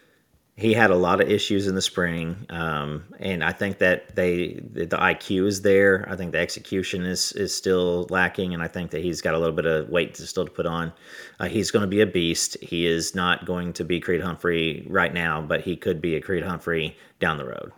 He 0.57 0.73
had 0.73 0.91
a 0.91 0.95
lot 0.95 1.21
of 1.21 1.29
issues 1.29 1.65
in 1.65 1.75
the 1.75 1.81
spring, 1.81 2.45
um, 2.49 3.05
and 3.19 3.43
I 3.43 3.51
think 3.51 3.79
that 3.79 4.15
they 4.15 4.59
the, 4.73 4.85
IQ 4.85 5.47
is 5.47 5.61
there. 5.61 6.05
I 6.09 6.15
think 6.15 6.33
the 6.33 6.39
execution 6.39 7.05
is 7.05 7.31
is 7.33 7.55
still 7.55 8.05
lacking, 8.09 8.53
and 8.53 8.61
I 8.61 8.67
think 8.67 8.91
that 8.91 9.01
he's 9.01 9.21
got 9.21 9.33
a 9.33 9.39
little 9.39 9.55
bit 9.55 9.65
of 9.65 9.89
weight 9.89 10.13
to 10.15 10.27
still 10.27 10.45
to 10.45 10.51
put 10.51 10.65
on. 10.65 10.93
Uh, 11.39 11.47
he's 11.47 11.71
going 11.71 11.81
to 11.81 11.87
be 11.87 12.01
a 12.01 12.05
beast. 12.05 12.57
He 12.61 12.85
is 12.85 13.15
not 13.15 13.45
going 13.45 13.73
to 13.73 13.83
be 13.83 13.99
Creed 13.99 14.21
Humphrey 14.21 14.85
right 14.89 15.13
now, 15.13 15.41
but 15.41 15.61
he 15.61 15.75
could 15.75 16.01
be 16.01 16.15
a 16.15 16.21
Creed 16.21 16.43
Humphrey 16.43 16.97
down 17.19 17.37
the 17.37 17.45
road. 17.45 17.71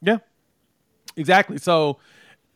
Yeah, 0.00 0.18
exactly. 1.16 1.58
So 1.58 1.98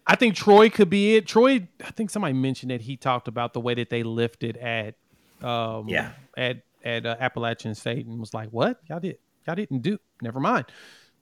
I 0.07 0.17
think 0.17 0.35
Troy 0.35 0.69
could 0.69 0.91
be 0.91 1.17
it. 1.17 1.27
Troy, 1.27 1.67
I 1.85 1.91
think 1.93 2.11
somebody 2.11 2.35
mentioned 2.35 2.71
that 2.71 2.81
he 2.81 2.97
talked 2.97 3.29
about 3.29 3.53
the 3.53 3.61
way 3.61 3.75
that 3.75 3.91
they 3.91 4.03
lifted 4.03 4.57
at, 4.57 4.95
um, 5.43 5.89
yeah, 5.89 6.13
at 6.37 6.63
at 6.85 7.07
uh, 7.07 7.17
Appalachian 7.21 7.75
State 7.75 8.07
and 8.07 8.19
was 8.19 8.35
like, 8.35 8.49
"What 8.49 8.81
y'all 8.89 9.01
did? 9.01 9.19
Y'all 9.47 9.55
didn't 9.55 9.83
do? 9.83 9.99
Never 10.21 10.41
mind." 10.41 10.67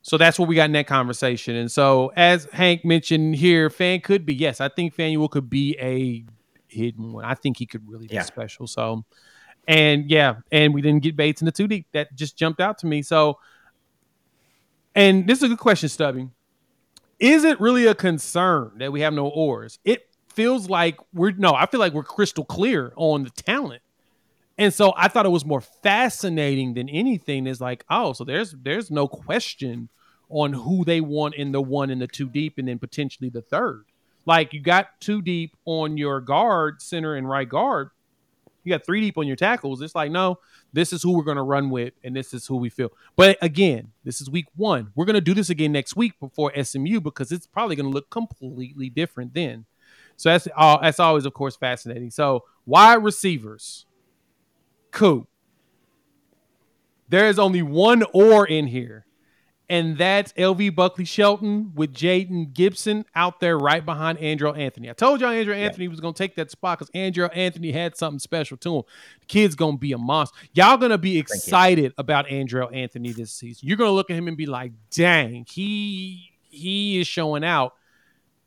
So 0.03 0.17
that's 0.17 0.39
what 0.39 0.49
we 0.49 0.55
got 0.55 0.65
in 0.65 0.73
that 0.73 0.87
conversation. 0.87 1.57
And 1.57 1.71
so, 1.71 2.11
as 2.17 2.47
Hank 2.53 2.87
mentioned 2.87 3.37
here, 3.37 3.69
Fan 3.69 4.01
could 4.01 4.25
be 4.25 4.35
yes. 4.35 4.61
I 4.61 4.69
think 4.69 4.95
Fanuel 4.95 5.31
could 5.31 5.51
be 5.51 5.77
a 5.79 6.25
hidden 6.69 7.13
one. 7.13 7.25
I 7.25 7.35
think 7.35 7.59
he 7.59 7.67
could 7.67 7.87
really 7.87 8.07
be 8.07 8.15
yeah. 8.15 8.23
special. 8.23 8.67
So, 8.67 9.05
and 9.69 10.11
yeah, 10.11 10.37
and 10.51 10.73
we 10.73 10.81
didn't 10.81 11.03
get 11.03 11.17
Bates 11.17 11.43
in 11.43 11.45
the 11.45 11.53
two 11.53 11.69
deep. 11.69 11.87
That 11.93 12.15
just 12.15 12.39
jumped 12.39 12.63
out 12.63 12.79
to 12.79 12.87
me. 12.87 13.03
So, 13.03 13.39
and 14.95 15.27
this 15.27 15.39
is 15.39 15.45
a 15.45 15.49
good 15.49 15.59
question, 15.59 15.91
Stubby 15.91 16.31
is 17.21 17.45
it 17.45 17.61
really 17.61 17.87
a 17.87 17.95
concern 17.95 18.73
that 18.79 18.93
we 18.93 19.03
have 19.03 19.13
no 19.13 19.29
oars? 19.29 19.79
It 19.85 20.09
feels 20.33 20.69
like 20.69 20.97
we're 21.13 21.33
no, 21.33 21.55
I 21.55 21.67
feel 21.67 21.81
like 21.81 21.93
we're 21.93 22.03
crystal 22.03 22.45
clear 22.45 22.93
on 22.97 23.25
the 23.25 23.31
talent. 23.31 23.83
And 24.59 24.75
so 24.75 24.93
I 24.97 25.09
thought 25.09 25.27
it 25.27 25.31
was 25.31 25.45
more 25.45 25.61
fascinating 25.61 26.75
than 26.75 26.89
anything 26.89 27.47
is 27.47 27.61
like, 27.61 27.85
oh, 27.89 28.13
so 28.15 28.25
there's 28.25 28.53
there's 28.53 28.91
no 28.91 29.07
question 29.07 29.91
on 30.31 30.53
who 30.53 30.85
they 30.85 31.01
want 31.01 31.35
in 31.35 31.53
the 31.53 31.61
one 31.61 31.91
and 31.91 32.01
the 32.01 32.07
two 32.07 32.29
deep 32.29 32.55
and 32.57 32.69
then 32.69 32.79
potentially 32.79 33.29
the 33.29 33.43
third. 33.43 33.85
Like 34.27 34.53
you 34.53 34.61
got 34.61 35.01
two 35.01 35.23
deep 35.23 35.57
on 35.65 35.97
your 35.97 36.21
guard, 36.21 36.81
center 36.81 37.17
and 37.17 37.29
right 37.29 37.49
guard. 37.49 37.91
You 38.65 38.71
got 38.71 38.85
three 38.85 39.01
deep 39.01 39.19
on 39.19 39.27
your 39.27 39.37
tackles. 39.37 39.81
It's 39.81 39.95
like, 39.95 40.11
no, 40.11 40.39
this 40.73 40.93
is 40.93 41.03
who 41.03 41.17
we're 41.17 41.25
going 41.25 41.37
to 41.37 41.43
run 41.43 41.71
with, 41.71 41.95
and 42.05 42.15
this 42.15 42.33
is 42.33 42.47
who 42.47 42.57
we 42.57 42.69
feel. 42.69 42.91
But 43.17 43.39
again, 43.43 43.93
this 44.05 44.21
is 44.21 44.31
week 44.31 44.47
one. 44.57 44.93
We're 44.95 45.05
going 45.05 45.15
to 45.15 45.21
do 45.21 45.35
this 45.35 45.51
again 45.51 45.73
next 45.73 45.97
week 45.97 46.19
before 46.21 46.53
SMU 46.63 47.01
because 47.01 47.33
it's 47.33 47.47
probably 47.47 47.77
going 47.77 47.91
to 47.91 47.93
look 47.93 48.11
completely 48.11 48.89
different 48.89 49.35
then. 49.35 49.67
So 50.17 50.29
that's 50.29 50.47
uh, 50.55 50.79
that's 50.83 51.01
always, 51.01 51.25
of 51.25 51.33
course, 51.33 51.57
fascinating. 51.57 52.11
So 52.11 52.45
wide 52.67 53.03
receivers, 53.03 53.87
cool. 54.91 55.27
There 57.09 57.27
is 57.27 57.39
only 57.39 57.63
one 57.63 58.05
or 58.13 58.47
in 58.47 58.69
here, 58.69 59.07
and 59.71 59.97
that's 59.97 60.33
LV 60.33 60.73
Bunkley-Shelton 60.73 61.73
with 61.77 61.95
Jayden 61.95 62.53
Gibson 62.53 63.05
out 63.15 63.39
there 63.39 63.57
right 63.57 63.87
behind 63.87 64.19
Andrel 64.19 64.59
Anthony. 64.59 64.91
I 64.91 64.95
told 64.95 65.21
y'all 65.21 65.31
Andrel 65.31 65.55
Anthony 65.55 65.85
yeah. 65.85 65.91
was 65.91 66.01
gonna 66.01 66.13
take 66.13 66.35
that 66.35 66.51
spot 66.51 66.81
because 66.81 66.91
Andrel 66.91 67.31
Anthony 67.35 67.71
had 67.71 67.97
something 67.97 68.19
special 68.19 68.57
to 68.59 68.79
him. 68.79 68.83
The 69.21 69.27
kid's 69.27 69.55
gonna 69.55 69.79
be 69.79 69.93
a 69.93 69.99
monster. 69.99 70.37
Y'all 70.55 70.77
gonna 70.77 70.99
be 70.99 71.19
excited 71.19 71.95
about 71.97 72.27
Andrel 72.27 72.75
Anthony 72.75 73.13
this 73.13 73.31
season. 73.31 73.69
You're 73.69 73.77
gonna 73.77 73.93
look 73.93 74.11
at 74.11 74.17
him 74.17 74.27
and 74.27 74.37
be 74.37 74.47
like, 74.47 74.73
dang, 74.91 75.47
he 75.49 76.33
he 76.51 77.01
is 77.01 77.07
showing 77.07 77.45
out. 77.45 77.75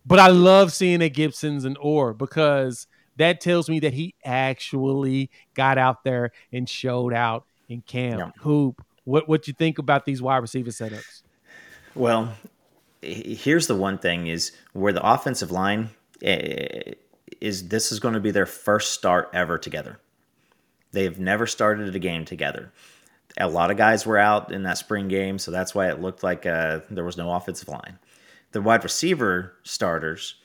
But 0.06 0.20
I 0.20 0.28
love 0.28 0.74
seeing 0.74 1.02
a 1.02 1.08
Gibson's 1.08 1.64
and 1.64 1.78
or 1.80 2.14
because 2.14 2.86
that 3.16 3.40
tells 3.40 3.70
me 3.70 3.80
that 3.80 3.94
he 3.94 4.14
actually 4.26 5.32
got 5.54 5.78
out 5.78 6.04
there 6.04 6.34
and 6.52 6.68
showed 6.68 7.14
out 7.14 7.46
in 7.70 7.80
camp. 7.80 8.20
Yeah. 8.20 8.42
Hoop 8.42 8.84
what 9.06 9.28
what 9.28 9.48
you 9.48 9.54
think 9.54 9.78
about 9.78 10.06
these 10.06 10.22
wide 10.22 10.38
receiver 10.38 10.72
setups? 10.72 11.24
Well, 11.96 12.34
here's 13.02 13.68
the 13.68 13.76
one 13.76 13.98
thing: 13.98 14.28
is 14.28 14.52
where 14.74 14.94
the 14.94 15.06
offensive 15.06 15.52
line 15.52 15.89
eh, 16.22 16.94
is. 17.42 17.68
This 17.70 17.92
is 17.92 18.00
going 18.00 18.13
to 18.13 18.20
be 18.20 18.32
their 18.32 18.46
first 18.46 18.94
start 18.94 19.30
ever 19.34 19.58
together. 19.58 20.00
They 20.92 21.04
have 21.04 21.20
never 21.20 21.48
started 21.48 21.96
a 21.96 22.00
game 22.00 22.26
together. 22.26 22.72
A 23.39 23.48
lot 23.48 23.72
of 23.72 23.78
guys 23.78 24.06
were 24.06 24.20
out 24.20 24.52
in 24.52 24.63
that 24.63 24.78
spring 24.78 25.08
game, 25.08 25.39
so 25.39 25.50
that's 25.50 25.74
why 25.74 25.89
it 25.89 26.00
looked 26.00 26.22
like 26.22 26.46
uh, 26.46 26.82
there 26.92 27.04
was 27.04 27.18
no 27.18 27.34
offensive 27.34 27.68
line. 27.68 27.98
The 28.52 28.62
wide 28.62 28.84
receiver 28.84 29.54
starters 29.63 30.36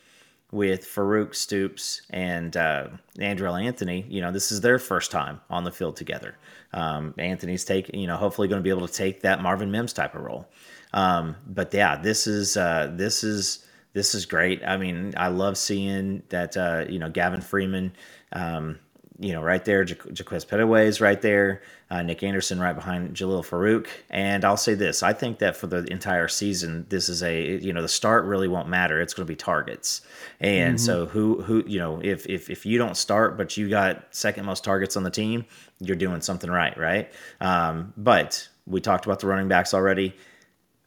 with 0.51 0.87
Farooq 0.87 1.35
Stoops 1.35 2.03
and 2.11 2.57
uh, 2.57 2.89
Andrel 3.19 3.63
Anthony, 3.63 4.07
you 4.09 4.21
know, 4.21 4.33
this 4.33 4.51
is 4.51 4.61
their 4.61 4.79
first 4.79 5.11
time 5.11 5.41
on 5.51 5.65
the 5.65 5.71
field 5.71 5.97
together. 5.97 6.37
Um, 6.73 7.15
Anthony's 7.19 7.65
taking, 7.65 8.01
you 8.01 8.07
know, 8.07 8.17
hopefully 8.17 8.49
going 8.49 8.61
to 8.61 8.65
be 8.65 8.71
able 8.71 8.87
to 8.87 8.93
take 8.93 9.21
that 9.23 9.43
Marvin 9.43 9.71
Mims 9.71 9.93
type 9.93 10.15
of 10.15 10.23
role. 10.23 10.49
Um, 10.95 11.37
but 11.47 11.73
yeah, 11.75 11.97
this 11.97 12.27
is 12.27 12.57
uh, 12.57 12.91
this 12.95 13.23
is 13.23 13.67
this 13.93 14.15
is 14.15 14.25
great. 14.25 14.63
I 14.65 14.77
mean, 14.77 15.13
I 15.17 15.29
love 15.29 15.59
seeing 15.59 16.23
that. 16.31 16.57
Uh, 16.57 16.85
you 16.89 16.99
know, 16.99 17.11
Gavin 17.11 17.41
Freeman. 17.41 17.93
Um, 18.33 18.79
you 19.19 19.33
know, 19.33 19.43
right 19.43 19.65
there, 19.65 19.83
ja- 19.83 19.97
Jaquaize 19.97 20.47
Pettaway 20.47 20.87
is 20.87 21.01
right 21.01 21.21
there. 21.21 21.63
Uh, 21.91 22.03
Nick 22.03 22.23
Anderson 22.23 22.61
right 22.61 22.75
behind 22.75 23.15
Jalil 23.15 23.45
Farooq. 23.45 23.89
And 24.11 24.45
I'll 24.45 24.57
say 24.57 24.75
this: 24.75 25.03
I 25.03 25.13
think 25.13 25.39
that 25.41 25.57
for 25.57 25.67
the 25.67 25.85
entire 25.91 26.29
season, 26.29 26.87
this 26.89 27.09
is 27.09 27.23
a 27.23 27.59
you 27.61 27.73
know 27.73 27.83
the 27.83 27.89
start 27.89 28.25
really 28.25 28.47
won't 28.47 28.69
matter. 28.69 29.01
It's 29.01 29.15
going 29.15 29.27
to 29.27 29.31
be 29.31 29.37
targets. 29.37 30.03
And 30.41 30.77
mm-hmm. 30.77 30.85
so 30.85 31.07
who 31.07 31.43
who 31.43 31.65
you 31.67 31.79
know 31.79 32.01
if 32.03 32.27
if 32.27 32.49
if 32.49 32.65
you 32.65 32.79
don't 32.79 32.97
start, 32.97 33.37
but 33.37 33.57
you 33.57 33.69
got 33.69 34.05
second 34.15 34.47
most 34.47 34.63
targets 34.63 34.97
on 34.97 35.03
the 35.03 35.11
team, 35.11 35.45
you're 35.81 35.97
doing 35.97 36.21
something 36.21 36.51
right, 36.51 36.77
right? 36.79 37.11
Um, 37.41 37.93
but 37.97 38.49
we 38.67 38.81
talked 38.81 39.05
about 39.07 39.19
the 39.21 39.27
running 39.27 39.49
backs 39.49 39.75
already. 39.75 40.15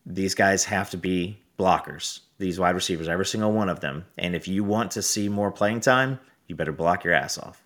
These 0.06 0.36
guys 0.36 0.64
have 0.66 0.90
to 0.92 0.98
be 0.98 1.40
blockers. 1.60 2.22
These 2.38 2.60
wide 2.60 2.76
receivers, 2.76 3.08
every 3.08 3.26
single 3.26 3.52
one 3.52 3.70
of 3.70 3.82
them. 3.82 4.06
And 4.18 4.36
if 4.36 4.48
you 4.48 4.64
want 4.64 4.92
to 4.92 5.02
see 5.02 5.30
more 5.30 5.52
playing 5.52 5.82
time, 5.82 6.20
you 6.48 6.56
better 6.56 6.72
block 6.72 7.04
your 7.04 7.14
ass 7.14 7.38
off. 7.38 7.62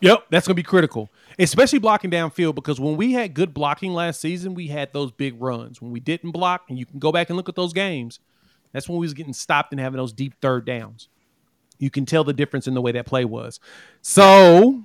Yep, 0.00 0.26
that's 0.30 0.46
going 0.46 0.54
to 0.54 0.62
be 0.62 0.62
critical, 0.62 1.10
especially 1.38 1.78
blocking 1.78 2.10
downfield 2.10 2.54
because 2.54 2.80
when 2.80 2.96
we 2.96 3.12
had 3.12 3.34
good 3.34 3.52
blocking 3.52 3.92
last 3.92 4.20
season, 4.20 4.54
we 4.54 4.68
had 4.68 4.92
those 4.92 5.12
big 5.12 5.40
runs. 5.40 5.82
When 5.82 5.90
we 5.90 6.00
didn't 6.00 6.30
block, 6.30 6.64
and 6.68 6.78
you 6.78 6.86
can 6.86 6.98
go 6.98 7.12
back 7.12 7.28
and 7.28 7.36
look 7.36 7.48
at 7.48 7.54
those 7.54 7.72
games, 7.72 8.18
that's 8.72 8.88
when 8.88 8.98
we 8.98 9.04
was 9.04 9.14
getting 9.14 9.32
stopped 9.32 9.72
and 9.72 9.80
having 9.80 9.98
those 9.98 10.12
deep 10.12 10.34
third 10.40 10.64
downs. 10.64 11.08
You 11.78 11.90
can 11.90 12.06
tell 12.06 12.24
the 12.24 12.32
difference 12.32 12.66
in 12.66 12.74
the 12.74 12.80
way 12.80 12.92
that 12.92 13.06
play 13.06 13.24
was. 13.24 13.60
So, 14.02 14.84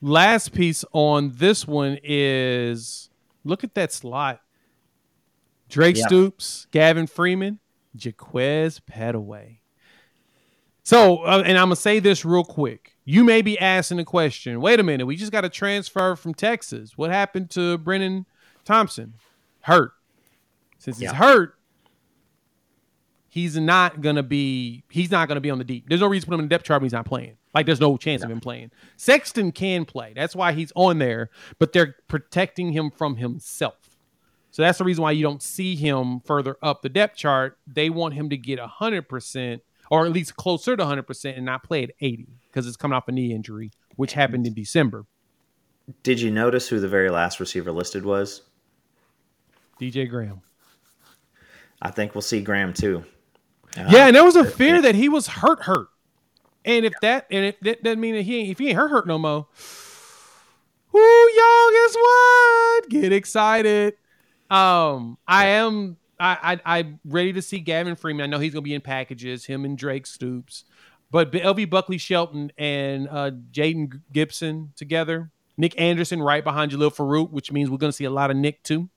last 0.00 0.52
piece 0.52 0.84
on 0.92 1.32
this 1.36 1.66
one 1.66 1.98
is 2.02 3.10
look 3.44 3.64
at 3.64 3.74
that 3.74 3.92
slot. 3.92 4.40
Drake. 5.68 5.96
Stoops, 5.96 6.66
Gavin 6.70 7.06
Freeman, 7.06 7.60
Jaquaize 7.96 8.80
Pettaway. 8.90 9.58
So, 10.82 11.18
uh, 11.18 11.42
and 11.46 11.56
I'm 11.56 11.66
gonna 11.66 11.76
say 11.76 12.00
this 12.00 12.24
real 12.24 12.44
quick. 12.44 12.96
You 13.10 13.24
may 13.24 13.42
be 13.42 13.58
asking 13.58 13.96
the 13.96 14.04
question. 14.04 14.60
Wait 14.60 14.78
a 14.78 14.84
minute, 14.84 15.04
we 15.04 15.16
just 15.16 15.32
got 15.32 15.44
a 15.44 15.48
transfer 15.48 16.14
from 16.14 16.32
Texas. 16.32 16.96
What 16.96 17.10
happened 17.10 17.50
to 17.50 17.76
Brennan 17.76 18.24
Thompson? 18.64 19.14
Hurt. 19.62 19.90
Since 20.78 20.98
he's 20.98 21.10
yeah. 21.10 21.14
hurt, 21.14 21.56
he's 23.28 23.56
not 23.56 24.00
gonna 24.00 24.22
be. 24.22 24.84
He's 24.88 25.10
not 25.10 25.26
gonna 25.26 25.40
be 25.40 25.50
on 25.50 25.58
the 25.58 25.64
deep. 25.64 25.88
There's 25.88 26.00
no 26.00 26.06
reason 26.06 26.26
to 26.26 26.30
put 26.30 26.34
him 26.34 26.40
in 26.42 26.46
the 26.46 26.50
depth 26.50 26.66
chart 26.66 26.80
when 26.80 26.86
he's 26.86 26.92
not 26.92 27.04
playing. 27.04 27.36
Like 27.52 27.66
there's 27.66 27.80
no 27.80 27.96
chance 27.96 28.22
of 28.22 28.30
him 28.30 28.38
playing. 28.38 28.70
Sexton 28.96 29.50
can 29.50 29.84
play. 29.86 30.12
That's 30.14 30.36
why 30.36 30.52
he's 30.52 30.72
on 30.76 31.00
there. 31.00 31.30
But 31.58 31.72
they're 31.72 31.96
protecting 32.06 32.70
him 32.70 32.92
from 32.92 33.16
himself. 33.16 33.96
So 34.52 34.62
that's 34.62 34.78
the 34.78 34.84
reason 34.84 35.02
why 35.02 35.10
you 35.10 35.24
don't 35.24 35.42
see 35.42 35.74
him 35.74 36.20
further 36.20 36.58
up 36.62 36.82
the 36.82 36.88
depth 36.88 37.16
chart. 37.16 37.58
They 37.66 37.90
want 37.90 38.14
him 38.14 38.30
to 38.30 38.36
get 38.36 38.60
hundred 38.60 39.08
percent 39.08 39.62
or 39.90 40.06
at 40.06 40.12
least 40.12 40.36
closer 40.36 40.76
to 40.76 40.84
100% 40.84 41.36
and 41.36 41.44
not 41.44 41.64
play 41.64 41.82
at 41.82 41.90
80 42.00 42.28
because 42.50 42.66
it's 42.66 42.76
coming 42.76 42.96
off 42.96 43.08
a 43.08 43.12
knee 43.12 43.32
injury, 43.32 43.70
which 43.96 44.12
happened 44.12 44.46
in 44.46 44.54
December. 44.54 45.06
Did 46.02 46.20
you 46.20 46.30
notice 46.30 46.68
who 46.68 46.80
the 46.80 46.88
very 46.88 47.10
last 47.10 47.40
receiver 47.40 47.72
listed 47.72 48.04
was? 48.04 48.42
DJ 49.80 50.08
Graham. 50.08 50.42
I 51.82 51.90
think 51.90 52.14
we'll 52.14 52.22
see 52.22 52.42
Graham 52.42 52.72
too. 52.72 53.04
Uh, 53.76 53.86
yeah, 53.90 54.06
and 54.06 54.16
there 54.16 54.24
was 54.24 54.36
a 54.36 54.44
fear 54.44 54.82
that 54.82 54.94
he 54.94 55.08
was 55.08 55.26
hurt, 55.26 55.62
hurt. 55.62 55.88
And 56.64 56.84
if 56.84 56.92
that, 57.00 57.26
and 57.30 57.46
if 57.46 57.60
that 57.60 57.82
doesn't 57.82 58.00
mean 58.00 58.14
that 58.14 58.22
he 58.22 58.38
ain't, 58.38 58.50
if 58.50 58.58
he 58.58 58.68
ain't 58.68 58.76
hurt, 58.76 58.90
hurt 58.90 59.06
no 59.06 59.18
more. 59.18 59.46
Who 60.88 60.98
y'all, 60.98 61.70
guess 61.70 61.94
what? 61.94 62.88
Get 62.88 63.12
excited. 63.12 63.94
Um, 64.50 65.16
I 65.26 65.46
am 65.46 65.96
I, 66.20 66.38
I, 66.42 66.60
I 66.66 66.78
am 66.80 67.00
ready 67.04 67.32
to 67.32 67.42
see 67.42 67.60
Gavin 67.60 67.96
Freeman. 67.96 68.24
I 68.24 68.26
know 68.26 68.38
he's 68.38 68.52
going 68.52 68.62
to 68.62 68.68
be 68.68 68.74
in 68.74 68.82
packages. 68.82 69.46
Him 69.46 69.64
and 69.64 69.78
Drake 69.78 70.06
Stoops, 70.06 70.64
but 71.10 71.32
LV 71.32 71.66
Bunkley-Shelton 71.66 72.52
and 72.56 73.08
uh, 73.08 73.30
Jayden 73.52 74.00
Gibson 74.12 74.72
together. 74.76 75.30
Nick 75.56 75.78
Anderson 75.78 76.22
right 76.22 76.42
behind 76.42 76.72
Jalil 76.72 76.94
Farooq, 76.94 77.30
which 77.30 77.52
means 77.52 77.68
we're 77.68 77.76
going 77.76 77.90
to 77.90 77.96
see 77.96 78.04
a 78.04 78.10
lot 78.10 78.30
of 78.30 78.36
Nick 78.36 78.62
too. 78.62 78.88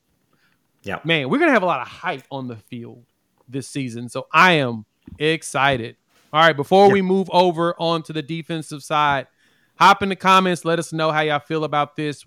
Yeah, 0.84 0.99
man, 1.04 1.30
we're 1.30 1.39
going 1.39 1.49
to 1.49 1.54
have 1.54 1.63
a 1.63 1.67
lot 1.67 1.82
of 1.82 1.88
hype 1.88 2.23
on 2.30 2.47
the 2.47 2.56
field 2.56 3.06
this 3.47 3.67
season. 3.67 4.10
So 4.10 4.28
I 4.32 4.54
am 4.54 4.86
excited. 5.17 5.97
All 6.32 6.41
right, 6.41 6.56
before 6.56 6.91
we 6.91 7.02
move 7.02 7.30
over 7.32 7.76
onto 7.78 8.12
the 8.12 8.21
defensive 8.21 8.84
side, 8.84 9.28
hop 9.76 10.02
in 10.02 10.10
the 10.10 10.15
comments. 10.15 10.65
Let 10.65 10.80
us 10.80 10.91
know 10.91 11.12
how 11.12 11.21
y'all 11.21 11.39
feel 11.39 11.63
about 11.63 11.95
this. 11.95 12.26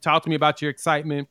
Talk 0.00 0.22
to 0.24 0.30
me 0.30 0.34
about 0.34 0.60
your 0.60 0.70
excitement. 0.70 1.28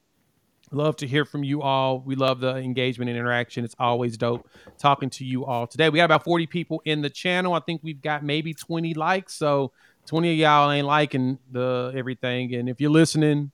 Love 0.73 0.95
to 0.97 1.07
hear 1.07 1.23
from 1.23 1.43
you 1.43 1.61
all. 1.61 1.99
We 1.99 2.15
love 2.15 2.39
the 2.39 2.55
engagement 2.55 3.09
and 3.09 3.17
interaction. 3.17 3.63
It's 3.63 3.75
always 3.77 4.17
dope 4.17 4.49
talking 4.79 5.11
to 5.11 5.23
you 5.23 5.45
all. 5.45 5.67
Today 5.67 5.89
we 5.89 5.97
got 5.97 6.05
about 6.05 6.23
40 6.23 6.47
people 6.47 6.81
in 6.83 7.01
the 7.01 7.11
channel. 7.11 7.53
I 7.53 7.59
think 7.59 7.81
we've 7.83 8.01
got 8.01 8.23
maybe 8.23 8.55
20 8.55 8.95
likes. 8.95 9.35
So 9.35 9.71
20 10.07 10.31
of 10.31 10.37
y'all 10.37 10.71
ain't 10.71 10.87
liking 10.87 11.37
the 11.51 11.93
everything. 11.95 12.55
And 12.55 12.67
if 12.67 12.81
you're 12.81 12.89
listening, 12.89 13.51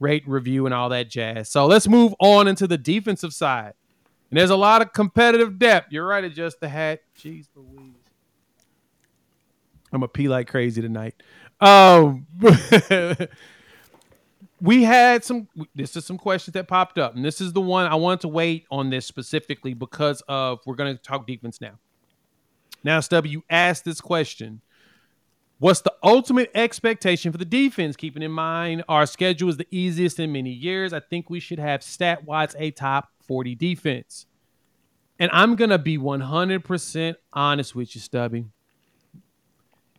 rate, 0.00 0.24
review, 0.26 0.64
and 0.64 0.74
all 0.74 0.88
that 0.88 1.10
jazz. 1.10 1.50
So 1.50 1.66
let's 1.66 1.86
move 1.86 2.14
on 2.20 2.48
into 2.48 2.66
the 2.66 2.78
defensive 2.78 3.34
side. 3.34 3.74
And 4.30 4.38
there's 4.38 4.50
a 4.50 4.56
lot 4.56 4.80
of 4.80 4.94
competitive 4.94 5.58
depth. 5.58 5.92
You're 5.92 6.06
right, 6.06 6.24
adjust 6.24 6.60
the 6.60 6.68
hat. 6.70 7.02
Jeez 7.18 7.48
Louise. 7.54 7.92
I'm 9.92 10.02
a 10.02 10.08
pee 10.08 10.28
like 10.28 10.48
crazy 10.48 10.80
tonight. 10.80 11.22
Um 11.60 12.26
we 14.60 14.84
had 14.84 15.24
some 15.24 15.48
this 15.74 15.96
is 15.96 16.04
some 16.04 16.16
questions 16.16 16.54
that 16.54 16.66
popped 16.66 16.98
up 16.98 17.14
and 17.14 17.24
this 17.24 17.40
is 17.40 17.52
the 17.52 17.60
one 17.60 17.86
i 17.86 17.94
wanted 17.94 18.20
to 18.20 18.28
wait 18.28 18.66
on 18.70 18.90
this 18.90 19.06
specifically 19.06 19.74
because 19.74 20.22
of 20.28 20.60
we're 20.66 20.74
going 20.74 20.94
to 20.94 21.02
talk 21.02 21.26
defense 21.26 21.60
now. 21.60 21.78
Now 22.82 23.00
stubby 23.00 23.30
you 23.30 23.42
asked 23.50 23.84
this 23.84 24.00
question. 24.00 24.62
What's 25.58 25.80
the 25.80 25.92
ultimate 26.02 26.50
expectation 26.54 27.32
for 27.32 27.38
the 27.38 27.44
defense? 27.44 27.96
Keeping 27.96 28.22
in 28.22 28.30
mind 28.30 28.84
our 28.88 29.06
schedule 29.06 29.48
is 29.48 29.56
the 29.56 29.66
easiest 29.70 30.20
in 30.20 30.32
many 30.32 30.50
years. 30.50 30.92
I 30.92 31.00
think 31.00 31.28
we 31.28 31.40
should 31.40 31.58
have 31.58 31.82
stat 31.82 32.24
wise 32.24 32.54
a 32.58 32.70
top 32.70 33.08
40 33.26 33.54
defense. 33.54 34.26
And 35.18 35.30
i'm 35.32 35.56
going 35.56 35.70
to 35.70 35.78
be 35.78 35.98
100% 35.98 37.14
honest 37.32 37.74
with 37.74 37.94
you 37.94 38.00
stubby. 38.00 38.46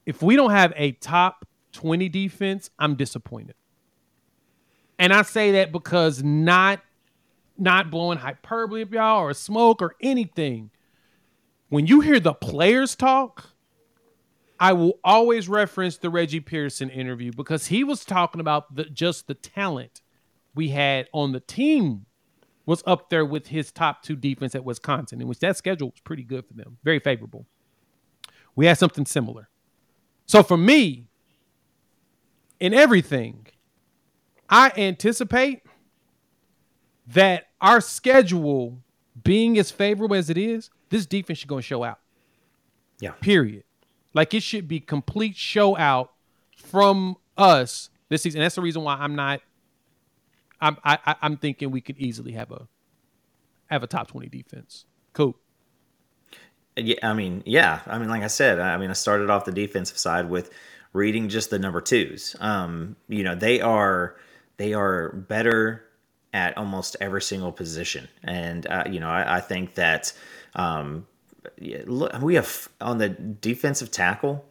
If 0.06 0.24
we 0.24 0.36
don't 0.36 0.52
have 0.52 0.74
a 0.76 0.94
top 0.94 1.46
20 1.74 2.10
defense 2.10 2.72
i'm 2.80 2.96
disappointed 2.96 3.56
and 5.00 5.14
I 5.14 5.22
say 5.22 5.52
that 5.54 5.72
because 5.72 6.24
not 6.24 6.82
not 7.58 7.90
blowing 7.90 8.20
hyperbole 8.20 8.86
y'all 8.92 9.22
or 9.22 9.34
smoke 9.34 9.82
or 9.82 9.96
anything. 10.02 10.70
When 11.70 11.88
you 11.88 12.02
hear 12.02 12.20
the 12.20 12.34
players 12.34 12.96
talk, 12.96 13.50
I 14.60 14.74
will 14.74 15.00
always 15.04 15.50
reference 15.50 15.98
the 15.98 16.10
Reggie 16.10 16.40
Pearson 16.40 16.90
interview 16.90 17.32
because 17.36 17.68
he 17.68 17.84
was 17.84 18.06
talking 18.06 18.42
about 18.42 18.76
the, 18.76 18.86
just 18.86 19.28
the 19.28 19.34
talent 19.34 20.02
we 20.56 20.70
had 20.70 21.08
on 21.14 21.32
the 21.32 21.40
team 21.40 22.06
was 22.66 22.84
up 22.86 23.10
there 23.10 23.26
with 23.26 23.48
his 23.48 23.72
top 23.72 24.04
two 24.04 24.16
defense 24.16 24.56
at 24.56 24.64
Wisconsin, 24.64 25.22
in 25.22 25.28
which 25.28 25.40
that 25.40 25.58
schedule 25.58 25.90
was 25.90 26.00
pretty 26.02 26.24
good 26.24 26.46
for 26.46 26.54
them, 26.54 26.78
very 26.84 27.00
favorable. 27.00 27.46
We 28.56 28.66
had 28.66 28.78
something 28.78 29.06
similar. 29.06 29.50
So 30.26 30.44
for 30.44 30.58
me, 30.58 31.08
in 32.60 32.74
everything, 32.74 33.48
I 34.50 34.72
anticipate 34.78 35.64
that 37.08 37.48
our 37.62 37.82
schedule 37.82 38.78
being 39.24 39.58
as 39.58 39.72
favorable 39.72 40.16
as 40.16 40.30
it 40.30 40.38
is, 40.38 40.70
this 40.90 41.06
defense 41.06 41.40
should 41.40 41.50
go 41.50 41.56
and 41.56 41.66
show 41.66 41.84
out. 41.84 42.00
Yeah. 43.00 43.12
Period. 43.12 43.64
Like 44.14 44.34
it 44.34 44.44
should 44.44 44.68
be 44.68 44.80
complete 44.80 45.36
show 45.36 45.78
out 45.78 46.12
from 46.56 47.18
us 47.38 47.90
this 48.10 48.22
season. 48.22 48.40
And 48.40 48.46
that's 48.46 48.56
the 48.56 48.62
reason 48.62 48.84
why 48.84 48.96
I'm 48.96 49.16
not. 49.16 49.42
I'm 50.60 50.78
I, 50.84 51.16
I'm 51.22 51.38
thinking 51.38 51.70
we 51.70 51.82
could 51.82 52.00
easily 52.00 52.32
have 52.32 52.52
a 52.52 52.68
have 53.68 53.84
a 53.84 53.88
top 53.88 54.08
twenty 54.08 54.28
defense. 54.28 54.86
Cool. 55.14 55.36
Yeah, 56.76 56.96
I 57.04 57.14
mean, 57.14 57.44
yeah, 57.46 57.82
I 57.86 57.98
mean, 57.98 58.10
like 58.10 58.24
I 58.24 58.28
said, 58.28 58.60
I 58.60 58.78
mean, 58.78 58.90
I 58.90 58.94
started 58.94 59.30
off 59.30 59.46
the 59.46 59.52
defensive 59.52 59.98
side 59.98 60.30
with 60.30 60.52
reading 60.94 61.30
just 61.30 61.50
the 61.50 61.60
number 61.60 61.82
twos. 61.82 62.36
Um, 62.40 62.96
you 63.08 63.24
know, 63.24 63.36
they 63.36 63.62
are 63.62 64.16
they 64.58 64.74
are 64.74 65.14
better 65.14 65.84
at 66.34 66.58
almost 66.58 66.96
every 67.00 67.22
single 67.22 67.52
position, 67.52 68.08
and 68.24 68.68
uh, 68.68 68.84
you 68.90 69.00
know, 69.00 69.10
I, 69.10 69.38
I 69.38 69.40
think 69.40 69.76
that 69.76 70.14
um, 70.56 71.08
look, 71.60 72.20
we 72.22 72.36
have 72.36 72.70
on 72.82 72.98
the 72.98 73.10
defensive 73.10 73.92
tackle. 73.92 74.46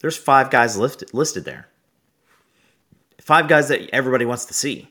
There's 0.00 0.16
five 0.16 0.50
guys 0.50 0.76
listed 0.76 1.14
listed 1.14 1.44
there. 1.44 1.68
Five 3.20 3.48
guys 3.48 3.68
that 3.68 3.88
everybody 3.92 4.24
wants 4.24 4.44
to 4.46 4.54
see. 4.54 4.88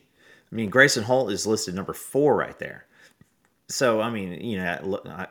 I 0.51 0.55
mean, 0.55 0.69
Grayson 0.69 1.03
Holt 1.03 1.31
is 1.31 1.45
listed 1.45 1.75
number 1.75 1.93
four 1.93 2.35
right 2.35 2.57
there. 2.59 2.85
So 3.69 4.01
I 4.01 4.09
mean, 4.09 4.39
you 4.41 4.57
know, 4.57 5.07
I, 5.07 5.27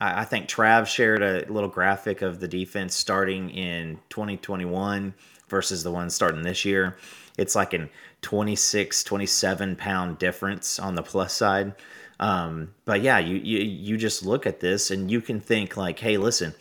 I 0.00 0.24
think 0.24 0.48
Trav 0.48 0.86
shared 0.86 1.22
a 1.22 1.50
little 1.52 1.68
graphic 1.68 2.22
of 2.22 2.40
the 2.40 2.48
defense 2.48 2.94
starting 2.94 3.50
in 3.50 4.00
2021 4.10 5.14
versus 5.48 5.82
the 5.84 5.92
one 5.92 6.10
starting 6.10 6.42
this 6.42 6.64
year. 6.64 6.96
It's 7.38 7.54
like 7.54 7.72
an 7.72 7.88
26, 8.22 9.04
27 9.04 9.76
pound 9.76 10.18
difference 10.18 10.78
on 10.78 10.94
the 10.94 11.02
plus 11.02 11.34
side. 11.34 11.74
Um, 12.20 12.74
but 12.84 13.02
yeah, 13.02 13.18
you, 13.18 13.36
you 13.36 13.58
you 13.58 13.96
just 13.96 14.24
look 14.24 14.46
at 14.46 14.60
this 14.60 14.90
and 14.90 15.10
you 15.10 15.20
can 15.20 15.40
think 15.40 15.76
like, 15.76 15.98
hey, 15.98 16.18
listen, 16.18 16.54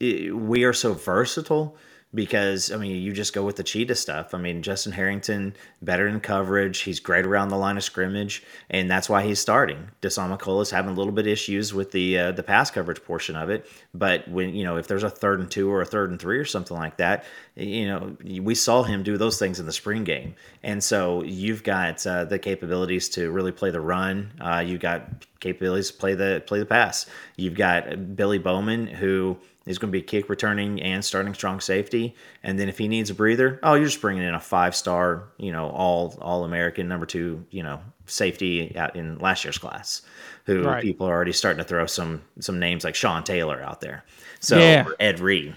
we 0.00 0.64
are 0.64 0.72
so 0.72 0.94
versatile 0.94 1.76
because 2.14 2.70
I 2.70 2.76
mean, 2.76 3.02
you 3.02 3.12
just 3.12 3.32
go 3.32 3.42
with 3.42 3.56
the 3.56 3.64
cheetah 3.64 3.96
stuff. 3.96 4.34
I 4.34 4.38
mean, 4.38 4.62
Justin 4.62 4.92
Harrington 4.92 5.54
better 5.82 6.06
in 6.06 6.20
coverage. 6.20 6.80
He's 6.80 7.00
great 7.00 7.26
around 7.26 7.48
the 7.48 7.56
line 7.56 7.76
of 7.76 7.82
scrimmage, 7.82 8.42
and 8.70 8.90
that's 8.90 9.08
why 9.08 9.24
he's 9.24 9.40
starting. 9.40 9.90
Dasan 10.00 10.36
McCullough's 10.36 10.70
having 10.70 10.92
a 10.92 10.94
little 10.94 11.12
bit 11.12 11.26
issues 11.26 11.74
with 11.74 11.90
the 11.90 12.18
uh, 12.18 12.32
the 12.32 12.42
pass 12.42 12.70
coverage 12.70 13.02
portion 13.02 13.36
of 13.36 13.50
it, 13.50 13.66
but 13.92 14.26
when 14.28 14.54
you 14.54 14.64
know 14.64 14.76
if 14.76 14.86
there's 14.86 15.02
a 15.02 15.10
third 15.10 15.40
and 15.40 15.50
two 15.50 15.70
or 15.70 15.80
a 15.80 15.86
third 15.86 16.10
and 16.10 16.20
three 16.20 16.38
or 16.38 16.44
something 16.44 16.76
like 16.76 16.96
that, 16.98 17.24
you 17.56 17.86
know 17.86 18.16
we 18.40 18.54
saw 18.54 18.82
him 18.82 19.02
do 19.02 19.16
those 19.16 19.38
things 19.38 19.58
in 19.58 19.66
the 19.66 19.72
spring 19.72 20.04
game, 20.04 20.34
and 20.62 20.82
so 20.82 21.22
you've 21.24 21.64
got 21.64 22.06
uh, 22.06 22.24
the 22.24 22.38
capabilities 22.38 23.08
to 23.10 23.30
really 23.30 23.52
play 23.52 23.70
the 23.70 23.80
run. 23.80 24.30
Uh, 24.40 24.62
you've 24.64 24.80
got 24.80 25.26
capabilities 25.40 25.90
to 25.90 25.96
play 25.96 26.14
the 26.14 26.42
play 26.46 26.58
the 26.58 26.66
pass. 26.66 27.06
You've 27.36 27.54
got 27.54 28.16
Billy 28.16 28.38
Bowman 28.38 28.86
who 28.86 29.38
He's 29.64 29.78
going 29.78 29.90
to 29.90 29.98
be 29.98 30.02
kick 30.02 30.28
returning 30.28 30.80
and 30.82 31.02
starting 31.02 31.32
strong 31.32 31.58
safety. 31.60 32.14
And 32.42 32.58
then 32.58 32.68
if 32.68 32.76
he 32.76 32.86
needs 32.86 33.08
a 33.08 33.14
breather, 33.14 33.58
oh, 33.62 33.74
you're 33.74 33.86
just 33.86 34.00
bringing 34.00 34.22
in 34.22 34.34
a 34.34 34.40
five 34.40 34.76
star, 34.76 35.24
you 35.38 35.52
know, 35.52 35.70
all 35.70 36.18
all 36.20 36.44
American 36.44 36.86
number 36.86 37.06
two, 37.06 37.44
you 37.50 37.62
know, 37.62 37.80
safety 38.06 38.76
out 38.76 38.94
in 38.94 39.18
last 39.18 39.44
year's 39.44 39.58
class, 39.58 40.02
who 40.44 40.64
right. 40.64 40.82
people 40.82 41.06
are 41.06 41.12
already 41.12 41.32
starting 41.32 41.62
to 41.62 41.68
throw 41.68 41.86
some 41.86 42.22
some 42.40 42.58
names 42.58 42.84
like 42.84 42.94
Sean 42.94 43.24
Taylor 43.24 43.62
out 43.62 43.80
there. 43.80 44.04
So 44.40 44.58
yeah. 44.58 44.86
Ed 45.00 45.20
Reed. 45.20 45.56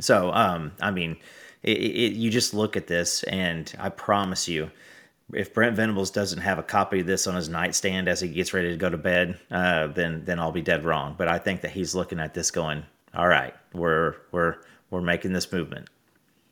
So 0.00 0.32
um, 0.32 0.72
I 0.80 0.90
mean, 0.90 1.16
it, 1.62 1.78
it, 1.78 2.12
you 2.14 2.30
just 2.30 2.54
look 2.54 2.76
at 2.76 2.88
this, 2.88 3.22
and 3.24 3.72
I 3.78 3.88
promise 3.88 4.48
you, 4.48 4.70
if 5.32 5.54
Brent 5.54 5.76
Venables 5.76 6.10
doesn't 6.10 6.40
have 6.40 6.58
a 6.58 6.62
copy 6.62 7.00
of 7.00 7.06
this 7.06 7.26
on 7.26 7.34
his 7.34 7.48
nightstand 7.48 8.08
as 8.08 8.20
he 8.20 8.28
gets 8.28 8.52
ready 8.52 8.70
to 8.70 8.76
go 8.76 8.90
to 8.90 8.98
bed, 8.98 9.38
uh, 9.50 9.86
then 9.86 10.24
then 10.24 10.40
I'll 10.40 10.52
be 10.52 10.62
dead 10.62 10.84
wrong. 10.84 11.14
But 11.16 11.28
I 11.28 11.38
think 11.38 11.60
that 11.60 11.70
he's 11.70 11.94
looking 11.94 12.18
at 12.18 12.34
this 12.34 12.50
going, 12.50 12.84
all 13.14 13.28
right, 13.28 13.54
we're 13.72 14.14
we're 14.30 14.56
we're 14.90 15.00
making 15.00 15.32
this 15.32 15.50
movement. 15.52 15.88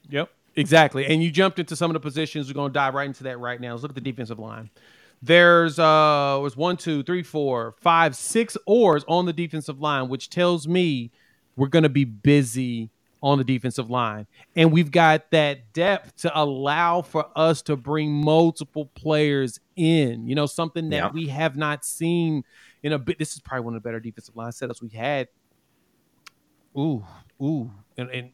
Yep, 0.08 0.30
exactly. 0.56 1.06
And 1.06 1.22
you 1.22 1.30
jumped 1.30 1.58
into 1.58 1.76
some 1.76 1.90
of 1.90 1.94
the 1.94 2.00
positions. 2.00 2.48
We're 2.48 2.54
going 2.54 2.70
to 2.70 2.74
dive 2.74 2.94
right 2.94 3.06
into 3.06 3.24
that 3.24 3.38
right 3.38 3.60
now. 3.60 3.72
Let's 3.72 3.82
look 3.82 3.92
at 3.92 3.94
the 3.94 4.00
defensive 4.00 4.38
line. 4.38 4.70
There's 5.22 5.78
uh 5.78 6.38
was 6.42 6.56
one, 6.56 6.76
two, 6.76 7.02
three, 7.02 7.22
four, 7.22 7.74
five, 7.80 8.16
six 8.16 8.56
oars 8.66 9.04
on 9.06 9.26
the 9.26 9.32
defensive 9.32 9.80
line, 9.80 10.08
which 10.08 10.30
tells 10.30 10.66
me 10.66 11.10
we're 11.56 11.68
going 11.68 11.82
to 11.82 11.90
be 11.90 12.04
busy 12.04 12.90
on 13.22 13.36
the 13.36 13.44
defensive 13.44 13.90
line. 13.90 14.26
And 14.56 14.72
we've 14.72 14.90
got 14.90 15.30
that 15.30 15.74
depth 15.74 16.16
to 16.22 16.38
allow 16.38 17.02
for 17.02 17.26
us 17.36 17.60
to 17.62 17.76
bring 17.76 18.10
multiple 18.12 18.86
players 18.94 19.60
in, 19.76 20.26
you 20.26 20.34
know, 20.34 20.46
something 20.46 20.88
that 20.90 21.12
we 21.12 21.28
have 21.28 21.54
not 21.54 21.84
seen 21.84 22.44
in 22.82 22.92
a 22.92 22.98
bit. 22.98 23.18
This 23.18 23.34
is 23.34 23.40
probably 23.40 23.66
one 23.66 23.76
of 23.76 23.82
the 23.82 23.86
better 23.86 24.00
defensive 24.00 24.36
line 24.36 24.52
setups 24.52 24.80
we 24.80 24.88
had 24.88 25.28
Ooh, 26.76 27.04
ooh. 27.42 27.70
And, 27.96 28.10
and 28.10 28.30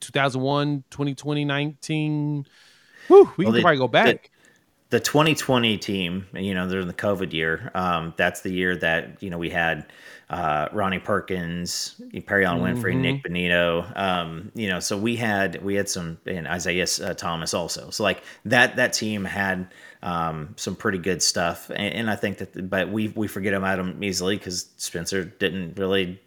2001, 0.00 0.84
2020, 0.90 1.44
19. 1.44 2.46
Whew, 3.08 3.30
we 3.36 3.44
well, 3.44 3.54
can 3.54 3.62
probably 3.62 3.78
go 3.78 3.88
back. 3.88 4.30
The, 4.90 4.98
the 4.98 5.00
2020 5.00 5.78
team, 5.78 6.26
you 6.34 6.54
know, 6.54 6.68
during 6.68 6.86
the 6.86 6.94
COVID 6.94 7.32
year, 7.32 7.70
um, 7.74 8.14
that's 8.16 8.42
the 8.42 8.52
year 8.52 8.76
that, 8.76 9.22
you 9.22 9.30
know, 9.30 9.38
we 9.38 9.50
had 9.50 9.86
uh, 10.30 10.68
Ronnie 10.72 10.98
Perkins, 10.98 12.00
Winfrey, 12.12 12.92
mm-hmm. 12.92 13.00
Nik 13.02 13.24
Bonitto. 13.24 13.98
Um, 13.98 14.52
you 14.54 14.68
know, 14.68 14.80
so 14.80 14.96
we 14.96 15.16
had 15.16 15.62
we 15.62 15.74
had 15.74 15.88
some 15.88 16.18
and 16.26 16.46
Isaiah 16.48 16.86
uh, 17.02 17.14
Thomas 17.14 17.54
also. 17.54 17.90
So 17.90 18.02
like 18.02 18.22
that 18.46 18.76
that 18.76 18.92
team 18.92 19.24
had 19.24 19.68
um, 20.04 20.54
some 20.56 20.76
pretty 20.76 20.98
good 20.98 21.22
stuff, 21.22 21.70
and, 21.70 21.94
and, 21.94 22.10
I 22.10 22.16
think 22.16 22.36
that 22.36 22.68
but 22.68 22.90
we 22.90 23.08
we 23.08 23.26
forget 23.26 23.54
about 23.54 23.78
him 23.78 24.04
easily 24.04 24.36
because 24.36 24.68
Spencer 24.76 25.24
didn't 25.24 25.78
really 25.78 26.20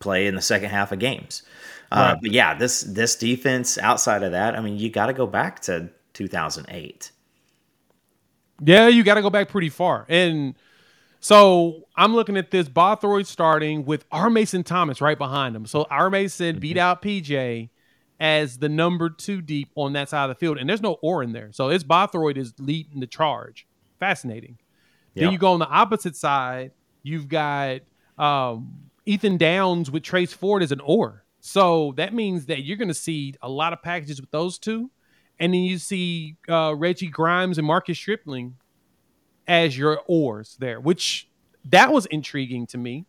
play 0.00 0.26
in 0.26 0.34
the 0.34 0.42
second 0.42 0.70
half 0.70 0.90
of 0.90 0.98
games. 0.98 1.44
Uh, 1.92 2.16
But 2.20 2.32
yeah, 2.32 2.54
this 2.54 2.80
this 2.80 3.14
defense 3.14 3.78
outside 3.78 4.24
of 4.24 4.32
that, 4.32 4.56
I 4.56 4.60
mean, 4.60 4.78
you 4.78 4.90
got 4.90 5.06
to 5.06 5.12
go 5.12 5.28
back 5.28 5.60
to 5.60 5.90
2008. 6.14 7.12
Yeah, 8.62 8.88
you 8.88 9.04
got 9.04 9.14
to 9.14 9.22
go 9.22 9.30
back 9.30 9.48
pretty 9.48 9.70
far, 9.70 10.06
and 10.08 10.56
so 11.20 11.86
I'm 11.94 12.16
looking 12.16 12.36
at 12.36 12.50
this 12.50 12.68
Bothroyd 12.68 13.26
starting 13.26 13.84
with 13.84 14.06
R. 14.10 14.28
Mason 14.28 14.64
Thomas 14.64 15.00
right 15.00 15.16
behind 15.16 15.54
him. 15.54 15.66
So 15.66 15.86
R. 15.88 16.10
Mason 16.10 16.58
beat 16.58 16.70
mm-hmm. 16.70 16.80
out 16.80 17.00
PJ 17.00 17.68
as 18.20 18.58
the 18.58 18.68
number 18.68 19.08
two 19.08 19.40
deep 19.40 19.70
on 19.74 19.94
that 19.94 20.10
side 20.10 20.24
of 20.24 20.28
the 20.28 20.34
field, 20.34 20.58
and 20.58 20.68
there's 20.68 20.82
no 20.82 20.98
or 21.02 21.22
in 21.22 21.32
there. 21.32 21.48
So 21.52 21.70
it's 21.70 21.82
Bothroyd 21.82 22.36
is 22.36 22.52
leading 22.58 23.00
the 23.00 23.06
charge. 23.06 23.66
Fascinating. 23.98 24.58
Yep. 25.14 25.24
Then 25.24 25.32
you 25.32 25.38
go 25.38 25.52
on 25.52 25.58
the 25.58 25.68
opposite 25.68 26.14
side. 26.14 26.72
You've 27.02 27.28
got 27.28 27.80
um, 28.18 28.90
Ethan 29.06 29.38
Downs 29.38 29.90
with 29.90 30.02
Trace 30.02 30.34
Ford 30.34 30.62
as 30.62 30.70
an 30.70 30.80
or. 30.80 31.24
So 31.40 31.94
that 31.96 32.12
means 32.12 32.46
that 32.46 32.62
you're 32.62 32.76
going 32.76 32.88
to 32.88 32.94
see 32.94 33.34
a 33.40 33.48
lot 33.48 33.72
of 33.72 33.82
packages 33.82 34.20
with 34.20 34.30
those 34.30 34.58
two, 34.58 34.90
and 35.38 35.54
then 35.54 35.62
you 35.62 35.78
see 35.78 36.36
uh, 36.48 36.74
Reggie 36.76 37.08
Grimes 37.08 37.56
and 37.56 37.66
Marcus 37.66 37.96
Stripling 37.98 38.56
as 39.48 39.76
your 39.76 40.02
oars 40.06 40.56
there, 40.60 40.78
which 40.78 41.28
that 41.64 41.90
was 41.90 42.04
intriguing 42.06 42.66
to 42.68 42.78
me. 42.78 43.06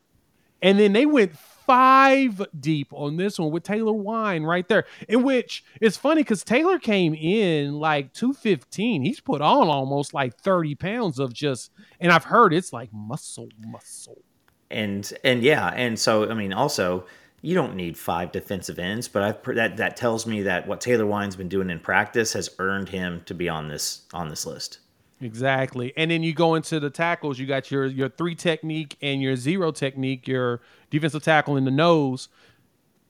And 0.61 0.79
then 0.79 0.93
they 0.93 1.05
went 1.05 1.35
five 1.71 2.45
deep 2.59 2.89
on 2.91 3.15
this 3.15 3.39
one 3.39 3.49
with 3.49 3.63
Taylor 3.63 3.93
Wein 3.93 4.43
right 4.43 4.67
there, 4.67 4.83
in 5.07 5.23
which 5.23 5.63
it's 5.79 5.95
funny 5.95 6.21
because 6.21 6.43
Taylor 6.43 6.77
came 6.77 7.13
in 7.13 7.79
like 7.79 8.11
215. 8.11 9.03
He's 9.03 9.21
put 9.21 9.39
on 9.39 9.69
almost 9.69 10.13
like 10.13 10.37
30 10.37 10.75
pounds 10.75 11.17
of 11.17 11.31
just, 11.31 11.71
and 12.01 12.11
I've 12.11 12.25
heard 12.25 12.53
it's 12.53 12.73
like 12.73 12.89
muscle, 12.91 13.47
muscle. 13.57 14.21
And, 14.69 15.13
and 15.23 15.43
yeah. 15.43 15.67
And 15.73 15.97
so, 15.97 16.29
I 16.29 16.33
mean, 16.33 16.51
also, 16.51 17.05
you 17.41 17.55
don't 17.55 17.77
need 17.77 17.97
five 17.97 18.33
defensive 18.33 18.77
ends, 18.77 19.07
but 19.07 19.23
I 19.23 19.53
that 19.53 19.77
that 19.77 19.95
tells 19.95 20.27
me 20.27 20.41
that 20.41 20.67
what 20.67 20.81
Taylor 20.81 21.05
Wein's 21.05 21.37
been 21.37 21.49
doing 21.49 21.69
in 21.69 21.79
practice 21.79 22.33
has 22.33 22.49
earned 22.59 22.89
him 22.89 23.21
to 23.27 23.33
be 23.33 23.47
on 23.47 23.69
this 23.69 24.01
on 24.13 24.27
this 24.27 24.45
list. 24.45 24.79
Exactly. 25.21 25.93
And 25.95 26.09
then 26.09 26.23
you 26.23 26.33
go 26.33 26.55
into 26.55 26.79
the 26.79 26.89
tackles, 26.89 27.37
you 27.37 27.45
got 27.45 27.69
your 27.69 27.85
your 27.85 28.09
three 28.09 28.35
technique 28.35 28.97
and 29.01 29.21
your 29.21 29.35
zero 29.35 29.71
technique, 29.71 30.27
your 30.27 30.61
defensive 30.89 31.23
tackle 31.23 31.57
in 31.57 31.65
the 31.65 31.71
nose. 31.71 32.27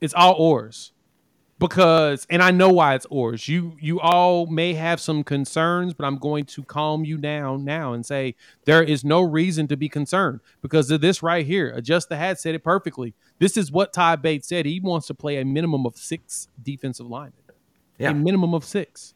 It's 0.00 0.14
all 0.14 0.34
oars. 0.34 0.92
Because 1.58 2.26
and 2.28 2.42
I 2.42 2.50
know 2.50 2.70
why 2.70 2.94
it's 2.94 3.06
oars. 3.08 3.46
You 3.48 3.76
you 3.80 4.00
all 4.00 4.46
may 4.46 4.74
have 4.74 5.00
some 5.00 5.22
concerns, 5.22 5.94
but 5.94 6.04
I'm 6.04 6.18
going 6.18 6.44
to 6.46 6.64
calm 6.64 7.04
you 7.04 7.16
down 7.18 7.64
now 7.64 7.92
and 7.92 8.04
say 8.04 8.34
there 8.64 8.82
is 8.82 9.04
no 9.04 9.20
reason 9.22 9.68
to 9.68 9.76
be 9.76 9.88
concerned 9.88 10.40
because 10.60 10.90
of 10.90 11.00
this 11.00 11.22
right 11.22 11.46
here. 11.46 11.70
Adjust 11.70 12.08
the 12.08 12.16
hat 12.16 12.40
said 12.40 12.56
it 12.56 12.64
perfectly. 12.64 13.14
This 13.38 13.56
is 13.56 13.70
what 13.70 13.92
Ty 13.92 14.16
Bates 14.16 14.48
said. 14.48 14.66
He 14.66 14.80
wants 14.80 15.06
to 15.06 15.14
play 15.14 15.38
a 15.38 15.44
minimum 15.44 15.86
of 15.86 15.96
six 15.96 16.48
defensive 16.60 17.06
linemen. 17.06 17.38
Yeah. 17.96 18.10
A 18.10 18.14
minimum 18.14 18.54
of 18.54 18.64
six. 18.64 19.14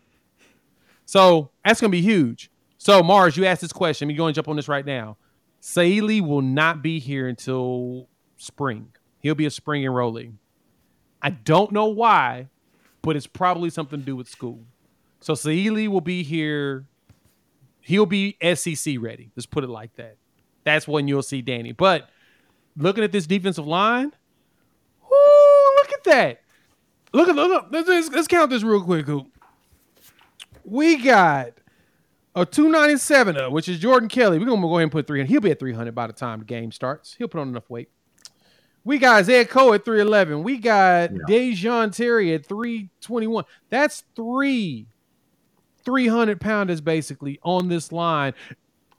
So 1.05 1.51
that's 1.65 1.81
gonna 1.81 1.91
be 1.91 2.03
huge. 2.03 2.51
So 2.87 3.03
Mars, 3.03 3.37
you 3.37 3.47
asked 3.47 3.63
this 3.63 3.73
question. 3.73 4.09
You're 4.09 4.17
going 4.17 4.33
to 4.33 4.39
jump 4.39 4.47
on 4.47 4.55
this 4.55 4.69
right 4.69 4.87
now. 4.87 5.17
Saili 5.61 6.21
will 6.21 6.41
not 6.41 6.83
be 6.83 7.01
here 7.01 7.27
until 7.27 8.09
spring. 8.37 8.93
He'll 9.19 9.35
be 9.35 9.47
a 9.47 9.51
spring 9.51 9.83
enrollee. 9.83 10.35
I 11.21 11.31
don't 11.31 11.73
know 11.73 11.87
why, 11.87 12.47
but 13.03 13.17
it's 13.17 13.27
probably 13.27 13.71
something 13.71 13.99
to 13.99 14.07
do 14.07 14.15
with 14.15 14.29
school. 14.29 14.61
So 15.19 15.33
Saili 15.33 15.89
will 15.89 16.01
be 16.01 16.23
here 16.23 16.87
he'll 17.81 18.07
be 18.07 18.37
SEC 18.55 18.95
ready. 19.01 19.33
Let's 19.35 19.47
put 19.47 19.65
it 19.65 19.71
like 19.71 19.97
that. 19.97 20.17
That's 20.63 20.87
when 20.87 21.09
you'll 21.09 21.25
see 21.25 21.43
Danny. 21.43 21.73
But 21.73 22.09
looking 22.77 23.03
at 23.03 23.11
this 23.11 23.27
defensive 23.27 23.67
line, 23.67 24.13
whoo, 25.11 25.75
look 25.75 25.93
at 25.93 26.05
that. 26.05 26.41
Look 27.13 27.29
at 27.29 27.35
look. 27.35 27.67
Let's, 27.69 27.89
let's, 27.89 28.11
let's 28.11 28.29
count 28.29 28.51
this 28.51 28.63
real 28.63 28.85
quick, 28.85 29.07
Coop. 29.07 29.27
We 30.63 30.99
got 30.99 31.55
a 32.37 32.45
297 32.45 33.37
uh, 33.37 33.51
which 33.51 33.69
is 33.69 33.79
Jordan 33.79 34.09
Kelley. 34.09 34.39
We're 34.39 34.47
gonna 34.47 34.61
go 34.61 34.75
ahead 34.77 34.85
and 34.85 34.93
put 34.93 35.07
300. 35.07 35.29
He'll 35.29 35.41
be 35.41 35.51
at 35.51 35.59
300 35.59 35.95
by 35.95 36.07
the 36.07 36.13
time 36.13 36.41
the 36.41 36.45
game 36.45 36.71
starts. 36.71 37.15
He'll 37.15 37.29
put 37.29 37.41
on 37.41 37.49
enough 37.49 37.69
weight. 37.69 37.89
We 38.85 38.99
got 38.99 39.25
Zed 39.25 39.49
Coe 39.49 39.73
at 39.73 39.85
311. 39.85 40.45
We 40.45 40.59
got 40.59 41.11
yeah. 41.11 41.19
Da'Jon 41.29 41.97
Terry 41.97 42.35
at 42.35 42.47
321. 42.47 43.45
That's 43.69 44.05
three 44.15 44.87
300 45.85 46.41
pounders 46.41 46.81
basically 46.81 47.41
on 47.43 47.69
this 47.69 47.91
line. 47.91 48.35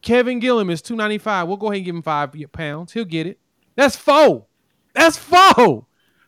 Kevin 0.02 0.42
Gillam 0.42 0.72
is 0.72 0.82
295. 0.82 1.48
We'll 1.48 1.58
go 1.58 1.68
ahead 1.68 1.78
and 1.78 1.86
give 1.86 1.96
him 1.96 2.02
five 2.02 2.36
pounds. 2.52 2.94
He'll 2.94 3.06
get 3.06 3.28
it. 3.28 3.40
That's 3.76 3.96
four. 3.96 4.46
That's 4.94 5.18
four. 5.18 5.86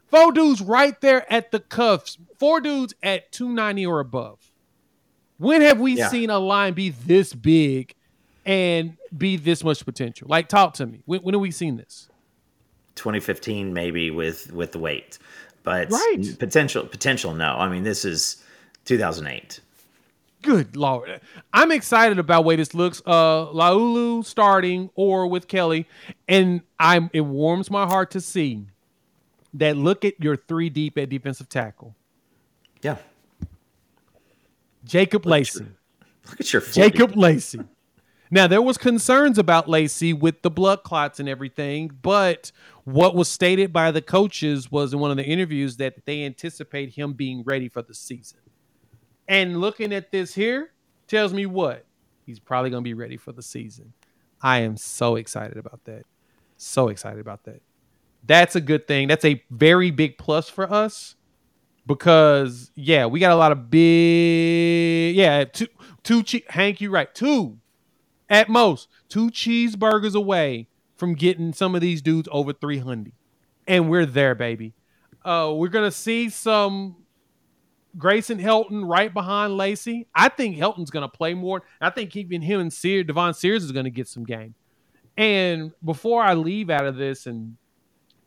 Four 0.07 0.32
dudes 0.32 0.62
right 0.62 0.99
there 1.01 1.32
at 1.32 1.51
the 1.51 1.60
cuffs. 1.60 2.18
Four 2.38 2.62
dudes 2.62 2.93
at 3.03 3.32
290 3.32 3.86
or 3.86 3.99
above. 3.99 4.49
When 5.40 5.62
have 5.62 5.80
we 5.80 5.96
yeah. 5.96 6.10
seen 6.10 6.30
a 6.30 6.38
line 6.38 6.74
be 6.74 6.90
this 6.90 7.34
big 7.34 7.96
and 8.46 8.98
be 9.18 9.38
this 9.38 9.64
much 9.64 9.84
potential? 9.84 10.28
Like, 10.30 10.50
talk 10.50 10.76
to 10.76 10.86
me. 10.86 11.02
When, 11.06 11.22
when 11.22 11.34
have 11.34 11.42
we 11.42 11.50
seen 11.50 11.78
this? 11.78 12.10
2015, 12.96 13.74
maybe 13.74 14.12
with 14.12 14.52
with 14.52 14.74
the 14.74 14.80
weight, 14.80 15.18
but 15.64 15.90
right. 15.90 16.36
potential 16.38 16.86
potential. 16.86 17.34
No, 17.34 17.56
I 17.56 17.70
mean 17.70 17.84
this 17.84 18.04
is 18.04 18.44
2008. 18.86 19.62
Good 20.42 20.76
lord, 20.76 21.22
I'm 21.54 21.72
excited 21.72 22.20
about 22.20 22.44
way 22.44 22.58
this 22.58 22.74
looks. 22.74 23.02
Uh, 23.06 23.46
Laulu 23.48 24.26
starting 24.26 24.90
or 24.96 25.28
with 25.28 25.48
Kelley, 25.48 25.88
and 26.28 26.62
I'm. 26.78 27.10
It 27.14 27.22
warms 27.22 27.72
my 27.72 27.86
heart 27.86 28.12
to 28.12 28.22
see 28.22 28.66
that. 29.54 29.78
Look 29.78 30.04
at 30.04 30.22
your 30.22 30.36
three 30.36 30.70
deep 30.70 30.98
at 30.98 31.08
defensive 31.08 31.48
tackle. 31.48 31.96
Yeah, 32.82 32.98
Jacob 34.84 35.26
look 35.26 35.32
Lacey. 35.32 35.60
At 35.60 35.66
your, 35.66 35.76
look 36.28 36.40
at 36.40 36.54
your 36.54 36.62
Jacob 36.62 37.16
Lacey. 37.16 37.60
Now 38.32 38.48
there 38.48 38.62
was 38.62 38.78
concerns 38.78 39.38
about 39.38 39.68
Lacey 39.68 40.14
with 40.14 40.42
the 40.44 40.52
blood 40.52 40.84
clots 40.84 41.20
and 41.20 41.28
everything, 41.28 41.92
but 42.02 42.52
what 42.84 43.16
was 43.16 43.28
stated 43.28 43.74
by 43.74 43.92
the 43.92 44.02
coaches 44.02 44.72
was 44.72 44.94
in 44.94 45.00
one 45.00 45.10
of 45.12 45.18
the 45.18 45.26
interviews 45.26 45.78
that 45.78 46.06
they 46.06 46.24
anticipate 46.24 46.94
him 46.94 47.14
being 47.14 47.44
ready 47.44 47.70
for 47.70 47.82
the 47.82 47.94
season. 47.94 48.40
And 49.28 49.60
looking 49.60 49.94
at 49.94 50.12
this 50.12 50.36
here 50.36 50.72
tells 51.08 51.34
me 51.34 51.46
what? 51.46 51.86
He's 52.26 52.40
probably 52.40 52.70
going 52.70 52.84
to 52.84 52.88
be 52.88 52.94
ready 52.94 53.18
for 53.18 53.32
the 53.32 53.42
season. 53.42 53.94
I 54.42 54.60
am 54.60 54.78
so 54.78 55.16
excited 55.16 55.58
about 55.58 55.84
that. 55.86 56.06
So 56.58 56.90
excited 56.90 57.20
about 57.20 57.46
that. 57.46 57.62
That's 58.26 58.56
a 58.56 58.62
good 58.62 58.88
thing. 58.88 59.08
That's 59.08 59.26
a 59.26 59.44
very 59.50 59.92
big 59.92 60.18
plus 60.18 60.50
for 60.50 60.72
us 60.72 61.16
because 61.90 62.72
yeah, 62.76 63.08
we 63.08 63.20
got 63.20 63.32
a 63.32 63.36
lot 63.36 63.52
of 63.52 63.70
big 63.72 65.16
yeah, 65.16 65.44
two 65.44 65.68
two 66.04 66.22
che- 66.22 66.46
Hank, 66.48 66.80
you 66.80 66.92
right. 66.92 67.14
Two 67.14 67.58
at 68.30 68.48
most, 68.48 68.88
two 69.10 69.32
cheeseburgers 69.32 70.14
away 70.14 70.68
from 70.96 71.16
getting 71.16 71.52
some 71.52 71.74
of 71.74 71.82
these 71.82 72.04
dudes 72.04 72.30
over 72.32 72.54
300. 72.54 73.12
And 73.68 73.90
we're 73.90 74.06
there, 74.06 74.36
baby. 74.36 74.76
Uh, 75.26 75.52
we're 75.56 75.70
to 75.86 75.92
see 75.92 76.30
some 76.30 76.98
Gracen 77.98 78.40
Halton 78.40 78.86
right 78.86 79.12
behind 79.12 79.58
Lacey. 79.58 80.08
I 80.14 80.30
think 80.30 80.58
Halton's 80.58 80.92
to 81.10 81.18
play 81.18 81.34
more. 81.34 81.64
I 81.82 81.90
think 81.90 82.16
even 82.16 82.44
him 82.44 82.60
and 82.60 82.72
Devon 83.08 83.34
Sears 83.34 83.64
is 83.64 83.72
to 83.86 83.92
get 83.92 84.08
some 84.08 84.26
game. 84.26 84.54
And 85.18 85.72
before 85.84 86.22
I 86.22 86.36
leave 86.36 86.70
out 86.70 86.86
of 86.86 86.98
this 86.98 87.26
and 87.26 87.58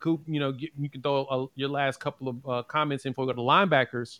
Coop, 0.03 0.21
you 0.27 0.37
know, 0.37 0.51
get, 0.51 0.71
you 0.77 0.89
can 0.89 1.01
throw 1.01 1.25
a, 1.31 1.47
your 1.55 1.69
last 1.69 2.01
couple 2.01 2.27
of 2.27 2.47
uh, 2.47 2.63
comments 2.63 3.05
in 3.05 3.13
before 3.13 3.25
we 3.25 3.31
go 3.31 3.37
to 3.37 3.41
linebackers. 3.41 4.19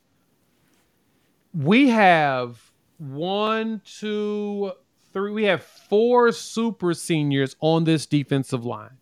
We 1.53 1.89
have 1.89 2.71
one, 2.97 3.81
two, 3.83 4.71
three. 5.11 5.31
We 5.31 5.43
have 5.43 5.61
four 5.61 6.31
super 6.31 6.93
seniors 6.93 7.57
on 7.59 7.83
this 7.83 8.05
defensive 8.05 8.65
line: 8.65 8.97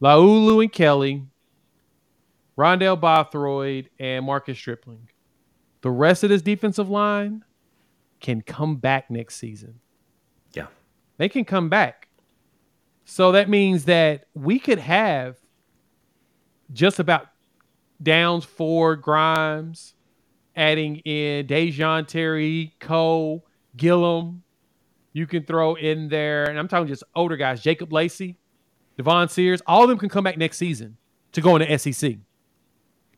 Laulu 0.00 0.62
and 0.62 0.72
Kelley, 0.72 1.24
Rondell 2.56 3.00
Bothroyd, 3.00 3.90
and 3.98 4.24
Marcus 4.24 4.56
Stripling. 4.56 5.08
The 5.80 5.90
rest 5.90 6.22
of 6.22 6.30
this 6.30 6.42
defensive 6.42 6.88
line 6.88 7.44
can 8.20 8.42
come 8.42 8.76
back 8.76 9.10
next 9.10 9.38
season. 9.38 9.80
Yeah, 10.52 10.68
they 11.16 11.28
can 11.28 11.44
come 11.44 11.68
back. 11.68 12.08
So 13.04 13.32
that 13.32 13.48
means 13.48 13.86
that 13.86 14.26
we 14.34 14.60
could 14.60 14.78
have 14.78 15.41
just 16.72 16.98
about 16.98 17.26
Downs, 18.02 18.44
Ford, 18.44 19.02
Grimes, 19.02 19.94
adding 20.56 20.96
in 20.98 21.46
Da'Jon 21.46 22.06
Terry, 22.06 22.74
Coe, 22.80 23.42
Gillam. 23.76 24.40
You 25.12 25.26
can 25.26 25.44
throw 25.44 25.74
in 25.74 26.08
there, 26.08 26.44
and 26.44 26.58
I'm 26.58 26.68
talking 26.68 26.88
just 26.88 27.04
older 27.14 27.36
guys, 27.36 27.60
Jacob 27.60 27.92
Lacey, 27.92 28.38
Devon 28.96 29.28
Sears. 29.28 29.60
All 29.66 29.82
of 29.82 29.88
them 29.88 29.98
can 29.98 30.08
come 30.08 30.24
back 30.24 30.38
next 30.38 30.56
season 30.56 30.96
to 31.32 31.40
go 31.40 31.56
in 31.56 31.68
the 31.68 31.78
SEC. 31.78 32.16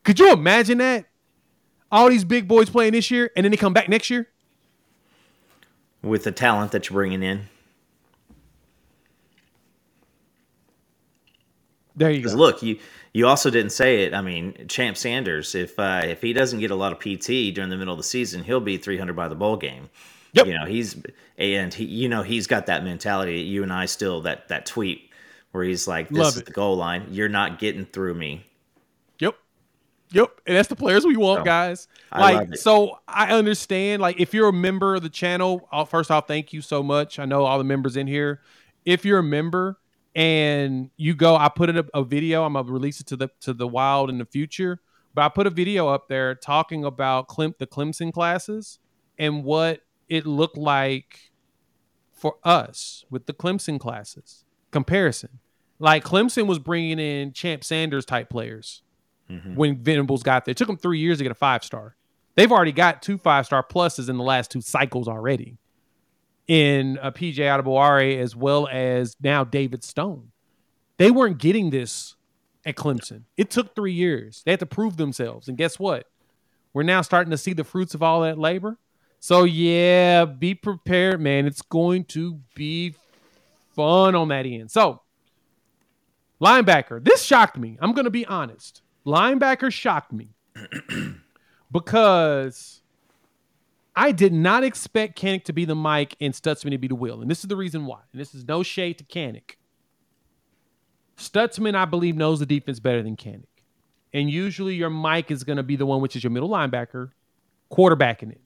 Could 0.03 0.19
you 0.19 0.33
imagine 0.33 0.77
that? 0.79 1.05
All 1.91 2.09
these 2.09 2.25
big 2.25 2.47
boys 2.47 2.69
playing 2.69 2.93
this 2.93 3.09
year, 3.09 3.31
and 3.35 3.43
then 3.43 3.51
they 3.51 3.57
come 3.57 3.73
back 3.73 3.87
next 3.87 4.09
year 4.09 4.27
with 6.01 6.23
the 6.23 6.31
talent 6.31 6.71
that 6.71 6.89
you're 6.89 6.95
bringing 6.95 7.23
in. 7.23 7.47
There 11.95 12.11
you 12.11 12.21
go. 12.21 12.33
Look, 12.33 12.61
you 12.61 12.79
you 13.13 13.27
also 13.27 13.49
didn't 13.49 13.71
say 13.71 14.03
it. 14.03 14.13
I 14.13 14.21
mean, 14.21 14.67
Champ 14.67 14.97
Sanders, 14.97 15.55
if 15.55 15.79
uh, 15.79 16.01
if 16.03 16.21
he 16.21 16.33
doesn't 16.33 16.59
get 16.59 16.71
a 16.71 16.75
lot 16.75 16.91
of 16.91 16.99
PT 16.99 17.53
during 17.55 17.69
the 17.69 17.77
middle 17.77 17.93
of 17.93 17.97
the 17.97 18.03
season, 18.03 18.43
he'll 18.43 18.59
be 18.59 18.77
300 18.77 19.15
by 19.15 19.29
the 19.29 19.35
bowl 19.35 19.55
game. 19.55 19.89
Yep. 20.33 20.47
You 20.47 20.53
know, 20.59 20.65
he's 20.65 21.01
and 21.37 21.73
he, 21.73 21.85
you 21.85 22.09
know, 22.09 22.23
he's 22.23 22.45
got 22.45 22.65
that 22.65 22.83
mentality. 22.83 23.39
You 23.41 23.63
and 23.63 23.71
I 23.71 23.85
still 23.85 24.21
that 24.23 24.49
that 24.49 24.65
tweet 24.65 25.09
where 25.51 25.63
he's 25.63 25.87
like, 25.87 26.09
"This 26.09 26.17
Love 26.17 26.33
is 26.33 26.37
it. 26.39 26.45
the 26.45 26.51
goal 26.51 26.75
line. 26.75 27.07
You're 27.09 27.29
not 27.29 27.57
getting 27.57 27.85
through 27.85 28.15
me." 28.15 28.45
Yep. 29.19 29.35
Yep. 30.11 30.41
And 30.45 30.57
that's 30.57 30.67
the 30.67 30.75
players 30.75 31.05
we 31.05 31.15
want, 31.15 31.39
so, 31.39 31.45
guys. 31.45 31.87
Like, 32.11 32.57
so 32.57 32.99
I 33.07 33.31
understand. 33.31 34.01
Like, 34.01 34.19
if 34.19 34.33
you're 34.33 34.49
a 34.49 34.53
member 34.53 34.95
of 34.95 35.03
the 35.03 35.09
channel, 35.09 35.69
I'll, 35.71 35.85
first 35.85 36.11
off, 36.11 36.27
thank 36.27 36.51
you 36.51 36.61
so 36.61 36.83
much. 36.83 37.17
I 37.17 37.23
know 37.23 37.45
all 37.45 37.57
the 37.57 37.63
members 37.63 37.95
in 37.95 38.07
here. 38.07 38.41
If 38.83 39.05
you're 39.05 39.19
a 39.19 39.23
member 39.23 39.79
and 40.15 40.89
you 40.97 41.13
go 41.13 41.35
i 41.35 41.49
put 41.49 41.69
a, 41.69 41.85
a, 41.93 42.03
video 42.03 42.43
i'm 42.43 42.53
gonna 42.53 42.71
release 42.71 42.99
it 42.99 43.07
to 43.07 43.15
the 43.15 43.27
to 43.41 43.53
the 43.53 43.67
wild 43.67 44.09
in 44.09 44.17
the 44.17 44.25
future 44.25 44.79
but 45.13 45.23
i 45.23 45.29
put 45.29 45.45
a 45.45 45.49
video 45.49 45.87
up 45.87 46.07
there 46.07 46.33
talking 46.35 46.85
about 46.85 47.27
Clem, 47.27 47.53
the 47.59 47.67
clemson 47.67 48.13
classes 48.13 48.79
and 49.17 49.43
what 49.43 49.81
it 50.09 50.25
looked 50.25 50.57
like 50.57 51.31
for 52.13 52.37
us 52.43 53.05
with 53.09 53.25
the 53.25 53.33
clemson 53.33 53.79
classes. 53.79 54.45
Comparison. 54.71 55.39
Like 55.79 56.03
clemson 56.03 56.47
was 56.47 56.59
bringing 56.59 56.99
in 56.99 57.33
champ 57.33 57.63
sanders 57.63 58.05
type 58.05 58.29
players 58.29 58.81
mm-hmm. 59.29 59.55
when 59.55 59.77
venables 59.77 60.23
got 60.23 60.45
there. 60.45 60.51
It 60.51 60.57
took 60.57 60.67
them 60.67 60.77
three 60.77 60.99
years 60.99 61.17
to 61.17 61.23
get 61.23 61.31
a 61.31 61.35
five 61.35 61.63
star. 61.63 61.95
They've 62.35 62.51
already 62.51 62.71
got 62.71 63.01
two 63.01 63.17
five 63.17 63.45
star 63.45 63.63
pluses 63.63 64.09
in 64.09 64.17
the 64.17 64.23
last 64.23 64.51
two 64.51 64.61
cycles 64.61 65.07
already 65.07 65.57
in 66.47 66.97
uh, 66.99 67.11
PJ 67.11 67.35
Adebawore 67.35 68.19
as 68.19 68.35
well 68.35 68.67
as 68.71 69.15
now 69.21 69.43
David 69.43 69.83
Stone. 69.83 70.31
They 70.97 71.11
weren't 71.11 71.37
getting 71.37 71.71
this 71.71 72.15
at 72.65 72.75
Clemson. 72.75 73.23
It 73.37 73.49
took 73.49 73.75
three 73.75 73.93
years. 73.93 74.41
They 74.45 74.51
had 74.51 74.59
to 74.61 74.65
prove 74.65 74.97
themselves. 74.97 75.47
And 75.47 75.57
guess 75.57 75.77
what? 75.77 76.07
We're 76.73 76.83
now 76.83 77.01
starting 77.01 77.31
to 77.31 77.37
see 77.37 77.53
the 77.53 77.63
fruits 77.63 77.93
of 77.93 78.03
all 78.03 78.21
that 78.21 78.37
labor. 78.37 78.77
So, 79.19 79.43
yeah, 79.43 80.25
be 80.25 80.53
prepared, 80.53 81.19
man. 81.19 81.45
It's 81.45 81.61
going 81.61 82.05
to 82.05 82.41
be 82.53 82.95
fun 83.73 84.13
on 84.15 84.27
that 84.27 84.45
end. 84.45 84.71
So, 84.71 85.01
linebacker. 86.41 87.03
This 87.03 87.23
shocked 87.23 87.57
me. 87.57 87.77
I'm 87.81 87.93
going 87.93 88.05
to 88.05 88.11
be 88.11 88.25
honest. 88.25 88.81
Linebacker 89.05 89.71
shocked 89.71 90.11
me 90.11 90.35
because 91.71 92.81
I 93.95 94.11
did 94.11 94.33
not 94.33 94.63
expect 94.63 95.19
Kanak 95.19 95.45
to 95.45 95.53
be 95.53 95.65
the 95.65 95.75
mic 95.75 96.15
and 96.19 96.33
Stutsman 96.33 96.71
to 96.71 96.77
be 96.77 96.87
the 96.87 96.95
wheel. 96.95 97.21
And 97.21 97.31
this 97.31 97.39
is 97.39 97.47
the 97.47 97.55
reason 97.55 97.85
why. 97.85 97.99
And 98.11 98.19
this 98.19 98.35
is 98.35 98.45
no 98.45 98.61
shade 98.61 98.97
to 98.97 99.03
Kanak. 99.05 99.55
Stutsman, 101.17 101.75
I 101.75 101.85
believe, 101.85 102.17
knows 102.17 102.39
the 102.39 102.45
defense 102.45 102.79
better 102.79 103.01
than 103.01 103.15
Kanak. 103.15 103.45
And 104.13 104.29
usually 104.29 104.75
your 104.75 104.89
mic 104.89 105.31
is 105.31 105.43
going 105.43 105.57
to 105.57 105.63
be 105.63 105.75
the 105.75 105.85
one 105.85 106.01
which 106.01 106.15
is 106.15 106.23
your 106.23 106.31
middle 106.31 106.49
linebacker, 106.49 107.11
quarterbacking 107.71 108.31
it. 108.31 108.41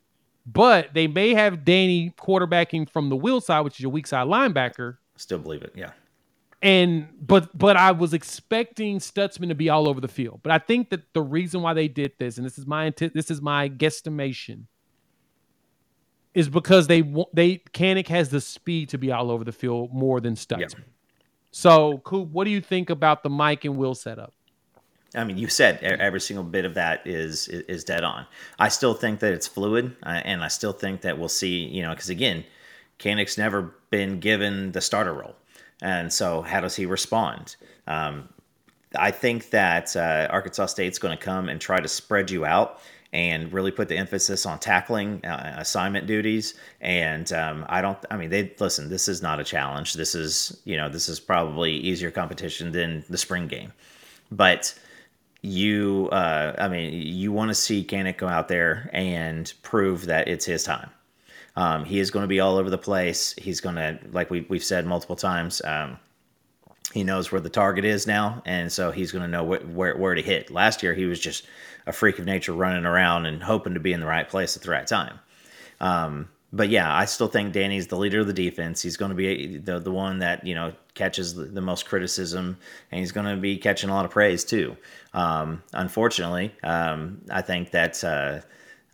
But 0.46 0.94
they 0.94 1.08
may 1.08 1.34
have 1.34 1.66
Danny 1.66 2.14
quarterbacking 2.18 2.90
from 2.90 3.10
the 3.10 3.16
wheel 3.16 3.42
side, 3.42 3.62
which 3.62 3.76
is 3.76 3.82
your 3.82 3.92
weak 3.92 4.08
side 4.08 4.28
linebacker. 4.28 4.98
Still 5.16 5.40
believe 5.40 5.62
it, 5.62 5.74
yeah. 5.76 5.92
And 6.62 7.08
but 7.22 7.56
but 7.58 7.78
I 7.78 7.92
was 7.92 8.14
expecting 8.14 9.00
Stutsman 9.00 9.50
to 9.50 9.56
be 9.56 9.70
all 9.70 9.88
over 9.88 10.02
the 10.02 10.08
field. 10.08 10.42
But 10.44 10.52
I 10.52 10.58
think 10.58 10.90
that 10.90 11.14
the 11.14 11.22
reason 11.22 11.62
why 11.62 11.74
they 11.74 11.88
did 11.88 12.14
this, 12.20 12.38
and 12.38 12.46
this 12.46 12.58
is 12.58 12.66
my 12.66 12.92
this 12.98 13.32
is 13.32 13.42
my 13.42 13.70
guesstimation, 13.70 14.64
is 16.34 16.50
because 16.50 16.88
they 16.88 17.02
they 17.34 17.58
Kanak 17.74 18.08
has 18.08 18.30
the 18.30 18.42
speed 18.42 18.90
to 18.90 18.98
be 18.98 19.12
all 19.12 19.32
over 19.32 19.44
the 19.44 19.52
field 19.52 19.94
more 19.94 20.20
than 20.20 20.36
Stutsman. 20.36 20.60
Yep. 20.60 20.72
So, 21.52 21.98
Coop, 22.00 22.30
what 22.30 22.46
do 22.46 22.52
you 22.52 22.62
think 22.62 22.90
about 22.90 23.24
the 23.24 23.30
Mike 23.30 23.66
and 23.66 23.76
Will 23.76 23.96
setup? 23.96 24.34
I 25.16 25.24
mean, 25.24 25.40
you 25.40 25.48
said 25.48 25.82
every 25.82 26.20
single 26.20 26.44
bit 26.44 26.66
of 26.66 26.76
that 26.76 27.08
is 27.08 27.48
is 27.48 27.84
dead 27.84 28.04
on. 28.04 28.28
I 28.60 28.68
still 28.68 28.94
think 28.94 29.20
that 29.22 29.34
it's 29.34 29.48
fluid, 29.48 29.96
uh, 30.04 30.22
and 30.24 30.44
I 30.44 30.50
still 30.50 30.74
think 30.74 31.02
that 31.02 31.18
we'll 31.18 31.30
see. 31.30 31.66
You 31.66 31.82
know, 31.82 31.90
because 31.90 32.10
again, 32.10 32.44
Kanak's 33.00 33.38
never 33.38 33.74
been 33.90 34.20
given 34.20 34.72
the 34.72 34.82
starter 34.82 35.14
role, 35.14 35.36
and 35.82 36.14
so 36.14 36.44
how 36.44 36.62
does 36.62 36.76
he 36.76 36.86
respond? 36.86 37.56
Um, 37.88 38.30
I 38.96 39.10
think 39.10 39.50
that 39.50 39.96
uh, 39.96 40.28
Arkansas 40.30 40.68
State's 40.68 41.00
going 41.00 41.18
to 41.18 41.24
come 41.24 41.50
and 41.50 41.60
try 41.60 41.80
to 41.80 41.88
spread 41.88 42.30
you 42.30 42.46
out 42.46 42.80
and 43.12 43.52
really 43.52 43.72
put 43.72 43.88
the 43.88 43.98
emphasis 43.98 44.46
on 44.46 44.60
tackling 44.60 45.26
uh, 45.26 45.56
assignment 45.58 46.06
duties. 46.06 46.54
And 46.80 47.32
um, 47.34 47.66
I 47.68 47.82
don't, 47.82 47.98
I 48.12 48.18
mean, 48.18 48.30
they 48.30 48.54
listen. 48.60 48.90
This 48.90 49.08
is 49.08 49.22
not 49.22 49.40
a 49.40 49.44
challenge. 49.44 49.96
This 49.96 50.14
is, 50.14 50.62
you 50.66 50.78
know, 50.78 50.90
this 50.90 51.10
is 51.10 51.20
probably 51.20 51.74
easier 51.74 52.12
competition 52.12 52.72
than 52.72 53.04
the 53.10 53.18
spring 53.18 53.48
game, 53.48 53.74
but 54.32 54.74
you, 55.42 56.10
uh, 56.12 56.54
I 56.58 56.68
mean, 56.68 56.94
you 56.94 57.32
want 57.32 57.50
to 57.50 57.56
see 57.56 57.84
Kanak 57.84 58.18
go 58.18 58.28
out 58.28 58.48
there 58.48 58.90
and 58.94 59.52
prove 59.64 60.06
that 60.08 60.28
it's 60.28 60.46
his 60.46 60.64
time. 60.64 60.90
Um, 61.56 61.86
he 61.86 62.00
is 62.00 62.12
going 62.12 62.24
to 62.24 62.28
be 62.28 62.40
all 62.40 62.58
over 62.58 62.70
the 62.70 62.78
place. 62.78 63.34
He's 63.38 63.62
going 63.62 63.76
to, 63.76 64.00
like 64.12 64.30
we, 64.30 64.46
we've 64.50 64.64
said 64.64 64.86
multiple 64.86 65.16
times, 65.16 65.62
um, 65.66 65.98
he 66.94 67.04
knows 67.04 67.32
where 67.32 67.42
the 67.42 67.50
target 67.50 67.86
is 67.86 68.08
now, 68.08 68.42
and 68.46 68.72
so 68.72 68.92
he's 68.92 69.12
going 69.12 69.22
to 69.22 69.28
know 69.28 69.46
wh- 69.46 69.76
where 69.76 69.96
where 69.96 70.16
to 70.16 70.22
hit. 70.22 70.50
Last 70.50 70.82
year, 70.82 70.96
he 70.96 71.06
was 71.06 71.20
just 71.20 71.46
a 71.90 71.92
freak 71.92 72.20
of 72.20 72.26
nature 72.26 72.54
running 72.54 72.86
around 72.86 73.26
and 73.26 73.42
hoping 73.42 73.74
to 73.74 73.80
be 73.80 73.92
in 73.92 74.00
the 74.00 74.06
right 74.06 74.30
place 74.30 74.56
at 74.56 74.62
the 74.62 74.70
right 74.70 74.88
time. 74.88 75.20
Um, 75.82 76.30
but 76.54 76.70
yeah, 76.70 76.96
I 76.96 77.06
still 77.06 77.28
think 77.28 77.52
Danny's 77.52 77.88
the 77.88 77.98
leader 77.98 78.22
of 78.22 78.28
the 78.28 78.34
defense. 78.34 78.82
He's 78.82 78.98
going 78.98 79.10
to 79.10 79.16
be 79.16 79.58
the 79.58 79.80
the 79.80 79.92
one 79.92 80.20
that 80.20 80.46
you 80.46 80.56
know 80.56 80.74
catches 80.94 81.36
the, 81.36 81.46
the 81.46 81.62
most 81.62 81.88
criticism, 81.88 82.58
and 82.92 83.00
he's 83.00 83.12
going 83.12 83.28
to 83.28 83.40
be 83.40 83.58
catching 83.58 83.90
a 83.90 83.94
lot 83.94 84.06
of 84.06 84.12
praise 84.12 84.44
too. 84.44 84.78
Um, 85.14 85.64
unfortunately, 85.74 86.54
um, 86.64 87.22
I 87.30 87.42
think 87.42 87.72
that. 87.72 88.04
Uh, 88.04 88.42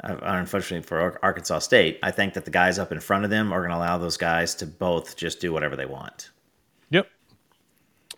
unfortunately 0.04 0.86
for 0.86 1.18
Arkansas 1.24 1.60
State, 1.60 2.00
I 2.04 2.12
think 2.12 2.34
that 2.34 2.44
the 2.44 2.52
guys 2.52 2.78
up 2.78 2.92
in 2.92 3.00
front 3.00 3.24
of 3.24 3.30
them 3.30 3.54
are 3.54 3.62
going 3.62 3.72
to 3.72 3.78
allow 3.78 3.98
those 3.98 4.18
guys 4.18 4.54
to 4.56 4.68
both 4.68 5.16
just 5.16 5.40
do 5.40 5.54
whatever 5.54 5.78
they 5.78 5.86
want. 5.86 6.32
Yep. 6.90 7.08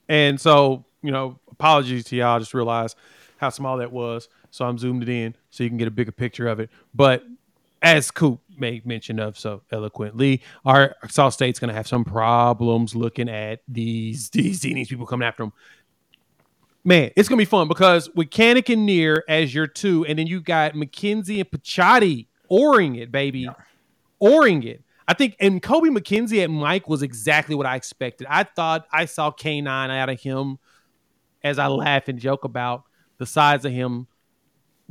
And 0.10 0.42
so, 0.42 0.86
you 1.04 1.12
know, 1.12 1.40
apologies 1.52 2.06
to 2.06 2.16
y'all. 2.16 2.36
I 2.36 2.40
just 2.40 2.56
realized 2.56 2.98
how 3.38 3.50
small 3.50 3.78
that 3.78 3.92
was. 3.92 4.28
So 4.58 4.66
I'm 4.66 4.78
zoomed 4.80 5.04
it 5.04 5.10
in 5.10 5.36
so 5.52 5.64
you 5.64 5.70
can 5.70 5.78
get 5.78 5.88
a 5.88 5.92
bigger 5.92 6.12
picture 6.12 6.48
of 6.48 6.60
it. 6.60 6.72
But 6.94 7.24
as 7.82 8.10
Coop 8.10 8.42
made 8.58 8.88
mention 8.88 9.20
of 9.20 9.38
so 9.38 9.62
eloquently, 9.72 10.42
our 10.66 10.96
Arkansas 11.02 11.30
State's 11.30 11.60
going 11.60 11.70
to 11.70 11.76
have 11.76 11.88
some 11.88 12.04
problems 12.04 12.96
looking 12.96 13.30
at 13.30 13.62
these 13.68 14.30
these 14.32 14.62
these 14.62 14.88
people 14.88 15.06
coming 15.06 15.28
after 15.28 15.44
them. 15.44 15.54
Man, 16.84 17.12
it's 17.16 17.28
gonna 17.28 17.38
be 17.38 17.46
fun 17.46 17.68
because 17.68 18.10
with 18.16 18.30
Kanak 18.30 18.72
and 18.72 18.86
Near 18.86 19.24
as 19.28 19.54
your 19.54 19.68
two, 19.68 20.06
and 20.06 20.18
then 20.18 20.26
you 20.26 20.40
got 20.40 20.74
McKinzie 20.74 21.40
and 21.40 21.52
Picciotti 21.52 22.28
oring 22.50 22.96
it, 22.96 23.12
baby, 23.12 23.42
yeah. 23.42 23.54
oring 24.20 24.64
it. 24.64 24.84
I 25.06 25.14
think, 25.14 25.36
and 25.40 25.62
Kobie 25.62 25.96
McKinzie 25.96 26.44
at 26.44 26.50
Mike 26.50 26.88
was 26.88 27.02
exactly 27.02 27.56
what 27.56 27.66
I 27.66 27.76
expected. 27.76 28.26
I 28.30 28.44
thought 28.44 28.88
I 28.92 29.06
saw 29.06 29.32
K9 29.32 29.68
out 29.68 30.10
of 30.10 30.20
him 30.20 30.60
as 31.44 31.60
I 31.60 31.68
laugh 31.68 32.08
and 32.08 32.20
joke 32.20 32.46
about 32.46 32.84
the 33.18 33.26
size 33.26 33.66
of 33.66 33.72
him 33.74 34.08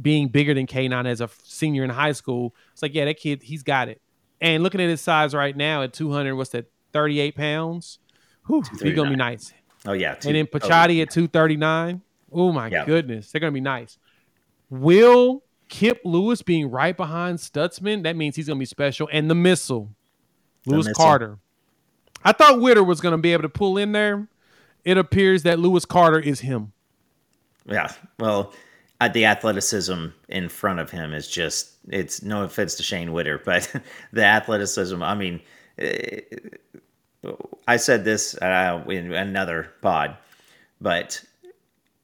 being 0.00 0.28
bigger 0.28 0.54
than 0.54 0.66
K9 0.66 1.06
as 1.06 1.20
a 1.20 1.30
senior 1.44 1.84
in 1.84 1.90
high 1.90 2.12
school. 2.12 2.54
It's 2.72 2.82
like, 2.82 2.94
yeah, 2.94 3.04
that 3.06 3.18
kid, 3.18 3.42
he's 3.42 3.62
got 3.62 3.88
it. 3.88 4.00
And 4.40 4.62
looking 4.62 4.80
at 4.80 4.88
his 4.88 5.00
size 5.00 5.34
right 5.34 5.56
now 5.56 5.82
at 5.82 5.92
200, 5.92 6.34
what's 6.34 6.50
that, 6.50 6.66
38 6.92 7.36
pounds? 7.36 7.98
Whew, 8.46 8.62
he's 8.70 8.94
going 8.94 8.94
to 8.94 9.10
be 9.10 9.16
nice. 9.16 9.52
Oh, 9.86 9.92
yeah. 9.92 10.14
Two, 10.14 10.28
and 10.28 10.36
then 10.36 10.46
Picciotti 10.46 10.98
oh, 10.98 11.02
at 11.02 11.10
239. 11.10 12.02
Oh, 12.32 12.52
my 12.52 12.68
yeah. 12.68 12.84
goodness. 12.84 13.30
They're 13.30 13.40
going 13.40 13.52
to 13.52 13.54
be 13.54 13.60
nice. 13.60 13.98
Will 14.68 15.42
Kip 15.68 16.00
Lewis 16.04 16.42
being 16.42 16.70
right 16.70 16.96
behind 16.96 17.38
Stutsman, 17.38 18.04
that 18.04 18.16
means 18.16 18.36
he's 18.36 18.46
going 18.46 18.58
to 18.58 18.60
be 18.60 18.66
special. 18.66 19.08
And 19.12 19.30
the 19.30 19.34
missile. 19.34 19.90
Lewis 20.66 20.88
Carter. 20.92 21.38
I 22.24 22.32
thought 22.32 22.60
Witter 22.60 22.82
was 22.82 23.00
going 23.00 23.12
to 23.12 23.18
be 23.18 23.32
able 23.32 23.42
to 23.42 23.48
pull 23.48 23.78
in 23.78 23.92
there. 23.92 24.28
It 24.84 24.98
appears 24.98 25.44
that 25.44 25.58
Lewis 25.58 25.84
Carter 25.84 26.18
is 26.18 26.40
him. 26.40 26.72
Yeah. 27.66 27.92
Well, 28.18 28.52
uh, 29.00 29.08
the 29.08 29.26
athleticism 29.26 30.06
in 30.28 30.48
front 30.48 30.80
of 30.80 30.90
him 30.90 31.12
is 31.12 31.28
just, 31.28 31.72
it's 31.88 32.22
no 32.22 32.42
offense 32.42 32.74
to 32.76 32.82
Shane 32.82 33.12
Witter, 33.12 33.40
but 33.44 33.70
the 34.12 34.24
athleticism, 34.24 35.02
I 35.02 35.14
mean, 35.14 35.40
uh, 35.80 37.32
I 37.66 37.76
said 37.76 38.04
this 38.04 38.36
uh, 38.36 38.82
in 38.88 39.12
another 39.12 39.72
pod, 39.82 40.16
but 40.80 41.22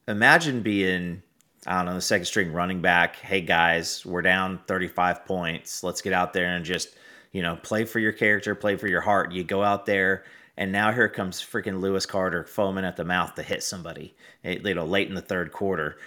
imagine 0.07 0.61
being, 0.61 1.21
I 1.65 1.77
don't 1.77 1.85
know, 1.85 1.93
the 1.95 2.01
second 2.01 2.25
string 2.25 2.51
running 2.51 2.81
back. 2.81 3.15
Hey, 3.15 3.41
guys, 3.41 4.05
we're 4.05 4.21
down 4.21 4.59
35 4.67 5.25
points. 5.25 5.83
Let's 5.83 6.01
get 6.01 6.11
out 6.11 6.33
there 6.33 6.55
and 6.55 6.65
just 6.65 6.89
you 7.33 7.41
know, 7.41 7.57
play 7.57 7.83
for 7.83 7.99
your 7.99 8.13
character, 8.13 8.55
play 8.55 8.77
for 8.77 8.87
your 8.87 9.01
heart. 9.01 9.33
You 9.33 9.43
go 9.43 9.63
out 9.63 9.85
there, 9.85 10.23
and 10.55 10.71
now 10.71 10.91
here 10.93 11.09
comes 11.09 11.41
freaking 11.41 11.81
Lewis 11.81 12.05
Carter 12.05 12.45
foaming 12.45 12.85
at 12.85 12.95
the 12.95 13.03
mouth 13.03 13.35
to 13.35 13.43
hit 13.43 13.63
somebody, 13.63 14.15
eh, 14.45 14.59
you 14.63 14.75
know, 14.75 14.85
late 14.85 15.09
in 15.09 15.15
the 15.15 15.21
third 15.21 15.51
quarter. 15.51 15.97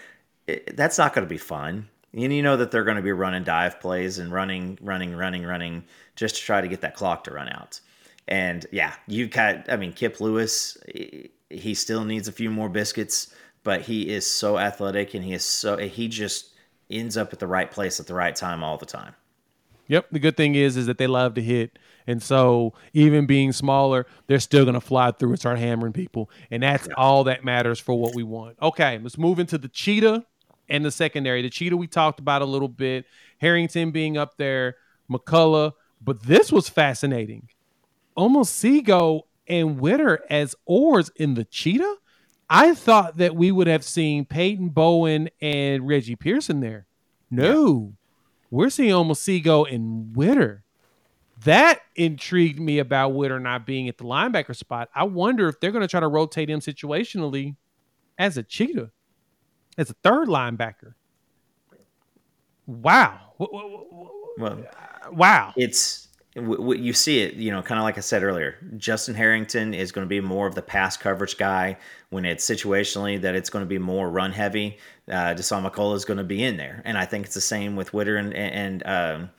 It, 0.47 0.77
that's 0.77 0.99
not 0.99 1.15
going 1.15 1.27
to 1.27 1.29
be 1.29 1.39
fun. 1.39 1.89
And 2.13 2.33
you 2.33 2.43
know 2.43 2.57
that 2.57 2.71
they're 2.71 2.85
going 2.85 2.97
to 2.97 3.03
be 3.03 3.13
running 3.13 3.45
dive 3.45 3.81
plays 3.81 4.19
and 4.19 4.33
running, 4.33 4.79
running, 4.81 5.15
running, 5.15 5.45
running 5.45 5.85
just 6.15 6.37
to 6.37 6.43
try 6.43 6.61
to 6.61 6.69
get 6.69 6.81
that 6.81 6.95
clock 6.95 7.25
to 7.25 7.31
run 7.31 7.49
out. 7.49 7.81
And 8.27 8.65
yeah, 8.73 8.95
you've 9.07 9.31
got, 9.31 9.71
I 9.71 9.77
mean, 9.77 9.93
Kip 9.93 10.21
Lewis, 10.21 10.79
he 11.51 11.75
still 11.75 12.05
needs 12.05 12.27
a 12.27 12.33
few 12.33 12.51
more 12.51 12.69
biscuits, 12.69 13.35
but 13.65 13.83
he 13.83 14.09
is 14.09 14.29
so 14.29 14.59
athletic 14.59 15.15
and 15.15 15.25
he 15.25 15.35
is 15.35 15.45
so, 15.45 15.77
he 15.77 16.09
just 16.09 16.55
ends 16.91 17.17
up 17.17 17.33
at 17.33 17.39
the 17.39 17.47
right 17.47 17.71
place 17.71 18.01
at 18.01 18.07
the 18.07 18.15
right 18.15 18.35
time 18.35 18.65
all 18.65 18.79
the 18.79 18.87
time. 18.87 19.15
Yep. 19.89 20.09
The 20.11 20.19
good 20.19 20.37
thing 20.37 20.55
is, 20.55 20.77
is 20.77 20.87
that 20.87 20.99
they 20.99 21.07
love 21.07 21.35
to 21.35 21.43
hit, 21.43 21.79
and 22.09 22.21
so 22.21 22.73
even 22.93 23.27
being 23.27 23.53
smaller, 23.53 24.07
they're 24.27 24.41
still 24.41 24.65
going 24.65 24.75
to 24.75 24.81
fly 24.81 25.13
through 25.13 25.31
and 25.31 25.39
start 25.39 25.59
hammering 25.59 25.93
people, 25.93 26.29
and 26.51 26.65
that's 26.65 26.89
yeah. 26.89 26.95
all 26.97 27.23
that 27.25 27.45
matters 27.45 27.79
for 27.79 27.97
what 27.97 28.15
we 28.15 28.25
want. 28.25 28.57
Okay, 28.61 28.99
let's 28.99 29.17
move 29.17 29.39
into 29.39 29.59
the 29.59 29.69
cheetah 29.69 30.25
and 30.69 30.85
the 30.85 30.91
secondary. 30.91 31.43
The 31.43 31.51
cheetah 31.51 31.77
we 31.77 31.87
talked 31.87 32.21
about 32.21 32.43
a 32.43 32.47
little 32.47 32.69
bit. 32.69 33.07
Harrington 33.39 33.91
being 33.91 34.17
up 34.17 34.37
there, 34.37 34.77
McCullough, 35.11 35.73
but 36.01 36.23
this 36.23 36.51
was 36.51 36.69
fascinating. 36.69 37.49
Omosigho 38.17 39.23
and 39.47 39.79
Witter 39.79 40.25
as 40.31 40.55
oars 40.65 41.11
in 41.17 41.35
the 41.35 41.45
cheetah. 41.45 41.97
I 42.49 42.75
thought 42.75 43.17
that 43.19 43.35
we 43.35 43.51
would 43.51 43.67
have 43.67 43.85
seen 43.85 44.25
Peyton 44.25 44.69
Bowen 44.69 45.31
and 45.41 45.87
Reggie 45.87 46.17
Pearson 46.17 46.61
there. 46.61 46.87
No. 47.31 47.95
We're 48.51 48.71
seeing 48.71 48.93
Omosigho 48.93 49.73
and 49.73 50.15
Witter. 50.17 50.63
That 51.45 51.81
intrigued 51.97 52.61
me 52.61 52.79
about 52.79 53.11
Witter 53.11 53.39
not 53.39 53.67
being 53.67 53.89
at 53.89 53.99
the 53.99 54.05
linebacker 54.05 54.57
spot. 54.57 54.89
I 54.95 55.05
wonder 55.05 55.49
if 55.49 55.61
they're 55.61 55.73
going 55.73 55.83
to 55.83 55.89
try 55.89 56.01
to 56.01 56.09
rotate 56.09 56.49
him 56.49 56.61
situationally 56.61 57.57
as 58.19 58.37
a 58.37 58.43
cheetah, 58.43 58.91
as 59.79 59.91
a 59.91 59.95
third 59.95 60.29
linebacker. 60.29 60.95
Wow. 62.67 63.21
Well, 63.39 64.65
wow. 65.13 65.53
It's 65.57 66.07
you 66.37 66.93
see 66.93 67.21
it, 67.21 67.35
you 67.35 67.51
know, 67.51 67.63
kind 67.63 67.79
of 67.79 67.85
like 67.85 67.97
I 67.97 68.03
said 68.03 68.23
earlier. 68.23 68.59
Justin 68.77 69.15
Harrington 69.15 69.73
is 69.73 69.91
going 69.91 70.05
to 70.05 70.09
be 70.09 70.21
more 70.21 70.47
of 70.47 70.55
the 70.55 70.63
pass 70.63 70.97
coverage 70.97 71.39
guy 71.39 71.79
when 72.11 72.27
it's 72.27 72.47
situationally 72.49 73.21
that 73.23 73.35
it's 73.35 73.49
going 73.49 73.65
to 73.65 73.69
be 73.69 73.79
more 73.79 74.11
run 74.11 74.33
heavy. 74.33 74.77
Uh, 75.09 75.35
McCullough 75.35 75.97
is 75.97 76.05
going 76.05 76.19
to 76.19 76.25
be 76.25 76.45
in 76.45 76.59
there, 76.59 76.83
and 76.85 76.99
I 76.99 77.07
think 77.07 77.25
it's 77.25 77.35
the 77.35 77.41
same 77.41 77.75
with 77.75 77.95
Witter 77.95 78.17
and 78.17 78.35
and 78.35 78.87
um, 78.87 79.31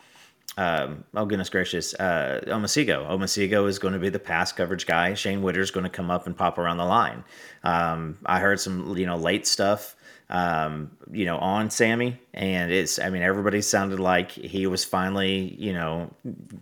um, 0.58 1.04
oh 1.14 1.26
goodness 1.26 1.50
gracious, 1.50 1.94
uh, 1.96 2.42
Omosigho. 2.48 3.08
Omosigho 3.08 3.68
is 3.68 3.78
going 3.78 3.94
to 3.94 4.00
be 4.00 4.10
the 4.10 4.18
pass 4.18 4.52
coverage 4.52 4.88
guy. 4.88 5.14
Shane 5.14 5.44
Witter 5.44 5.62
is 5.62 5.70
going 5.70 5.84
to 5.84 5.90
come 5.90 6.10
up 6.10 6.26
and 6.26 6.36
pop 6.36 6.58
around 6.58 6.78
the 6.78 6.86
line. 6.86 7.24
Um, 7.64 8.18
I 8.26 8.40
heard 8.40 8.60
some 8.60 8.98
you 8.98 9.06
know 9.06 9.18
late 9.18 9.46
stuff 9.46 9.96
um, 10.30 10.92
you 11.12 11.26
know, 11.26 11.38
on 11.38 11.70
Sammy. 11.70 12.20
And 12.34 12.72
it's, 12.72 13.00
I 13.00 13.10
mean, 13.10 13.22
everybody 13.22 13.62
sounded 13.62 14.00
like 14.00 14.32
he 14.32 14.68
was 14.68 14.84
finally, 14.84 15.56
you 15.58 15.74
know, 15.74 16.12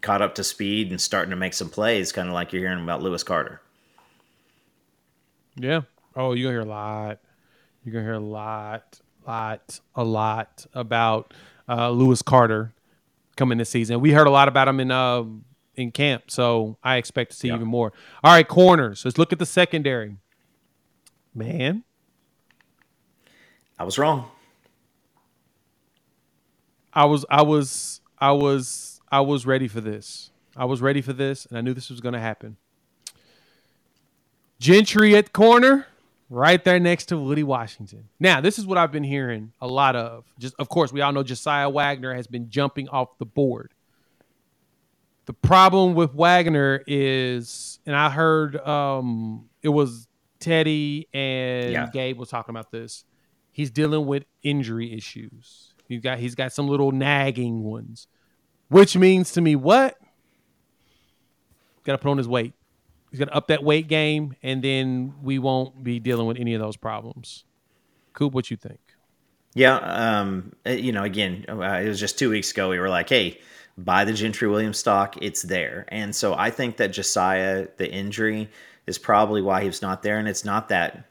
caught 0.01 0.22
up 0.22 0.36
to 0.36 0.43
speed 0.43 0.91
and 0.91 1.01
starting 1.01 1.32
to 1.32 1.36
make 1.36 1.53
some 1.53 1.70
plays, 1.70 2.11
kind 2.11 2.28
of 2.28 2.34
like 2.34 2.53
you're 2.53 2.61
hearing 2.61 2.84
about 2.84 3.01
Lewis 3.01 3.24
Carter. 3.24 3.61
Yeah. 5.55 5.82
Oh, 6.16 6.34
you're 6.34 6.51
going 6.51 6.55
to 6.55 6.61
hear 6.61 6.61
a 6.61 6.66
lot. 6.66 7.20
You're 7.84 7.93
going 7.93 8.05
to 8.05 8.11
hear 8.11 8.13
a 8.13 8.20
lot, 8.20 8.99
lot, 9.26 9.80
a 9.95 10.03
lot 10.03 10.66
about 10.74 11.34
uh, 11.68 11.89
Lewis 11.91 12.22
Carter 12.22 12.74
coming 13.36 13.57
this 13.57 13.70
season. 13.70 13.99
We 13.99 14.11
heard 14.11 14.28
a 14.28 14.32
lot 14.32 14.47
about 14.47 14.68
him 14.68 14.80
in, 14.80 14.91
uh, 14.91 15.24
in 15.76 15.91
camp. 15.91 16.32
So 16.32 16.78
I 16.84 16.97
expect 16.97 17.32
to 17.32 17.38
see 17.38 17.47
yeah. 17.49 17.55
even 17.55 17.68
more. 17.68 17.93
All 18.24 18.32
right, 18.32 18.47
corners. 18.47 19.03
Let's 19.05 19.18
look 19.18 19.34
at 19.34 19.39
the 19.39 19.45
secondary. 19.45 20.18
Man, 21.34 21.84
I 23.78 23.84
was 23.84 23.97
wrong. 23.97 24.30
I 26.93 27.05
was 27.05 27.26
I 27.30 27.41
was 27.41 28.01
I 28.17 28.32
was 28.32 29.01
I 29.11 29.19
was 29.21 29.45
ready 29.45 29.67
for 29.67 29.82
this. 29.82 30.32
I 30.55 30.65
was 30.65 30.82
ready 30.82 31.01
for 31.01 31.11
this, 31.11 31.45
and 31.45 31.57
I 31.57 31.61
knew 31.61 31.73
this 31.73 31.89
was 31.89 31.99
going 31.99 32.13
to 32.13 32.19
happen. 32.19 32.55
Gentry 34.57 35.15
at 35.17 35.34
corner, 35.34 35.86
right 36.30 36.63
there 36.63 36.80
next 36.80 37.05
to 37.07 37.17
Woody 37.17 37.43
Washington. 37.43 38.07
Now, 38.19 38.39
this 38.39 38.57
is 38.57 38.65
what 38.65 38.78
I've 38.78 38.91
been 38.91 39.03
hearing 39.03 39.51
a 39.59 39.67
lot 39.67 39.97
of. 39.97 40.26
Just 40.39 40.55
of 40.57 40.69
course, 40.69 40.93
we 40.93 41.01
all 41.01 41.11
know 41.11 41.23
Josiah 41.23 41.69
Wagner 41.69 42.13
has 42.13 42.28
been 42.28 42.49
jumping 42.49 42.88
off 42.89 43.17
the 43.17 43.26
board. 43.26 43.73
The 45.26 45.34
problem 45.34 45.95
with 45.95 46.13
Wagner 46.13 46.84
is, 46.88 47.80
and 47.86 47.95
I 47.95 48.09
heard 48.09 48.55
um, 48.57 49.49
it 49.61 49.69
was 49.69 50.07
Teddy 50.39 51.07
and 51.13 51.71
yeah. 51.71 51.89
Gabe 51.91 52.17
was 52.17 52.30
talking 52.30 52.53
about 52.53 52.71
this. 52.71 53.03
He's 53.56 53.72
dealing 53.72 54.06
with 54.06 54.26
injury 54.43 54.91
issues. 54.91 55.72
He's 55.88 56.01
got 56.01 56.20
he's 56.20 56.36
got 56.36 56.51
some 56.51 56.68
little 56.68 56.91
nagging 56.91 57.64
ones, 57.64 58.06
which 58.68 58.97
means 58.97 59.32
to 59.32 59.39
me 59.39 59.56
what? 59.56 59.95
Got 61.86 61.93
to 61.93 61.97
put 61.99 62.10
on 62.10 62.18
his 62.18 62.28
weight. 62.28 62.53
He's 63.12 63.20
got 63.20 63.30
to 63.30 63.34
up 63.34 63.47
that 63.47 63.64
weight 63.64 63.88
game, 63.88 64.36
and 64.43 64.62
then 64.62 65.14
we 65.24 65.39
won't 65.39 65.86
be 65.86 66.01
dealing 66.01 66.28
with 66.28 66.38
any 66.38 66.53
of 66.53 66.60
those 66.60 66.76
problems. 66.76 67.45
Coop, 68.12 68.34
what 68.34 68.51
you 68.51 68.58
think? 68.58 68.82
Yeah, 69.53 69.78
um, 69.78 70.51
uh, 70.68 70.72
you 70.72 70.91
know, 70.91 71.03
again, 71.03 71.45
uh, 71.47 71.80
it 71.82 71.88
was 71.88 71.97
just 71.97 72.20
two 72.20 72.30
weeks 72.30 72.51
ago. 72.51 72.68
We 72.68 72.80
were 72.80 72.89
like, 72.89 73.08
"Hey, 73.08 73.39
buy 73.78 74.03
the 74.03 74.12
Gentry 74.12 74.49
Williams 74.49 74.80
stock; 74.80 75.16
it's 75.22 75.43
there." 75.43 75.86
And 75.88 76.14
so 76.14 76.34
I 76.34 76.49
think 76.49 76.76
that 76.76 76.89
Josiah, 76.89 77.70
the 77.78 77.89
injury, 77.89 78.49
is 78.86 78.97
probably 78.97 79.41
why 79.41 79.64
he's 79.64 79.82
not 79.82 80.03
there. 80.03 80.18
And 80.18 80.28
it's 80.28 80.43
not 80.43 80.68
that 80.68 81.06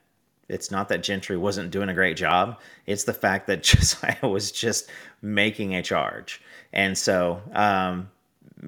it's 0.48 0.70
not 0.70 0.88
that 0.88 1.02
Gentry 1.02 1.36
wasn't 1.36 1.70
doing 1.70 1.88
a 1.88 1.94
great 1.94 2.16
job. 2.16 2.60
It's 2.86 3.04
the 3.04 3.14
fact 3.14 3.46
that 3.46 3.62
Josiah 3.64 4.28
was 4.28 4.52
just 4.52 4.90
making 5.22 5.74
a 5.74 5.82
charge. 5.82 6.42
And 6.72 6.96
so, 6.96 7.40
um, 7.52 8.10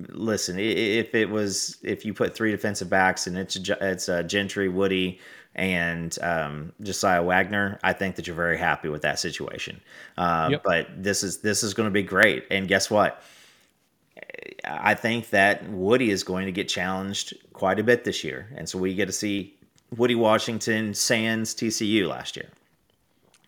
listen, 0.08 0.58
if 0.58 1.14
it 1.14 1.28
was 1.30 1.76
if 1.82 2.04
you 2.04 2.14
put 2.14 2.34
three 2.34 2.50
defensive 2.50 2.88
backs 2.88 3.26
and 3.26 3.36
it's 3.36 3.56
it's 3.56 4.08
uh, 4.08 4.22
Gentry, 4.22 4.68
Woody, 4.68 5.20
and 5.54 6.16
um, 6.22 6.72
Josiah 6.82 7.22
Wagner, 7.22 7.78
I 7.82 7.92
think 7.92 8.16
that 8.16 8.26
you're 8.26 8.36
very 8.36 8.58
happy 8.58 8.88
with 8.88 9.02
that 9.02 9.18
situation. 9.18 9.80
Uh, 10.16 10.48
yep. 10.52 10.62
But 10.64 11.02
this 11.02 11.22
is 11.22 11.38
this 11.38 11.62
is 11.62 11.74
going 11.74 11.86
to 11.88 11.92
be 11.92 12.02
great. 12.02 12.46
And 12.50 12.68
guess 12.68 12.90
what? 12.90 13.22
I 14.64 14.94
think 14.94 15.30
that 15.30 15.68
Woody 15.68 16.10
is 16.10 16.22
going 16.22 16.46
to 16.46 16.52
get 16.52 16.68
challenged 16.68 17.34
quite 17.52 17.78
a 17.78 17.82
bit 17.82 18.04
this 18.04 18.22
year, 18.24 18.48
and 18.54 18.68
so 18.68 18.78
we 18.78 18.94
get 18.94 19.06
to 19.06 19.12
see 19.12 19.55
Woody 19.94 20.14
Washington 20.14 20.94
Sands 20.94 21.54
TCU 21.54 22.08
last 22.08 22.36
year. 22.36 22.48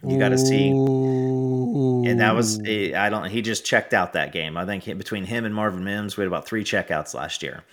You 0.07 0.17
got 0.17 0.29
to 0.29 0.39
see, 0.39 0.69
and 0.71 2.21
that 2.21 2.35
was 2.35 2.61
I 2.61 3.09
don't. 3.09 3.29
He 3.29 3.43
just 3.43 3.65
checked 3.65 3.93
out 3.93 4.13
that 4.13 4.33
game. 4.33 4.57
I 4.57 4.65
think 4.65 4.85
between 4.85 5.25
him 5.25 5.45
and 5.45 5.53
Marvin 5.53 5.83
Mims, 5.83 6.17
we 6.17 6.23
had 6.23 6.29
about 6.29 6.47
three 6.47 6.63
checkouts 6.63 7.15
last 7.15 7.43
year. 7.43 7.65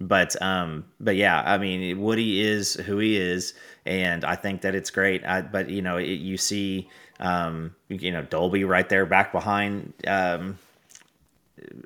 But 0.00 0.40
um, 0.40 0.84
but 1.00 1.16
yeah, 1.16 1.42
I 1.44 1.58
mean, 1.58 2.00
Woody 2.00 2.40
is 2.40 2.74
who 2.74 2.98
he 2.98 3.16
is, 3.16 3.54
and 3.84 4.24
I 4.24 4.36
think 4.36 4.62
that 4.62 4.76
it's 4.76 4.90
great. 4.90 5.24
I, 5.24 5.42
but 5.42 5.70
you 5.70 5.82
know, 5.82 5.96
it, 5.96 6.04
you 6.04 6.36
see, 6.36 6.88
um, 7.18 7.74
you 7.88 8.12
know, 8.12 8.22
Dolby 8.22 8.64
right 8.64 8.88
there, 8.88 9.04
back 9.04 9.32
behind, 9.32 9.92
um, 10.06 10.58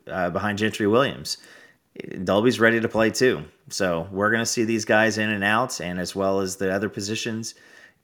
uh, 0.06 0.30
behind 0.30 0.58
Gentry 0.58 0.86
Williams. 0.86 1.38
Dolby's 2.24 2.60
ready 2.60 2.80
to 2.80 2.88
play 2.88 3.10
too. 3.10 3.44
So 3.68 4.08
we're 4.10 4.30
going 4.30 4.42
to 4.42 4.46
see 4.46 4.64
these 4.64 4.84
guys 4.84 5.18
in 5.18 5.30
and 5.30 5.44
out, 5.44 5.80
and 5.80 5.98
as 5.98 6.14
well 6.14 6.40
as 6.40 6.56
the 6.56 6.72
other 6.72 6.88
positions. 6.88 7.54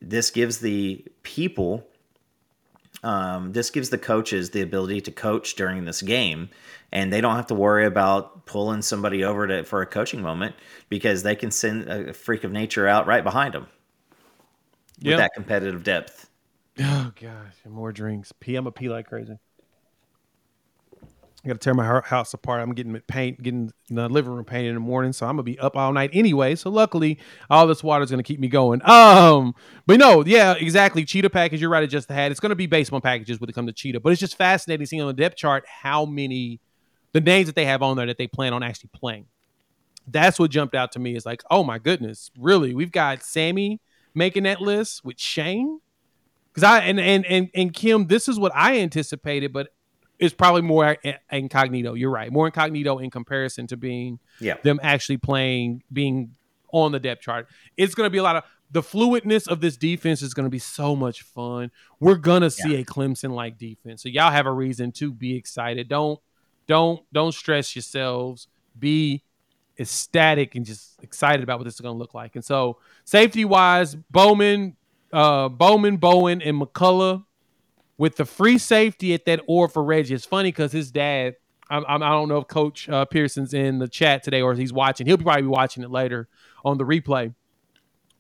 This 0.01 0.31
gives 0.31 0.59
the 0.59 1.05
people, 1.23 1.87
um, 3.05 3.53
this 3.53 3.71
gives 3.71 3.91
the 3.91 3.99
coaches 3.99 4.51
the 4.51 4.63
ability 4.63 5.03
to 5.03 5.13
coach 5.13 5.55
during 5.55 5.85
this 5.85 6.03
game, 6.03 6.51
and 6.91 7.13
they 7.13 7.21
don't 7.21 7.37
have 7.37 7.47
to 7.49 7.55
worry 7.55 7.87
about 7.87 8.47
pulling 8.47 8.83
somebody 8.83 9.23
over 9.23 9.47
to 9.47 9.65
for 9.65 9.81
a 9.83 9.87
coaching 9.87 10.21
moment 10.21 10.57
because 10.89 11.23
they 11.23 11.37
can 11.37 11.53
send 11.53 11.89
a 11.89 12.13
freak 12.13 12.43
of 12.43 12.51
nature 12.51 12.89
out 12.89 13.07
right 13.07 13.23
behind 13.23 13.55
them 13.55 13.69
with 14.99 15.13
yep. 15.13 15.19
that 15.19 15.31
competitive 15.35 15.85
depth. 15.85 16.29
Oh 16.81 17.13
gosh, 17.21 17.55
more 17.69 17.93
drinks. 17.93 18.33
Pee, 18.33 18.57
I'm 18.57 18.67
a 18.67 18.73
pee 18.73 18.89
like 18.89 19.07
crazy. 19.07 19.39
I 21.45 21.49
got 21.49 21.55
to 21.55 21.59
tear 21.59 21.75
my 21.75 22.01
house 22.05 22.33
apart. 22.35 22.61
I'm 22.61 22.73
getting 22.73 22.99
paint, 23.01 23.43
getting 23.43 23.73
the 23.89 24.09
living 24.09 24.33
room 24.33 24.45
painted 24.45 24.69
in 24.69 24.75
the 24.75 24.81
morning, 24.81 25.13
so 25.13 25.27
I'm 25.27 25.33
gonna 25.33 25.43
be 25.43 25.59
up 25.59 25.77
all 25.77 25.93
night 25.93 26.11
anyway. 26.13 26.55
So 26.55 26.71
luckily, 26.71 27.19
all 27.51 27.67
this 27.67 27.83
water 27.83 28.05
is 28.05 28.11
gonna 28.11 28.23
keep 28.23 28.39
me 28.39 28.47
going. 28.47 28.81
Um, 28.89 29.55
but 29.87 29.99
no, 29.99 30.25
yeah, 30.25 30.55
exactly. 30.55 31.05
Cheetah 31.05 31.31
package. 31.31 31.61
You're 31.61 31.71
right. 31.71 31.83
I 31.83 31.87
just 31.87 32.09
had. 32.09 32.31
It's 32.31 32.39
gonna 32.39 32.55
be 32.55 32.67
baseball 32.67 33.01
packages 33.01 33.41
when 33.41 33.51
it 33.51 33.55
comes 33.55 33.69
to 33.69 33.73
cheetah, 33.73 34.01
but 34.01 34.13
it's 34.13 34.21
just 34.21 34.37
fascinating 34.37 34.87
seeing 34.87 35.03
on 35.03 35.09
the 35.09 35.15
depth 35.15 35.37
chart 35.37 35.65
how 35.67 36.05
many 36.05 36.61
the 37.13 37.21
names 37.21 37.47
that 37.47 37.57
they 37.57 37.65
have 37.65 37.83
on 37.83 37.97
there 37.97 38.07
that 38.07 38.19
they 38.19 38.29
plan 38.29 38.53
on 38.53 38.63
actually 38.63 38.91
playing. 38.95 39.27
That's 40.07 40.39
what 40.39 40.51
jumped 40.51 40.77
out 40.77 40.93
to 40.93 41.01
me. 41.01 41.17
Is 41.17 41.27
like, 41.27 41.43
oh 41.51 41.65
my 41.65 41.79
goodness, 41.79 42.31
really? 42.39 42.73
We've 42.73 42.93
got 42.93 43.23
Sammy 43.25 43.81
making 44.15 44.45
that 44.45 44.61
list 44.61 45.05
with 45.05 45.19
Shane. 45.19 45.81
Because 46.53 46.65
I 46.65 46.81
and 46.81 47.01
and 47.01 47.27
and 47.27 47.51
and 47.55 47.73
Kim, 47.73 48.07
this 48.07 48.29
is 48.29 48.39
what 48.39 48.53
I 48.55 48.79
anticipated, 48.79 49.53
but 49.53 49.69
is 50.23 50.33
probably 50.33 50.63
more 50.63 50.97
incognito. 51.33 51.95
You're 51.95 52.11
right, 52.11 52.33
more 52.33 52.47
incognito 52.47 52.99
in 52.99 53.11
comparison 53.11 53.67
to 53.67 53.77
being 53.77 54.21
yeah. 54.41 54.55
them 54.63 54.79
actually 54.83 55.17
playing, 55.17 55.83
being 55.93 56.37
on 56.73 56.93
the 56.93 57.01
depth 57.01 57.23
chart. 57.23 57.49
It's 57.77 57.95
going 57.97 58.07
to 58.07 58.11
be 58.11 58.19
a 58.19 58.23
lot 58.23 58.37
of 58.37 58.45
the 58.71 58.83
fluidness 58.83 59.49
of 59.49 59.61
this 59.61 59.77
defense 59.77 60.23
is 60.23 60.33
going 60.33 60.47
to 60.47 60.51
be 60.51 60.61
so 60.61 60.95
much 60.95 61.23
fun. 61.23 61.73
We're 61.99 62.15
gonna 62.15 62.51
see 62.51 62.73
yeah. 62.73 62.79
a 62.79 62.85
Clemson 62.85 63.33
like 63.33 63.59
defense, 63.59 64.03
so 64.03 64.09
y'all 64.09 64.31
have 64.31 64.47
a 64.47 64.53
reason 64.53 64.93
to 64.93 65.13
be 65.13 65.37
excited. 65.37 65.89
Don't 65.89 66.21
don't 66.67 67.03
don't 67.13 67.33
stress 67.33 67.75
yourselves. 67.75 68.47
Be 68.79 69.25
ecstatic 69.79 70.55
and 70.55 70.65
just 70.65 71.03
excited 71.03 71.43
about 71.43 71.59
what 71.59 71.65
this 71.65 71.75
is 71.75 71.81
going 71.81 71.95
to 71.95 71.99
look 71.99 72.15
like. 72.15 72.37
And 72.37 72.45
so, 72.45 72.79
safety 73.05 73.45
wise, 73.45 73.95
Bowman, 73.95 74.77
uh, 75.13 75.49
Bowman, 75.49 75.97
Bowen, 75.97 76.41
and 76.41 76.61
McCullough 76.61 77.25
with 78.03 78.17
the 78.17 78.25
free 78.25 78.59
safety 78.59 79.15
at 79.15 79.25
that 79.27 79.41
or 79.47 79.69
for 79.69 79.81
Reggie. 79.81 80.13
It's 80.13 80.27
funny 80.27 80.49
because 80.49 80.73
his 80.73 80.91
dad, 80.91 81.37
I, 81.71 81.79
I, 81.87 81.99
don't 81.99 82.29
know 82.29 82.39
if 82.39 82.49
Coach 82.49 82.89
uh, 82.89 83.05
Pearson's 83.05 83.55
in 83.55 83.79
the 83.79 83.87
chat 83.87 84.25
today 84.25 84.43
or 84.43 84.55
he's 84.55 84.73
watching. 84.73 85.07
He'll 85.07 85.19
probably 85.19 85.43
be 85.43 85.47
watching 85.47 85.85
it 85.85 85.91
later 85.93 86.27
on 86.65 86.79
the 86.79 86.85
replay. 86.85 87.33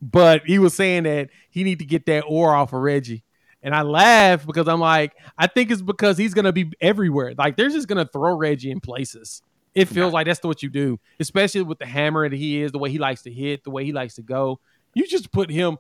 But 0.00 0.42
he 0.46 0.60
was 0.60 0.72
saying 0.74 1.02
that 1.02 1.30
he 1.50 1.64
need 1.64 1.80
to 1.80 1.84
get 1.84 2.06
that 2.06 2.22
or 2.28 2.54
off 2.54 2.72
of 2.72 2.80
Reggie. 2.80 3.24
And 3.60 3.74
I 3.74 3.82
laugh 3.82 4.46
because 4.46 4.68
I'm 4.68 4.78
like, 4.78 5.14
I 5.36 5.48
think 5.48 5.72
it's 5.72 5.82
because 5.82 6.16
he's 6.16 6.32
gonna 6.32 6.52
be 6.52 6.70
everywhere. 6.80 7.34
Like 7.36 7.56
they're 7.56 7.68
just 7.68 7.88
gonna 7.88 8.06
throw 8.06 8.36
Reggie 8.36 8.70
in 8.70 8.78
places. 8.78 9.42
It 9.74 9.86
feels 9.86 10.12
yeah. 10.12 10.14
like 10.14 10.26
that's 10.26 10.44
what 10.44 10.62
you 10.62 10.70
do, 10.70 11.00
especially 11.18 11.62
with 11.62 11.80
the 11.80 11.86
hammer 11.86 12.28
that 12.28 12.36
he 12.36 12.62
is, 12.62 12.70
the 12.70 12.78
way 12.78 12.90
he 12.92 12.98
likes 12.98 13.22
to 13.22 13.32
hit, 13.32 13.64
the 13.64 13.70
way 13.70 13.84
he 13.84 13.92
likes 13.92 14.14
to 14.14 14.22
go. 14.22 14.60
You 14.94 15.08
just 15.08 15.32
put 15.32 15.50
him 15.50 15.78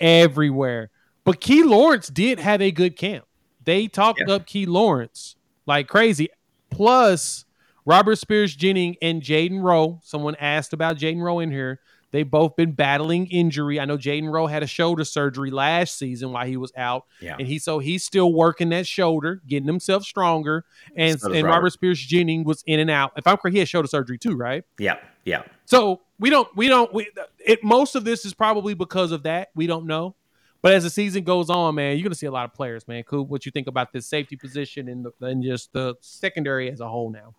everywhere. 0.00 0.90
But 1.24 1.40
Key 1.40 1.62
Lawrence 1.62 2.08
did 2.08 2.38
have 2.38 2.60
a 2.60 2.70
good 2.70 2.96
camp. 2.96 3.24
They 3.64 3.86
talked 3.86 4.22
yeah. 4.26 4.34
up 4.34 4.46
Key 4.46 4.66
Lawrence 4.66 5.36
like 5.66 5.88
crazy. 5.88 6.28
Plus, 6.70 7.44
Robert 7.84 8.16
Spears 8.16 8.54
Jennings 8.54 8.96
and 9.02 9.22
Jaden 9.22 9.62
Rowe. 9.62 10.00
Someone 10.02 10.34
asked 10.36 10.72
about 10.72 10.96
Jaden 10.96 11.22
Rowe 11.22 11.40
in 11.40 11.50
here. 11.50 11.80
They've 12.12 12.30
both 12.30 12.56
been 12.56 12.72
battling 12.72 13.26
injury. 13.28 13.80
I 13.80 13.86
know 13.86 13.96
Jaden 13.96 14.30
Rowe 14.30 14.46
had 14.46 14.62
a 14.62 14.66
shoulder 14.66 15.02
surgery 15.02 15.50
last 15.50 15.96
season 15.98 16.30
while 16.32 16.46
he 16.46 16.58
was 16.58 16.70
out, 16.76 17.06
yeah. 17.20 17.36
and 17.38 17.48
he 17.48 17.58
so 17.58 17.78
he's 17.78 18.04
still 18.04 18.34
working 18.34 18.68
that 18.68 18.86
shoulder, 18.86 19.40
getting 19.46 19.66
himself 19.66 20.04
stronger. 20.04 20.66
And 20.94 21.18
so 21.18 21.32
and 21.32 21.44
Robert. 21.44 21.56
Robert 21.56 21.70
Spears 21.70 21.98
Jennings 21.98 22.44
was 22.44 22.62
in 22.66 22.80
and 22.80 22.90
out. 22.90 23.12
If 23.16 23.26
I'm 23.26 23.38
correct, 23.38 23.54
he 23.54 23.60
had 23.60 23.68
shoulder 23.68 23.88
surgery 23.88 24.18
too, 24.18 24.36
right? 24.36 24.62
Yeah, 24.78 24.98
yeah. 25.24 25.44
So 25.64 26.02
we 26.18 26.28
don't 26.28 26.54
we 26.54 26.68
don't 26.68 26.92
we 26.92 27.10
it. 27.46 27.64
Most 27.64 27.94
of 27.94 28.04
this 28.04 28.26
is 28.26 28.34
probably 28.34 28.74
because 28.74 29.10
of 29.10 29.22
that. 29.22 29.48
We 29.54 29.66
don't 29.66 29.86
know. 29.86 30.14
But 30.62 30.74
as 30.74 30.84
the 30.84 30.90
season 30.90 31.24
goes 31.24 31.50
on, 31.50 31.74
man, 31.74 31.96
you're 31.96 32.04
gonna 32.04 32.14
see 32.14 32.26
a 32.26 32.30
lot 32.30 32.44
of 32.44 32.54
players, 32.54 32.86
man. 32.86 33.02
Cool. 33.02 33.26
What 33.26 33.44
you 33.44 33.52
think 33.52 33.66
about 33.66 33.92
this 33.92 34.06
safety 34.06 34.36
position 34.36 34.88
and, 34.88 35.04
the, 35.04 35.26
and 35.26 35.42
just 35.42 35.72
the 35.72 35.96
secondary 36.00 36.70
as 36.70 36.80
a 36.80 36.88
whole 36.88 37.10
now? 37.10 37.34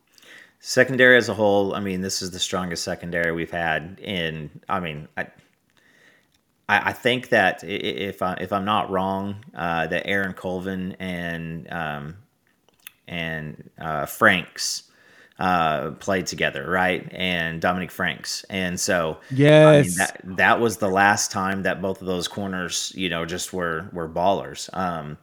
Secondary 0.59 1.17
as 1.17 1.29
a 1.29 1.33
whole, 1.33 1.73
I 1.73 1.79
mean, 1.79 2.01
this 2.01 2.21
is 2.21 2.31
the 2.31 2.39
strongest 2.39 2.83
secondary 2.83 3.31
we've 3.31 3.51
had 3.51 3.99
in. 4.01 4.49
I 4.69 4.79
mean, 4.79 5.07
I, 5.17 5.27
I, 6.69 6.93
think 6.93 7.29
that 7.29 7.63
if 7.63 8.21
I, 8.21 8.35
if 8.35 8.53
I'm 8.53 8.63
not 8.63 8.89
wrong, 8.89 9.43
uh, 9.53 9.87
that 9.87 10.07
Aaron 10.07 10.33
Colvin 10.33 10.95
and 10.99 11.71
um, 11.71 12.15
and 13.07 13.69
uh, 13.77 14.05
Franks 14.05 14.83
uh, 15.39 15.91
played 15.91 16.27
together, 16.27 16.69
right? 16.69 17.07
And 17.11 17.59
Dominique 17.59 17.91
Franks, 17.91 18.43
and 18.49 18.79
so 18.79 19.17
yes, 19.31 19.67
I 19.67 19.81
mean, 19.81 19.97
that 19.97 20.37
that 20.37 20.59
was 20.59 20.77
the 20.77 20.89
last 20.89 21.31
time 21.31 21.63
that 21.63 21.81
both 21.81 22.01
of 22.01 22.07
those 22.07 22.27
corners, 22.27 22.91
you 22.95 23.09
know, 23.09 23.25
just 23.25 23.53
were 23.53 23.89
were 23.93 24.07
ballers. 24.07 24.69
Um, 24.77 25.17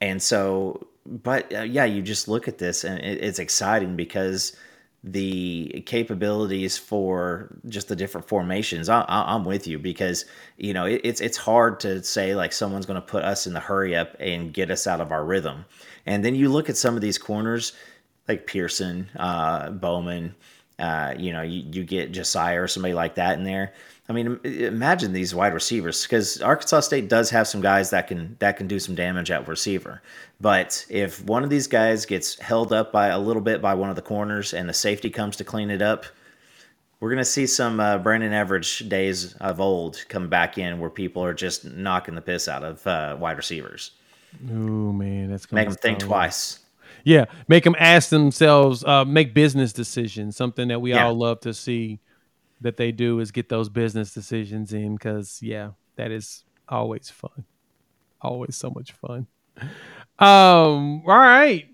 and 0.00 0.20
so, 0.20 0.86
but 1.06 1.54
uh, 1.54 1.62
yeah, 1.62 1.84
you 1.84 2.02
just 2.02 2.26
look 2.26 2.48
at 2.48 2.58
this, 2.58 2.84
and 2.84 2.98
it, 3.00 3.22
it's 3.22 3.38
exciting 3.38 3.94
because 3.94 4.56
the 5.04 5.82
capabilities 5.86 6.78
for 6.78 7.56
just 7.68 7.88
the 7.88 7.96
different 7.96 8.28
formations. 8.28 8.88
I, 8.88 9.04
am 9.08 9.44
with 9.44 9.66
you 9.66 9.78
because 9.78 10.24
you 10.58 10.72
know 10.72 10.86
it, 10.86 11.00
it's 11.02 11.20
it's 11.20 11.36
hard 11.36 11.80
to 11.80 12.02
say 12.04 12.34
like 12.34 12.52
someone's 12.52 12.86
going 12.86 13.00
to 13.00 13.06
put 13.06 13.24
us 13.24 13.46
in 13.46 13.52
the 13.52 13.60
hurry 13.60 13.96
up 13.96 14.14
and 14.20 14.52
get 14.52 14.70
us 14.70 14.86
out 14.86 15.00
of 15.00 15.10
our 15.10 15.24
rhythm. 15.24 15.64
And 16.06 16.24
then 16.24 16.34
you 16.34 16.48
look 16.48 16.68
at 16.68 16.76
some 16.76 16.94
of 16.94 17.00
these 17.00 17.18
corners 17.18 17.72
like 18.28 18.46
Pearson, 18.46 19.08
uh, 19.16 19.70
Bowman. 19.70 20.34
Uh, 20.78 21.14
you 21.16 21.32
know, 21.32 21.42
you, 21.42 21.62
you 21.70 21.84
get 21.84 22.12
Josiah 22.12 22.60
or 22.60 22.66
somebody 22.66 22.94
like 22.94 23.14
that 23.14 23.38
in 23.38 23.44
there. 23.44 23.72
I 24.08 24.12
mean, 24.12 24.40
imagine 24.44 25.12
these 25.12 25.34
wide 25.34 25.54
receivers 25.54 26.02
because 26.02 26.42
Arkansas 26.42 26.80
State 26.80 27.08
does 27.08 27.30
have 27.30 27.46
some 27.46 27.60
guys 27.60 27.90
that 27.90 28.08
can 28.08 28.36
that 28.40 28.56
can 28.56 28.66
do 28.66 28.80
some 28.80 28.94
damage 28.94 29.30
at 29.30 29.46
receiver. 29.46 30.02
But 30.40 30.84
if 30.88 31.24
one 31.24 31.44
of 31.44 31.50
these 31.50 31.68
guys 31.68 32.04
gets 32.04 32.38
held 32.40 32.72
up 32.72 32.90
by 32.90 33.08
a 33.08 33.18
little 33.18 33.42
bit 33.42 33.62
by 33.62 33.74
one 33.74 33.90
of 33.90 33.96
the 33.96 34.02
corners 34.02 34.54
and 34.54 34.68
the 34.68 34.74
safety 34.74 35.08
comes 35.08 35.36
to 35.36 35.44
clean 35.44 35.70
it 35.70 35.82
up, 35.82 36.04
we're 36.98 37.10
gonna 37.10 37.24
see 37.24 37.46
some 37.46 37.78
uh, 37.78 37.98
Brandon 37.98 38.32
Everage 38.32 38.88
days 38.88 39.34
of 39.34 39.60
old 39.60 40.04
come 40.08 40.28
back 40.28 40.58
in 40.58 40.80
where 40.80 40.90
people 40.90 41.24
are 41.24 41.34
just 41.34 41.64
knocking 41.64 42.16
the 42.16 42.20
piss 42.20 42.48
out 42.48 42.64
of 42.64 42.84
uh, 42.86 43.16
wide 43.18 43.36
receivers. 43.36 43.92
Oh 44.50 44.92
man, 44.92 45.30
that's 45.30 45.46
gonna 45.46 45.60
make 45.62 45.68
them 45.68 45.78
think 45.78 45.98
twice. 46.00 46.58
Yeah, 47.04 47.26
make 47.48 47.64
them 47.64 47.76
ask 47.78 48.10
themselves, 48.10 48.84
uh, 48.84 49.04
make 49.04 49.34
business 49.34 49.72
decisions. 49.72 50.36
Something 50.36 50.68
that 50.68 50.80
we 50.80 50.90
yeah. 50.90 51.06
all 51.06 51.14
love 51.14 51.40
to 51.40 51.54
see 51.54 52.00
that 52.60 52.76
they 52.76 52.92
do 52.92 53.20
is 53.20 53.30
get 53.30 53.48
those 53.48 53.68
business 53.68 54.14
decisions 54.14 54.72
in 54.72 54.94
because 54.94 55.40
yeah, 55.42 55.70
that 55.96 56.10
is 56.10 56.44
always 56.68 57.10
fun. 57.10 57.44
Always 58.20 58.56
so 58.56 58.70
much 58.70 58.92
fun. 58.92 59.26
Um, 60.18 61.02
all 61.06 61.18
right. 61.18 61.68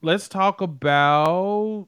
Let's 0.00 0.28
talk 0.28 0.60
about 0.60 1.86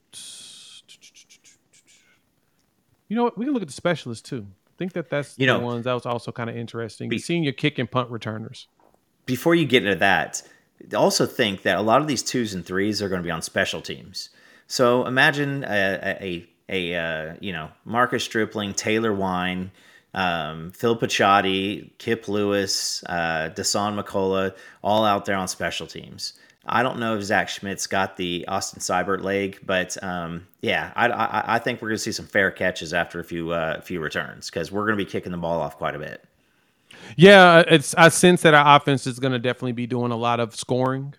you 3.09 3.17
know 3.17 3.25
what? 3.25 3.37
We 3.39 3.45
can 3.45 3.55
look 3.55 3.63
at 3.63 3.69
the 3.69 3.75
specialists 3.75 4.29
too. 4.29 4.47
I 4.67 4.73
think 4.77 4.93
that 4.95 5.11
that's 5.11 5.39
you 5.39 5.47
know, 5.47 5.59
the 5.59 5.65
ones 5.65 5.85
that 5.85 5.93
was 5.93 6.07
also 6.07 6.33
kind 6.33 6.49
of 6.49 6.57
interesting. 6.57 7.09
Be, 7.09 7.19
seeing 7.19 7.45
your 7.45 7.53
kick 7.53 7.79
and 7.79 7.91
punt 7.91 8.11
returners. 8.11 8.69
Before 9.27 9.55
you 9.55 9.67
get 9.67 9.85
into 9.85 9.99
that, 10.01 10.43
also 10.95 11.27
think 11.27 11.63
that 11.63 11.79
a 11.79 11.83
lot 11.83 12.01
of 12.01 12.07
these 12.07 12.23
twos 12.23 12.55
and 12.55 12.65
threes 12.65 13.03
are 13.03 13.09
going 13.09 13.23
to 13.23 13.27
be 13.27 13.31
on 13.31 13.43
special 13.43 13.81
teams. 13.81 14.31
So 14.67 15.07
imagine 15.07 15.65
a, 15.65 16.17
a, 16.21 16.49
a, 16.69 16.95
uh, 16.95 17.35
you 17.41 17.53
know 17.53 17.71
Marcus 17.85 18.25
Stripling, 18.25 18.75
Taylor 18.75 19.13
Wein, 19.13 19.71
um, 20.15 20.71
Phil 20.73 20.97
Picciotti, 20.97 21.91
Kip 21.99 22.29
Lewis, 22.29 23.03
uh, 23.07 23.51
Dasan 23.55 24.01
McCullough, 24.01 24.55
all 24.83 25.05
out 25.05 25.25
there 25.25 25.37
on 25.37 25.49
special 25.49 25.87
teams. 25.87 26.35
I 26.67 26.83
don't 26.83 26.99
know 26.99 27.17
if 27.17 27.23
Zach 27.23 27.49
Schmidt's 27.49 27.87
got 27.87 28.17
the 28.17 28.47
Austin 28.49 28.81
Seibert 28.81 29.23
leg, 29.23 29.59
but 29.67 30.03
um, 30.03 30.47
yeah, 30.63 30.93
I, 30.97 31.09
I, 31.09 31.55
I, 31.57 31.59
think 31.59 31.83
we're 31.83 31.89
going 31.89 31.97
to 31.97 32.03
see 32.03 32.13
some 32.13 32.27
fair 32.27 32.51
catches 32.51 32.95
after 32.95 33.21
a 33.21 33.25
few 33.25 33.51
uh, 33.51 33.83
few 33.83 34.01
returns 34.01 34.49
because 34.49 34.73
we're 34.73 34.87
going 34.87 34.97
to 34.97 35.05
be 35.05 35.11
kicking 35.11 35.33
the 35.33 35.39
ball 35.39 35.61
off 35.61 35.77
quite 35.77 35.95
a 35.95 35.99
bit. 35.99 36.25
Yeah, 37.17 37.63
it's 37.67 37.95
I 37.95 38.09
sense 38.09 38.43
that 38.43 38.55
our 38.55 38.77
offense 38.77 39.07
is 39.07 39.19
going 39.19 39.33
to 39.33 39.39
definitely 39.39 39.73
be 39.73 39.87
doing 39.87 40.13
a 40.13 40.17
lot 40.17 40.41
of 40.41 40.55
scoring, 40.55 41.15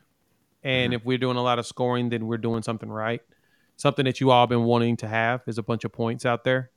and 0.64 0.92
mm-hmm. 0.92 0.94
if 0.94 1.06
we're 1.06 1.18
doing 1.18 1.38
a 1.38 1.44
lot 1.44 1.60
of 1.60 1.66
scoring, 1.66 2.10
then 2.10 2.28
we're 2.28 2.38
doing 2.38 2.64
something 2.64 2.90
right 2.90 3.22
something 3.78 4.06
that 4.06 4.20
you 4.20 4.32
all 4.32 4.48
been 4.48 4.64
wanting 4.64 4.98
to 4.98 5.08
have 5.08 5.42
is 5.48 5.58
a 5.58 5.64
bunch 5.64 5.84
of 5.84 5.92
points 5.92 6.26
out 6.26 6.44
there. 6.44 6.72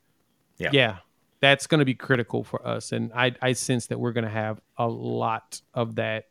Yeah. 0.56 0.70
Yeah. 0.72 0.96
That's 1.40 1.66
going 1.66 1.78
to 1.78 1.84
be 1.84 1.94
critical 1.94 2.42
for 2.42 2.66
us. 2.66 2.92
And 2.92 3.12
I, 3.14 3.34
I 3.40 3.52
sense 3.52 3.86
that 3.86 4.00
we're 4.00 4.12
going 4.12 4.24
to 4.24 4.30
have 4.30 4.60
a 4.76 4.88
lot 4.88 5.60
of 5.72 5.94
that 5.96 6.24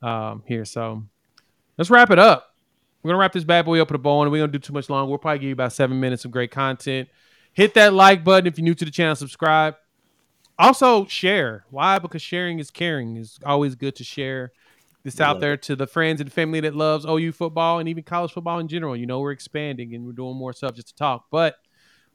um, 0.00 0.42
here. 0.46 0.64
So 0.64 1.04
let's 1.76 1.90
wrap 1.90 2.10
it 2.10 2.18
up. 2.18 2.54
We're 3.02 3.10
going 3.10 3.18
to 3.18 3.20
wrap 3.20 3.32
this 3.32 3.44
bad 3.44 3.66
boy 3.66 3.80
up 3.80 3.88
with 3.88 3.96
a 3.96 4.02
bow 4.02 4.22
and 4.22 4.32
we 4.32 4.38
don't 4.38 4.50
do 4.50 4.58
too 4.58 4.72
much 4.72 4.88
long. 4.88 5.08
We'll 5.08 5.18
probably 5.18 5.40
give 5.40 5.48
you 5.48 5.52
about 5.52 5.72
seven 5.72 6.00
minutes 6.00 6.24
of 6.24 6.30
great 6.30 6.50
content. 6.50 7.08
Hit 7.52 7.74
that 7.74 7.92
like 7.92 8.24
button 8.24 8.46
if 8.46 8.58
you're 8.58 8.64
new 8.64 8.74
to 8.74 8.84
the 8.84 8.90
channel, 8.90 9.14
subscribe. 9.14 9.74
Also, 10.58 11.06
share. 11.06 11.64
Why? 11.70 11.98
Because 11.98 12.22
sharing 12.22 12.58
is 12.58 12.70
caring. 12.70 13.16
It's 13.16 13.38
always 13.44 13.74
good 13.74 13.94
to 13.96 14.04
share 14.04 14.52
this 15.04 15.20
out 15.20 15.40
there 15.40 15.56
to 15.56 15.76
the 15.76 15.86
friends 15.86 16.20
and 16.20 16.32
family 16.32 16.60
that 16.60 16.74
loves 16.74 17.06
OU 17.06 17.32
football 17.32 17.78
and 17.78 17.88
even 17.88 18.02
college 18.02 18.32
football 18.32 18.58
in 18.58 18.68
general. 18.68 18.96
You 18.96 19.06
know, 19.06 19.20
we're 19.20 19.32
expanding 19.32 19.94
and 19.94 20.04
we're 20.04 20.12
doing 20.12 20.36
more 20.36 20.52
stuff 20.52 20.74
just 20.74 20.88
to 20.88 20.94
talk. 20.94 21.26
But 21.30 21.56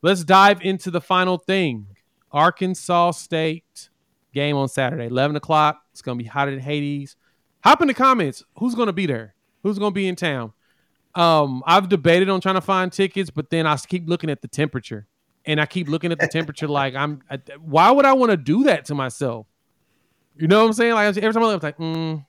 let's 0.02 0.24
dive 0.24 0.62
into 0.62 0.92
the 0.92 1.02
final 1.02 1.38
thing 1.38 1.88
Arkansas 2.32 3.12
State 3.12 3.90
game 4.34 4.56
on 4.56 4.68
Saturday, 4.68 5.06
11 5.06 5.36
o'clock. 5.36 5.82
It's 5.92 6.02
going 6.02 6.18
to 6.18 6.24
be 6.24 6.28
hot 6.28 6.50
in 6.50 6.60
Hades. 6.60 7.16
Hop 7.64 7.82
in 7.82 7.88
the 7.88 7.94
comments. 7.94 8.44
Who's 8.58 8.76
going 8.76 8.88
to 8.88 8.94
be 8.94 9.06
there? 9.06 9.36
Who's 9.62 9.80
going 9.80 9.92
to 9.92 9.96
be 9.96 10.08
in 10.08 10.16
town? 10.16 10.52
Um, 11.16 11.64
I've 11.66 11.90
debated 11.90 12.30
on 12.30 12.42
trying 12.42 12.56
to 12.56 12.62
find 12.62 12.92
tickets, 12.92 13.30
but 13.30 13.50
then 13.50 13.68
I 13.68 13.78
keep 13.78 14.10
looking 14.10 14.30
at 14.30 14.42
the 14.42 14.48
temperature, 14.48 15.08
and 15.46 15.60
I 15.60 15.66
keep 15.66 15.88
looking 15.88 16.12
at 16.12 16.20
the 16.20 16.28
temperature 16.28 16.68
like 16.68 16.96
I'm. 16.96 17.22
I, 17.30 17.40
why 17.60 17.92
would 17.92 18.06
I 18.06 18.14
want 18.14 18.32
to 18.32 18.38
do 18.38 18.64
that 18.66 18.86
to 18.86 18.96
myself? 18.96 19.48
You 20.36 20.48
know 20.48 20.62
what 20.62 20.68
I'm 20.68 20.74
saying? 20.74 20.94
Like 20.94 21.18
every 21.18 21.34
time 21.34 21.44
I 21.44 21.48
look, 21.48 21.64
I'm 21.64 21.68
like, 21.68 21.78
mm, 21.78 22.26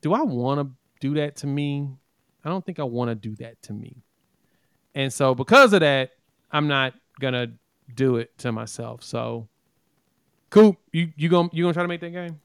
do 0.00 0.14
I 0.14 0.22
want 0.22 0.60
to 0.60 0.74
do 1.00 1.14
that 1.14 1.36
to 1.36 1.46
me? 1.46 1.88
I 2.44 2.48
don't 2.48 2.64
think 2.64 2.78
I 2.78 2.84
want 2.84 3.10
to 3.10 3.14
do 3.14 3.34
that 3.36 3.60
to 3.62 3.72
me. 3.72 4.02
And 4.94 5.12
so 5.12 5.34
because 5.34 5.72
of 5.72 5.80
that, 5.80 6.10
I'm 6.50 6.66
not 6.66 6.94
gonna 7.20 7.52
do 7.94 8.16
it 8.16 8.36
to 8.38 8.52
myself. 8.52 9.02
So 9.02 9.48
Coop, 10.50 10.76
you 10.92 11.12
you 11.16 11.28
gonna 11.28 11.50
you 11.52 11.64
gonna 11.64 11.74
try 11.74 11.82
to 11.82 11.88
make 11.88 12.00
that 12.00 12.10
game? 12.10 12.40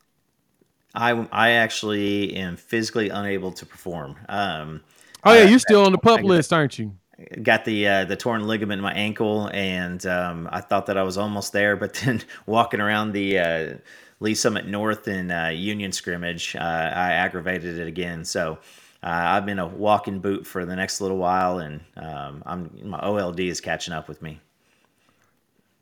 I 0.93 1.11
I 1.31 1.51
actually 1.51 2.35
am 2.35 2.57
physically 2.57 3.09
unable 3.09 3.51
to 3.53 3.65
perform. 3.65 4.17
Um, 4.29 4.81
oh 5.23 5.33
yeah, 5.33 5.43
you're 5.43 5.59
still 5.59 5.85
on 5.85 5.91
the 5.91 5.97
pup 5.97 6.21
list, 6.21 6.51
aren't 6.51 6.77
you? 6.77 6.95
Got 7.41 7.65
the 7.65 7.87
uh, 7.87 8.05
the 8.05 8.15
torn 8.15 8.47
ligament 8.47 8.79
in 8.79 8.83
my 8.83 8.93
ankle, 8.93 9.49
and 9.53 10.05
um, 10.05 10.49
I 10.51 10.61
thought 10.61 10.85
that 10.87 10.97
I 10.97 11.03
was 11.03 11.17
almost 11.17 11.53
there, 11.53 11.75
but 11.75 11.93
then 12.05 12.21
walking 12.45 12.81
around 12.81 13.13
the 13.13 13.39
uh, 13.39 13.73
Lee 14.19 14.35
Summit 14.35 14.67
North 14.67 15.07
in 15.07 15.31
uh, 15.31 15.47
Union 15.49 15.91
scrimmage, 15.91 16.55
uh, 16.55 16.59
I 16.59 17.13
aggravated 17.13 17.77
it 17.77 17.87
again. 17.87 18.23
So 18.25 18.59
uh, 19.03 19.07
I've 19.07 19.45
been 19.45 19.59
a 19.59 19.67
walking 19.67 20.19
boot 20.19 20.47
for 20.47 20.65
the 20.65 20.75
next 20.75 21.01
little 21.01 21.17
while, 21.17 21.59
and 21.59 21.81
um, 21.97 22.43
I'm 22.45 22.69
my 22.83 22.99
OLD 23.01 23.39
is 23.41 23.59
catching 23.59 23.93
up 23.93 24.07
with 24.07 24.21
me. 24.21 24.39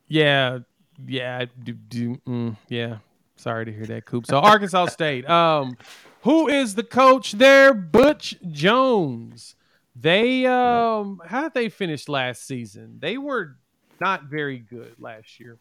Yeah, 0.08 0.60
yeah, 1.06 1.46
do, 1.62 1.72
do, 1.72 2.16
mm, 2.26 2.56
yeah. 2.68 2.98
Sorry 3.36 3.64
to 3.64 3.72
hear 3.72 3.86
that, 3.86 4.04
Coop. 4.04 4.26
So 4.26 4.38
Arkansas 4.38 4.86
State. 4.86 5.28
Um, 5.28 5.76
who 6.22 6.48
is 6.48 6.74
the 6.74 6.82
coach 6.84 7.32
there? 7.32 7.74
Butch 7.74 8.36
Jones. 8.50 9.56
They 9.94 10.46
um, 10.46 11.20
how 11.26 11.42
did 11.42 11.54
they 11.54 11.68
finish 11.68 12.08
last 12.08 12.46
season? 12.46 12.96
They 12.98 13.18
were 13.18 13.56
not 14.00 14.24
very 14.24 14.58
good 14.58 14.94
last 14.98 15.38
year. 15.38 15.58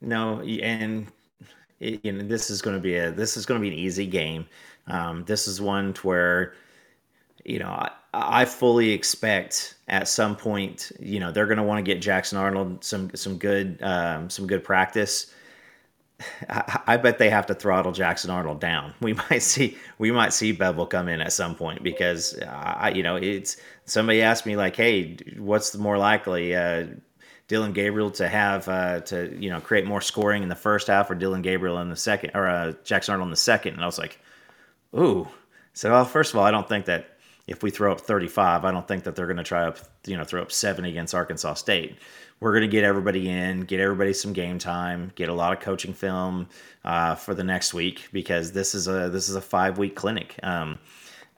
No, 0.00 0.40
and 0.40 1.06
it, 1.80 2.04
you 2.04 2.12
know 2.12 2.26
this 2.26 2.50
is 2.50 2.60
going 2.60 2.76
to 2.76 2.82
be 2.82 2.96
a 2.96 3.12
this 3.12 3.36
is 3.36 3.46
going 3.46 3.60
to 3.60 3.62
be 3.62 3.72
an 3.72 3.78
easy 3.78 4.06
game. 4.06 4.46
Um, 4.88 5.24
this 5.24 5.46
is 5.46 5.60
one 5.60 5.94
to 5.94 6.06
where 6.06 6.54
you 7.44 7.60
know 7.60 7.68
I, 7.68 7.90
I 8.12 8.44
fully 8.44 8.90
expect 8.90 9.76
at 9.88 10.08
some 10.08 10.34
point 10.34 10.90
you 10.98 11.20
know 11.20 11.30
they're 11.30 11.46
going 11.46 11.58
to 11.58 11.62
want 11.62 11.78
to 11.78 11.82
get 11.94 12.02
Jackson 12.02 12.36
Arnold 12.36 12.84
some 12.84 13.10
some 13.14 13.38
good 13.38 13.80
um, 13.82 14.28
some 14.28 14.46
good 14.46 14.64
practice. 14.64 15.32
I, 16.48 16.96
bet 16.96 17.18
they 17.18 17.28
have 17.28 17.46
to 17.46 17.54
throttle 17.54 17.92
Jackson 17.92 18.30
Arnold 18.30 18.60
down. 18.60 18.94
We 19.00 19.12
might 19.30 19.42
see 19.42 19.76
we 19.98 20.10
might 20.10 20.32
see 20.32 20.52
Beville 20.52 20.86
come 20.86 21.08
in 21.08 21.20
at 21.20 21.32
some 21.32 21.54
point 21.54 21.82
because 21.82 22.38
I 22.42 22.90
you 22.90 23.02
know 23.02 23.16
it's 23.16 23.56
somebody 23.84 24.22
asked 24.22 24.46
me 24.46 24.56
like, 24.56 24.76
hey, 24.76 25.16
what's 25.38 25.70
the 25.70 25.78
more 25.78 25.98
likely? 25.98 26.54
Uh, 26.54 26.86
Dillon 27.48 27.72
Gabriel 27.72 28.10
to 28.12 28.28
have 28.28 28.68
uh, 28.68 29.00
to 29.00 29.36
you 29.38 29.50
know 29.50 29.60
create 29.60 29.86
more 29.86 30.00
scoring 30.00 30.42
in 30.42 30.48
the 30.48 30.54
first 30.54 30.88
half, 30.88 31.10
or 31.10 31.14
Dillon 31.14 31.42
Gabriel 31.42 31.78
in 31.80 31.90
the 31.90 31.96
second, 31.96 32.30
or 32.34 32.46
uh, 32.48 32.72
Jackson 32.84 33.12
Arnold 33.12 33.28
in 33.28 33.30
the 33.30 33.36
second. 33.36 33.74
And 33.74 33.82
I 33.82 33.86
was 33.86 33.98
like, 33.98 34.18
ooh. 34.98 35.28
So 35.74 35.90
well, 35.90 36.04
first 36.04 36.32
of 36.32 36.38
all, 36.38 36.46
I 36.46 36.50
don't 36.50 36.68
think 36.68 36.86
that 36.86 37.18
if 37.46 37.62
we 37.62 37.70
throw 37.70 37.92
up 37.92 38.00
35, 38.00 38.64
I 38.64 38.72
don't 38.72 38.88
think 38.88 39.04
that 39.04 39.14
they're 39.14 39.26
going 39.26 39.36
to 39.36 39.44
try 39.44 39.64
up 39.64 39.78
you 40.06 40.16
know 40.16 40.24
throw 40.24 40.42
up 40.42 40.50
seven 40.50 40.84
against 40.84 41.14
Arkansas 41.14 41.54
State. 41.54 41.98
We're 42.40 42.52
going 42.52 42.62
to 42.62 42.68
get 42.68 42.84
everybody 42.84 43.28
in, 43.28 43.62
get 43.62 43.80
everybody 43.80 44.12
some 44.12 44.32
game 44.32 44.58
time, 44.58 45.10
get 45.14 45.28
a 45.28 45.34
lot 45.34 45.52
of 45.52 45.60
coaching 45.60 45.94
film 45.94 46.48
uh, 46.84 47.14
for 47.14 47.34
the 47.34 47.44
next 47.44 47.72
week 47.72 48.08
because 48.12 48.52
this 48.52 48.74
is 48.74 48.88
a 48.88 49.08
this 49.08 49.28
is 49.28 49.36
a 49.36 49.40
five 49.40 49.78
week 49.78 49.94
clinic. 49.94 50.38
Um, 50.42 50.78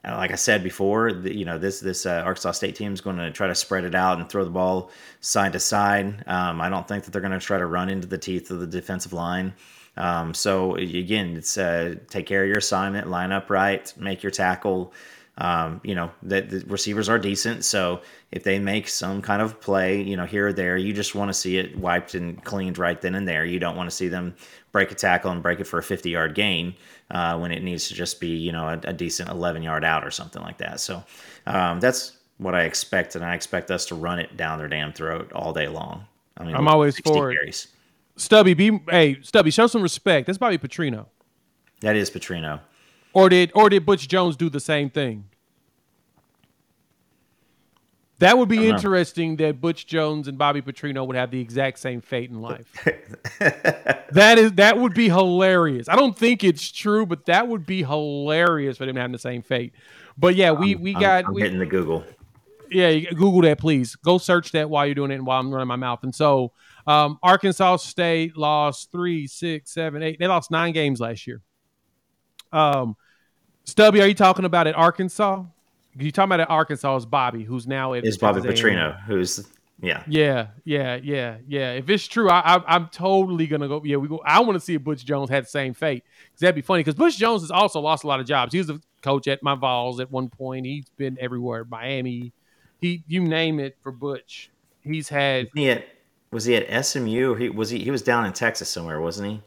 like 0.03 0.31
I 0.31 0.35
said 0.35 0.63
before, 0.63 1.11
the, 1.11 1.35
you 1.35 1.45
know 1.45 1.57
this 1.57 1.79
this 1.79 2.05
uh, 2.05 2.21
Arkansas 2.25 2.51
State 2.51 2.75
team 2.75 2.93
is 2.93 3.01
going 3.01 3.17
to 3.17 3.31
try 3.31 3.47
to 3.47 3.55
spread 3.55 3.83
it 3.83 3.95
out 3.95 4.19
and 4.19 4.29
throw 4.29 4.43
the 4.43 4.49
ball 4.49 4.91
side 5.21 5.53
to 5.53 5.59
side. 5.59 6.23
Um, 6.27 6.61
I 6.61 6.69
don't 6.69 6.87
think 6.87 7.03
that 7.03 7.11
they're 7.11 7.21
going 7.21 7.31
to 7.31 7.39
try 7.39 7.57
to 7.57 7.65
run 7.65 7.89
into 7.89 8.07
the 8.07 8.17
teeth 8.17 8.51
of 8.51 8.59
the 8.59 8.67
defensive 8.67 9.13
line. 9.13 9.53
Um, 9.97 10.33
so 10.33 10.75
again, 10.75 11.35
it's 11.35 11.57
uh, 11.57 11.95
take 12.09 12.25
care 12.25 12.43
of 12.43 12.49
your 12.49 12.59
assignment, 12.59 13.09
line 13.09 13.31
up 13.31 13.49
right, 13.49 13.93
make 13.97 14.23
your 14.23 14.31
tackle. 14.31 14.93
Um, 15.39 15.79
you 15.85 15.95
know 15.95 16.11
that 16.23 16.49
the, 16.49 16.65
receivers 16.67 17.07
are 17.07 17.17
decent, 17.17 17.63
so 17.63 18.01
if 18.31 18.43
they 18.43 18.59
make 18.59 18.89
some 18.89 19.21
kind 19.21 19.41
of 19.41 19.59
play, 19.61 20.01
you 20.01 20.17
know 20.17 20.25
here 20.25 20.47
or 20.47 20.53
there, 20.53 20.75
you 20.75 20.91
just 20.91 21.15
want 21.15 21.29
to 21.29 21.33
see 21.33 21.57
it 21.57 21.77
wiped 21.77 22.13
and 22.13 22.43
cleaned 22.43 22.77
right 22.77 22.99
then 22.99 23.15
and 23.15 23.27
there. 23.27 23.45
You 23.45 23.57
don't 23.57 23.77
want 23.77 23.89
to 23.89 23.95
see 23.95 24.09
them 24.09 24.35
break 24.71 24.91
a 24.91 24.95
tackle 24.95 25.31
and 25.31 25.41
break 25.41 25.59
it 25.59 25.65
for 25.65 25.79
a 25.79 25.83
50 25.83 26.09
yard 26.09 26.35
gain 26.35 26.75
uh, 27.11 27.37
when 27.37 27.51
it 27.51 27.63
needs 27.63 27.87
to 27.87 27.93
just 27.93 28.19
be 28.19 28.27
you 28.27 28.51
know 28.51 28.67
a, 28.67 28.79
a, 28.83 28.93
decent 28.93 29.29
11 29.29 29.63
yard 29.63 29.83
out 29.83 30.05
or 30.05 30.11
something 30.11 30.41
like 30.41 30.57
that. 30.57 30.79
So 30.79 31.03
um, 31.45 31.79
that's 31.79 32.17
what 32.37 32.53
I 32.53 32.63
expect, 32.63 33.15
and 33.15 33.23
I 33.23 33.35
expect 33.35 33.71
us 33.71 33.85
to 33.87 33.95
run 33.95 34.19
it 34.19 34.35
down 34.35 34.59
their 34.59 34.67
damn 34.67 34.93
throat 34.93 35.31
all 35.33 35.53
day 35.53 35.67
long. 35.67 36.05
I 36.37 36.43
mean, 36.43 36.55
I'm 36.55 36.67
always 36.67 36.99
for 36.99 37.31
it. 37.31 37.67
Stubby, 38.17 38.53
be 38.53 38.79
hey 38.89 39.21
Stubby, 39.21 39.51
show 39.51 39.67
some 39.67 39.81
respect. 39.81 40.27
That's 40.27 40.37
Bobby 40.37 40.57
Petrino. 40.57 41.05
That 41.81 41.95
is 41.95 42.11
Petrino. 42.11 42.59
or 43.13 43.29
did 43.29 43.51
or 43.55 43.69
did 43.69 43.85
Butch 43.85 44.07
Jones 44.07 44.35
do 44.35 44.49
the 44.49 44.59
same 44.59 44.89
thing? 44.89 45.28
That 48.19 48.37
would 48.37 48.49
be 48.49 48.67
interesting 48.67 49.37
that 49.37 49.61
Butch 49.61 49.87
Jones 49.87 50.27
and 50.27 50.37
Bobby 50.37 50.61
Petrino 50.61 51.07
would 51.07 51.15
have 51.15 51.31
the 51.31 51.39
exact 51.39 51.79
same 51.79 52.01
fate 52.01 52.29
in 52.29 52.41
life. 52.41 52.69
that 54.11 54.37
is 54.37 54.53
that 54.53 54.77
would 54.77 54.93
be 54.93 55.07
hilarious. 55.07 55.87
I 55.87 55.95
don't 55.95 56.17
think 56.17 56.43
it's 56.43 56.69
true, 56.69 57.05
but 57.05 57.25
that 57.27 57.47
would 57.47 57.65
be 57.65 57.81
hilarious 57.81 58.77
for 58.77 58.85
them 58.85 58.97
having 58.97 59.13
the 59.13 59.19
same 59.19 59.41
fate. 59.41 59.73
But 60.17 60.35
yeah, 60.35 60.51
we 60.51 60.75
we 60.75 60.95
I'm, 60.95 61.01
got 61.01 61.25
I'm 61.25 61.33
we, 61.33 61.43
hitting 61.43 61.59
the 61.59 61.65
Google. 61.65 62.03
Yeah, 62.69 62.93
Google 62.99 63.41
that, 63.41 63.57
please. 63.57 63.95
Go 63.95 64.17
search 64.17 64.51
that 64.51 64.69
while 64.69 64.85
you're 64.85 64.95
doing 64.95 65.11
it 65.11 65.15
and 65.15 65.25
while 65.25 65.39
I'm 65.39 65.49
running 65.49 65.67
my 65.67 65.77
mouth. 65.77 66.03
And 66.03 66.13
so, 66.13 66.51
um, 66.85 67.17
Arkansas 67.23 67.77
State 67.77 68.37
lost 68.37 68.91
three, 68.91 69.27
six, 69.27 69.71
seven, 69.73 70.03
eight. 70.03 70.19
They 70.19 70.27
lost 70.27 70.51
nine 70.51 70.73
games 70.73 70.99
last 70.99 71.25
year. 71.25 71.41
Um, 72.51 72.95
Stubby, 73.63 74.01
are 74.01 74.07
you 74.07 74.13
talking 74.13 74.45
about 74.45 74.67
at 74.67 74.75
Arkansas? 74.75 75.43
You 75.97 76.11
talking 76.11 76.27
about 76.27 76.41
at 76.41 76.49
Arkansas 76.49 76.97
is 76.97 77.05
Bobby, 77.05 77.43
who's 77.43 77.67
now 77.67 77.93
at 77.93 78.05
is 78.05 78.17
Bobby 78.17 78.41
Petrino, 78.41 79.01
who's 79.03 79.47
yeah, 79.81 80.03
yeah, 80.07 80.47
yeah, 80.65 80.99
yeah, 81.01 81.37
yeah. 81.47 81.71
If 81.73 81.89
it's 81.89 82.05
true, 82.05 82.29
I, 82.29 82.57
I, 82.57 82.75
am 82.75 82.89
totally 82.91 83.47
gonna 83.47 83.67
go. 83.67 83.81
Yeah, 83.83 83.95
we 83.95 84.09
go. 84.09 84.21
I 84.25 84.41
want 84.41 84.55
to 84.55 84.59
see 84.59 84.75
if 84.75 84.83
Butch 84.83 85.05
Jones 85.05 85.29
had 85.29 85.45
the 85.45 85.49
same 85.49 85.73
fate 85.73 86.03
because 86.25 86.41
that'd 86.41 86.55
be 86.55 86.61
funny. 86.61 86.81
Because 86.81 86.95
Butch 86.95 87.17
Jones 87.17 87.43
has 87.43 87.51
also 87.51 87.79
lost 87.79 88.03
a 88.03 88.07
lot 88.07 88.19
of 88.19 88.25
jobs. 88.25 88.51
He 88.51 88.59
was 88.59 88.69
a 88.69 88.81
coach 89.01 89.27
at 89.27 89.41
my 89.41 89.55
Vols 89.55 90.01
at 90.01 90.11
one 90.11 90.29
point. 90.29 90.65
He's 90.65 90.89
been 90.97 91.17
everywhere, 91.19 91.63
Miami. 91.63 92.33
He, 92.81 93.03
you 93.07 93.21
name 93.21 93.59
it 93.59 93.77
for 93.81 93.91
Butch. 93.91 94.49
He's 94.81 95.07
had. 95.07 95.45
Was 95.45 95.53
he 95.55 95.69
at, 95.69 95.87
was 96.31 96.45
he 96.45 96.55
at 96.57 96.85
SMU? 96.85 97.35
he 97.35 97.49
was 97.49 97.69
he? 97.69 97.79
He 97.79 97.91
was 97.91 98.01
down 98.01 98.25
in 98.25 98.33
Texas 98.33 98.69
somewhere, 98.69 98.99
wasn't 98.99 99.31
he? 99.31 99.41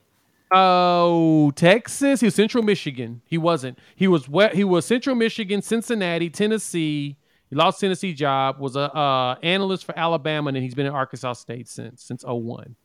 Oh, 0.55 1.51
Texas. 1.57 2.21
He 2.21 2.27
was 2.27 2.35
Central 2.35 2.63
Michigan. 2.63 3.23
He 3.25 3.39
wasn't. 3.39 3.79
He 3.97 4.07
was 4.07 4.29
wet. 4.29 4.55
He 4.55 4.65
was 4.65 4.85
Central 4.85 5.17
Michigan, 5.17 5.63
Cincinnati, 5.63 6.29
Tennessee. 6.29 7.17
He 7.49 7.57
lost 7.57 7.81
Tennessee 7.81 8.13
job. 8.13 8.59
Was 8.59 8.77
a 8.77 8.95
uh, 8.95 9.37
analyst 9.43 9.87
for 9.87 9.99
Alabama, 9.99 10.49
and 10.49 10.57
he's 10.59 10.75
been 10.75 10.87
at 10.87 10.93
Arkansas 10.93 11.35
State 11.35 11.69
since 11.69 12.03
since 12.03 12.23
01. 12.27 12.77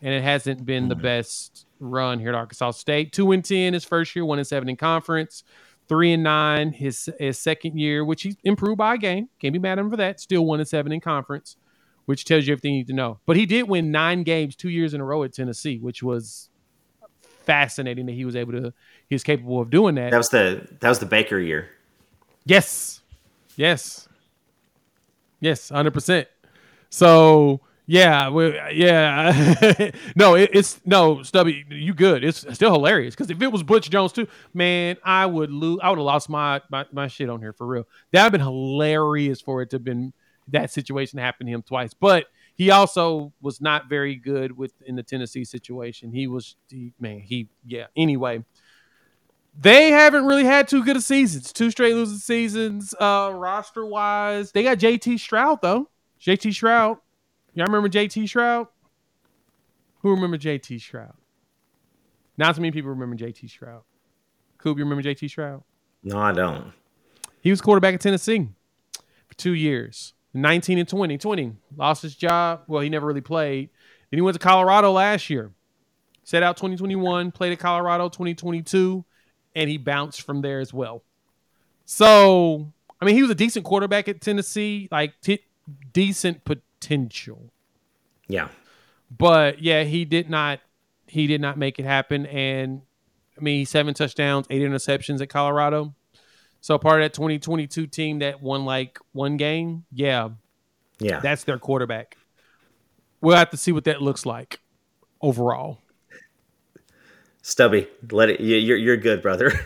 And 0.00 0.14
it 0.14 0.22
hasn't 0.22 0.64
been 0.64 0.88
the 0.88 0.94
hmm. 0.94 1.02
best 1.02 1.66
run 1.78 2.18
here 2.18 2.30
at 2.30 2.34
Arkansas 2.34 2.72
State. 2.72 3.12
Two 3.12 3.32
and 3.32 3.44
ten 3.44 3.74
his 3.74 3.84
first 3.84 4.16
year, 4.16 4.24
one 4.24 4.38
and 4.38 4.46
seven 4.46 4.68
in 4.70 4.76
conference, 4.76 5.44
three 5.88 6.14
and 6.14 6.22
nine 6.22 6.72
his 6.72 7.10
his 7.18 7.38
second 7.38 7.78
year, 7.78 8.04
which 8.04 8.22
he 8.22 8.36
improved 8.42 8.78
by 8.78 8.94
a 8.94 8.98
game. 8.98 9.28
Can't 9.38 9.52
be 9.52 9.58
mad 9.58 9.78
at 9.78 9.80
him 9.80 9.90
for 9.90 9.98
that. 9.98 10.18
Still 10.18 10.46
one 10.46 10.60
and 10.60 10.68
seven 10.68 10.92
in 10.92 11.00
conference, 11.00 11.56
which 12.06 12.24
tells 12.24 12.46
you 12.46 12.52
everything 12.52 12.72
you 12.72 12.78
need 12.78 12.86
to 12.86 12.94
know. 12.94 13.20
But 13.26 13.36
he 13.36 13.44
did 13.44 13.68
win 13.68 13.90
nine 13.90 14.22
games 14.22 14.56
two 14.56 14.70
years 14.70 14.94
in 14.94 15.02
a 15.02 15.04
row 15.04 15.24
at 15.24 15.34
Tennessee, 15.34 15.78
which 15.78 16.02
was 16.02 16.48
fascinating 17.44 18.06
that 18.06 18.12
he 18.12 18.24
was 18.24 18.36
able 18.36 18.52
to 18.52 18.72
he 19.08 19.14
was 19.14 19.22
capable 19.22 19.60
of 19.60 19.70
doing 19.70 19.94
that. 19.96 20.10
That 20.10 20.18
was 20.18 20.30
the 20.30 20.66
that 20.80 20.88
was 20.88 20.98
the 20.98 21.06
Baker 21.06 21.38
year. 21.38 21.68
Yes. 22.44 23.00
Yes. 23.56 24.08
Yes, 25.40 25.70
100%. 25.70 26.26
So, 26.88 27.60
yeah, 27.86 28.28
we, 28.30 28.54
yeah. 28.72 29.90
no, 30.16 30.36
it, 30.36 30.50
it's 30.52 30.80
no, 30.86 31.22
Stubby, 31.24 31.64
you 31.68 31.94
good. 31.94 32.22
It's 32.22 32.46
still 32.54 32.72
hilarious 32.72 33.16
cuz 33.16 33.28
if 33.28 33.42
it 33.42 33.48
was 33.48 33.62
Butch 33.64 33.90
Jones 33.90 34.12
too, 34.12 34.28
man, 34.54 34.96
I 35.04 35.26
would 35.26 35.50
lose 35.50 35.80
I 35.82 35.90
would 35.90 35.98
have 35.98 36.04
lost 36.04 36.28
my, 36.28 36.60
my 36.70 36.86
my 36.92 37.08
shit 37.08 37.28
on 37.28 37.40
here 37.40 37.52
for 37.52 37.66
real. 37.66 37.88
That 38.12 38.20
would 38.20 38.24
have 38.24 38.32
been 38.32 38.40
hilarious 38.40 39.40
for 39.40 39.62
it 39.62 39.70
to 39.70 39.76
have 39.76 39.84
been 39.84 40.12
that 40.48 40.70
situation 40.70 41.18
happened 41.18 41.48
to 41.48 41.52
him 41.52 41.62
twice. 41.62 41.92
But 41.92 42.26
he 42.62 42.70
also 42.70 43.32
was 43.40 43.60
not 43.60 43.88
very 43.88 44.14
good 44.14 44.56
with 44.56 44.72
in 44.86 44.94
the 44.94 45.02
Tennessee 45.02 45.44
situation. 45.44 46.12
He 46.12 46.28
was 46.28 46.54
he, 46.68 46.92
man, 47.00 47.18
he 47.18 47.48
yeah. 47.66 47.86
Anyway, 47.96 48.44
they 49.58 49.90
haven't 49.90 50.26
really 50.26 50.44
had 50.44 50.68
too 50.68 50.84
good 50.84 50.94
of 50.94 51.02
seasons. 51.02 51.52
Two 51.52 51.72
straight 51.72 51.94
losing 51.94 52.18
seasons, 52.18 52.94
uh, 53.00 53.32
roster 53.34 53.84
wise. 53.84 54.52
They 54.52 54.62
got 54.62 54.78
JT 54.78 55.14
Shrout 55.14 55.60
though. 55.60 55.90
JT 56.20 56.52
Shrout. 56.52 56.98
Y'all 57.54 57.66
remember 57.66 57.88
JT 57.88 58.22
Shrout? 58.24 58.68
Who 60.02 60.10
remember 60.10 60.38
JT 60.38 60.76
Shrout? 60.76 61.14
Not 62.38 62.54
so 62.54 62.60
many 62.60 62.70
people 62.70 62.90
remember 62.90 63.16
JT 63.16 63.46
Shrout. 63.46 63.82
Coop, 64.58 64.78
you 64.78 64.84
remember 64.84 65.02
JT 65.02 65.28
Shrout? 65.28 65.64
No, 66.04 66.16
I 66.16 66.30
don't. 66.30 66.72
He 67.40 67.50
was 67.50 67.60
quarterback 67.60 67.94
at 67.94 68.00
Tennessee 68.00 68.46
for 69.26 69.34
two 69.36 69.54
years. 69.54 70.14
19 70.34 70.78
and 70.78 70.88
20. 70.88 71.18
20. 71.18 71.52
Lost 71.76 72.02
his 72.02 72.14
job. 72.14 72.62
Well, 72.66 72.80
he 72.82 72.88
never 72.88 73.06
really 73.06 73.20
played. 73.20 73.70
Then 74.10 74.18
he 74.18 74.22
went 74.22 74.34
to 74.34 74.38
Colorado 74.38 74.92
last 74.92 75.30
year. 75.30 75.52
Set 76.24 76.42
out 76.42 76.56
2021, 76.56 77.32
played 77.32 77.52
at 77.52 77.58
Colorado 77.58 78.08
2022, 78.08 79.04
and 79.56 79.68
he 79.68 79.76
bounced 79.76 80.22
from 80.22 80.40
there 80.40 80.60
as 80.60 80.72
well. 80.72 81.02
So, 81.84 82.72
I 83.00 83.04
mean, 83.04 83.16
he 83.16 83.22
was 83.22 83.30
a 83.30 83.34
decent 83.34 83.64
quarterback 83.64 84.08
at 84.08 84.20
Tennessee, 84.20 84.88
like 84.92 85.14
t- 85.20 85.44
decent 85.92 86.44
potential. 86.44 87.50
Yeah. 88.28 88.48
But 89.10 89.60
yeah, 89.62 89.84
he 89.84 90.04
did 90.04 90.30
not 90.30 90.60
he 91.06 91.26
did 91.26 91.40
not 91.40 91.58
make 91.58 91.78
it 91.78 91.84
happen 91.84 92.24
and 92.26 92.82
I 93.36 93.40
mean, 93.40 93.66
seven 93.66 93.94
touchdowns, 93.94 94.46
eight 94.50 94.62
interceptions 94.62 95.20
at 95.20 95.28
Colorado. 95.28 95.94
So 96.62 96.78
part 96.78 97.02
of 97.02 97.04
that 97.04 97.12
2022 97.12 97.88
team 97.88 98.20
that 98.20 98.40
won 98.40 98.64
like 98.64 99.00
one 99.10 99.36
game, 99.36 99.84
yeah, 99.90 100.28
yeah, 101.00 101.18
that's 101.18 101.42
their 101.42 101.58
quarterback. 101.58 102.16
We'll 103.20 103.36
have 103.36 103.50
to 103.50 103.56
see 103.56 103.72
what 103.72 103.82
that 103.84 104.00
looks 104.00 104.24
like 104.24 104.60
overall. 105.20 105.80
Stubby, 107.42 107.88
let 108.12 108.30
it. 108.30 108.40
You're 108.40 108.76
you're 108.76 108.96
good, 108.96 109.22
brother. 109.22 109.52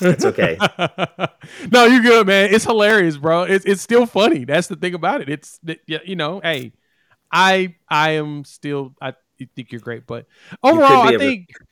it's 0.00 0.24
okay. 0.24 0.58
no, 1.70 1.84
you're 1.84 2.02
good, 2.02 2.26
man. 2.26 2.52
It's 2.52 2.64
hilarious, 2.64 3.16
bro. 3.16 3.44
It's 3.44 3.64
it's 3.64 3.82
still 3.82 4.04
funny. 4.04 4.44
That's 4.44 4.66
the 4.66 4.74
thing 4.74 4.94
about 4.94 5.20
it. 5.20 5.28
It's 5.28 5.60
you 5.86 6.16
know, 6.16 6.40
hey, 6.42 6.72
I 7.30 7.76
I 7.88 8.10
am 8.14 8.44
still. 8.44 8.96
I 9.00 9.14
think 9.54 9.70
you're 9.70 9.80
great, 9.80 10.08
but 10.08 10.26
overall, 10.60 11.06
I 11.06 11.16
think 11.16 11.50
re- 11.60 11.66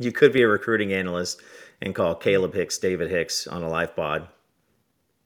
you 0.00 0.10
could 0.10 0.32
be 0.32 0.42
a 0.42 0.48
recruiting 0.48 0.92
analyst 0.92 1.40
and 1.80 1.94
call 1.94 2.14
Caleb 2.14 2.54
Hicks 2.54 2.78
David 2.78 3.10
Hicks 3.10 3.46
on 3.46 3.62
a 3.62 3.68
live 3.68 3.94
pod. 3.94 4.28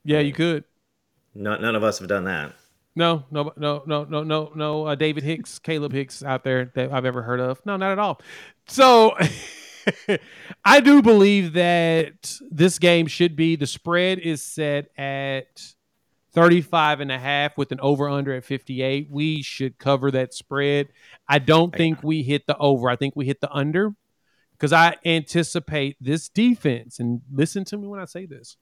Yeah, 0.05 0.21
you 0.21 0.33
could. 0.33 0.65
No, 1.35 1.57
none 1.57 1.77
of 1.77 1.83
us 1.83 1.99
have 1.99 2.09
done 2.09 2.25
that. 2.25 2.53
No, 2.95 3.25
no, 3.31 3.53
no, 3.57 3.83
no, 3.87 4.05
no, 4.05 4.23
no, 4.23 4.53
no. 4.55 4.87
Uh, 4.87 4.95
David 4.95 5.25
Hicks, 5.25 5.59
Caleb 5.59 5.93
Hicks 5.93 6.23
out 6.23 6.45
there 6.45 6.71
that 6.75 6.93
I've 6.93 7.07
ever 7.07 7.23
heard 7.23 7.41
of. 7.41 7.65
No, 7.65 7.77
not 7.77 7.93
at 7.93 7.99
all. 7.99 8.21
So 8.67 9.17
I 10.65 10.81
do 10.81 11.01
believe 11.01 11.55
that 11.55 12.39
this 12.51 12.79
game 12.79 13.07
should 13.07 13.35
be 13.35 13.57
the 13.57 13.67
spread 13.67 14.19
is 14.19 14.43
set 14.43 14.91
at 14.99 15.75
35 16.35 17.01
and 17.01 17.11
a 17.11 17.19
half 17.19 17.57
with 17.57 17.73
an 17.73 17.81
over 17.81 18.09
under 18.09 18.35
at 18.35 18.45
58. 18.45 19.09
We 19.11 19.43
should 19.43 19.79
cover 19.79 20.11
that 20.11 20.35
spread. 20.35 20.89
I 21.27 21.39
don't 21.39 21.75
think 21.75 22.03
we 22.03 22.23
hit 22.23 22.47
the 22.47 22.57
over. 22.59 22.91
I 22.91 22.97
think 22.97 23.17
we 23.17 23.27
hit 23.27 23.41
the 23.41 23.51
under 23.53 23.95
because 24.63 24.73
I 24.73 24.95
anticipate 25.05 25.97
this 26.01 26.29
defense, 26.29 27.01
and 27.01 27.21
listen 27.33 27.65
to 27.65 27.77
me 27.77 27.89
when 27.89 27.99
I 27.99 28.05
say 28.05 28.27
this 28.27 28.57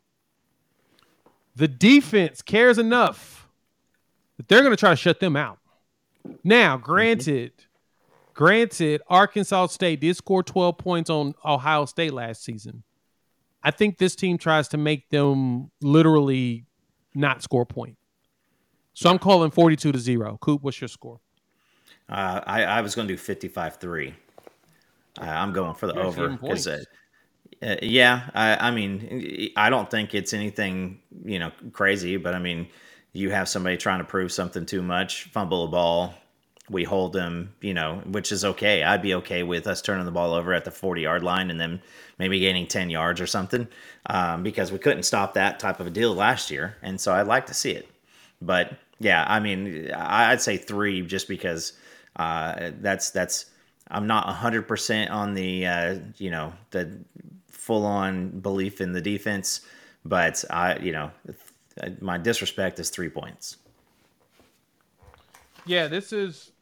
the 1.55 1.68
defense 1.68 2.40
cares 2.40 2.78
enough 2.78 3.46
that 4.38 4.48
they're 4.48 4.62
going 4.62 4.70
to 4.70 4.78
try 4.78 4.88
to 4.88 4.96
shut 4.96 5.20
them 5.20 5.36
out. 5.36 5.59
Now, 6.42 6.78
granted, 6.78 7.53
mm-hmm. 7.53 8.32
granted, 8.32 9.03
Arkansas 9.09 9.66
State 9.66 10.01
did 10.01 10.16
score 10.16 10.42
12 10.42 10.78
points 10.78 11.11
on 11.11 11.34
Ohio 11.44 11.84
State 11.84 12.14
last 12.14 12.44
season. 12.44 12.82
I 13.62 13.70
think 13.70 13.98
this 13.98 14.16
team 14.16 14.38
tries 14.38 14.68
to 14.68 14.78
make 14.78 15.11
them 15.11 15.70
literally 15.82 16.64
not 17.14 17.42
score 17.42 17.62
a 17.62 17.66
point. 17.66 17.98
So 18.94 19.11
I'm 19.11 19.18
calling 19.18 19.51
42 19.51 19.92
to 19.92 19.98
0. 19.98 20.38
Coop, 20.40 20.62
what's 20.62 20.80
your 20.80 20.88
score? 20.88 21.20
Uh, 22.09 22.40
I, 22.46 22.64
I 22.64 22.80
was 22.80 22.94
going 22.94 23.07
to 23.07 23.12
do 23.12 23.18
55 23.18 23.76
3. 23.76 24.14
Uh, 25.18 25.24
I'm 25.24 25.52
going 25.52 25.74
for 25.74 25.86
the 25.86 25.94
You're 25.94 26.04
over 26.04 26.28
because, 26.28 26.66
uh, 26.66 26.82
uh, 27.62 27.76
yeah, 27.82 28.30
I, 28.34 28.68
I, 28.68 28.70
mean, 28.70 29.50
I 29.56 29.70
don't 29.70 29.90
think 29.90 30.14
it's 30.14 30.32
anything 30.32 31.00
you 31.24 31.38
know 31.38 31.50
crazy, 31.72 32.16
but 32.16 32.34
I 32.34 32.38
mean, 32.38 32.68
you 33.12 33.30
have 33.30 33.48
somebody 33.48 33.76
trying 33.76 33.98
to 33.98 34.04
prove 34.04 34.32
something 34.32 34.66
too 34.66 34.82
much, 34.82 35.24
fumble 35.24 35.64
a 35.64 35.68
ball, 35.68 36.14
we 36.70 36.84
hold 36.84 37.12
them, 37.12 37.52
you 37.61 37.74
know, 37.74 38.00
which 38.06 38.30
is 38.30 38.44
okay. 38.44 38.84
I'd 38.84 39.02
be 39.02 39.14
okay 39.14 39.42
with 39.42 39.66
us 39.66 39.82
turning 39.82 40.04
the 40.04 40.12
ball 40.12 40.32
over 40.32 40.54
at 40.54 40.64
the 40.64 40.70
40 40.70 41.02
yard 41.02 41.24
line 41.24 41.50
and 41.50 41.61
then 41.61 41.82
maybe 42.18 42.38
gaining 42.38 42.66
10 42.66 42.90
yards 42.90 43.20
or 43.20 43.26
something 43.26 43.66
um, 44.06 44.44
because 44.44 44.70
we 44.70 44.78
couldn't 44.78 45.02
stop 45.02 45.34
that 45.34 45.58
type 45.58 45.80
of 45.80 45.88
a 45.88 45.90
deal 45.90 46.14
last 46.14 46.50
year. 46.50 46.76
And 46.80 47.00
so 47.00 47.12
I'd 47.12 47.26
like 47.26 47.46
to 47.46 47.54
see 47.54 47.72
it. 47.72 47.88
But 48.40 48.72
yeah, 49.00 49.24
I 49.26 49.40
mean, 49.40 49.90
I'd 49.92 50.40
say 50.40 50.56
three 50.56 51.02
just 51.02 51.26
because 51.26 51.72
uh, 52.16 52.70
that's, 52.80 53.11
that's, 53.11 53.46
I'm 53.91 54.07
not 54.07 54.26
100% 54.26 55.11
on 55.11 55.34
the, 55.34 55.66
uh, 55.66 55.99
you 56.16 56.30
know, 56.30 56.53
the 56.70 56.99
full 57.49 57.84
on 57.84 58.41
belief 58.41 58.80
in 58.80 58.93
the 58.93 59.01
defense, 59.01 59.62
but 60.05 60.45
I, 60.51 60.78
you 60.78 60.93
know, 60.93 61.11
my 62.01 62.18
disrespect 62.18 62.78
is 62.78 62.91
three 62.91 63.09
points. 63.09 63.57
Yeah, 65.66 65.88
this 65.88 66.12
is 66.12 66.53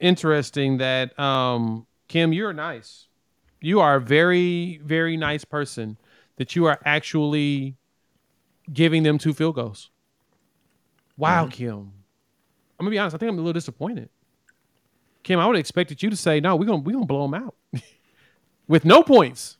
interesting 0.00 0.78
that 0.78 1.18
um, 1.18 1.86
Kim, 2.08 2.32
you're 2.32 2.52
nice. 2.52 3.06
You 3.60 3.80
are 3.80 3.96
a 3.96 4.00
very, 4.00 4.80
very 4.84 5.16
nice 5.16 5.44
person 5.44 5.96
that 6.36 6.56
you 6.56 6.66
are 6.66 6.78
actually 6.84 7.76
giving 8.72 9.02
them 9.02 9.18
two 9.18 9.32
field 9.32 9.54
goals. 9.54 9.90
Wow, 11.16 11.44
mm-hmm. 11.44 11.50
Kim. 11.50 11.78
I'm 11.78 12.86
gonna 12.86 12.90
be 12.90 12.98
honest. 12.98 13.14
I 13.14 13.18
think 13.18 13.30
I'm 13.30 13.38
a 13.38 13.40
little 13.40 13.52
disappointed. 13.52 14.08
Kim, 15.22 15.38
I 15.38 15.46
would 15.46 15.56
have 15.56 15.60
expected 15.60 16.02
you 16.02 16.10
to 16.10 16.16
say, 16.16 16.40
"No, 16.40 16.56
we're 16.56 16.66
gonna 16.66 16.82
we're 16.82 16.92
gonna 16.92 17.06
blow 17.06 17.22
them 17.28 17.34
out 17.34 17.54
with 18.68 18.84
no 18.84 19.02
points." 19.02 19.58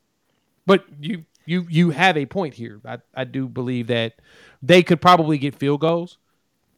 But 0.67 0.85
you 1.01 1.25
you 1.47 1.67
you 1.69 1.91
have 1.91 2.17
a 2.17 2.27
point 2.27 2.55
here. 2.55 2.81
I, 2.85 2.99
I 3.15 3.25
do 3.25 3.49
believe 3.49 3.89
that 3.89 4.15
they 4.63 4.83
could 4.83 5.01
probably 5.01 5.39
get 5.39 5.55
field 5.55 5.81
goals. 5.81 6.19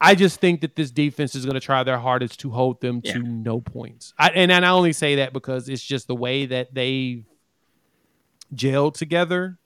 I 0.00 0.14
just 0.14 0.40
think 0.40 0.60
that 0.62 0.76
this 0.76 0.90
defense 0.90 1.34
is 1.34 1.44
going 1.44 1.54
to 1.54 1.60
try 1.60 1.82
their 1.82 1.98
hardest 1.98 2.40
to 2.40 2.50
hold 2.50 2.80
them 2.80 3.00
yeah. 3.02 3.14
to 3.14 3.18
no 3.20 3.60
points. 3.60 4.12
I, 4.18 4.30
and 4.30 4.52
I 4.52 4.68
only 4.68 4.92
say 4.92 5.16
that 5.16 5.32
because 5.32 5.68
it's 5.68 5.82
just 5.82 6.08
the 6.08 6.14
way 6.14 6.46
that 6.46 6.74
they 6.74 7.24
gelled 8.54 8.94
together, 8.94 9.58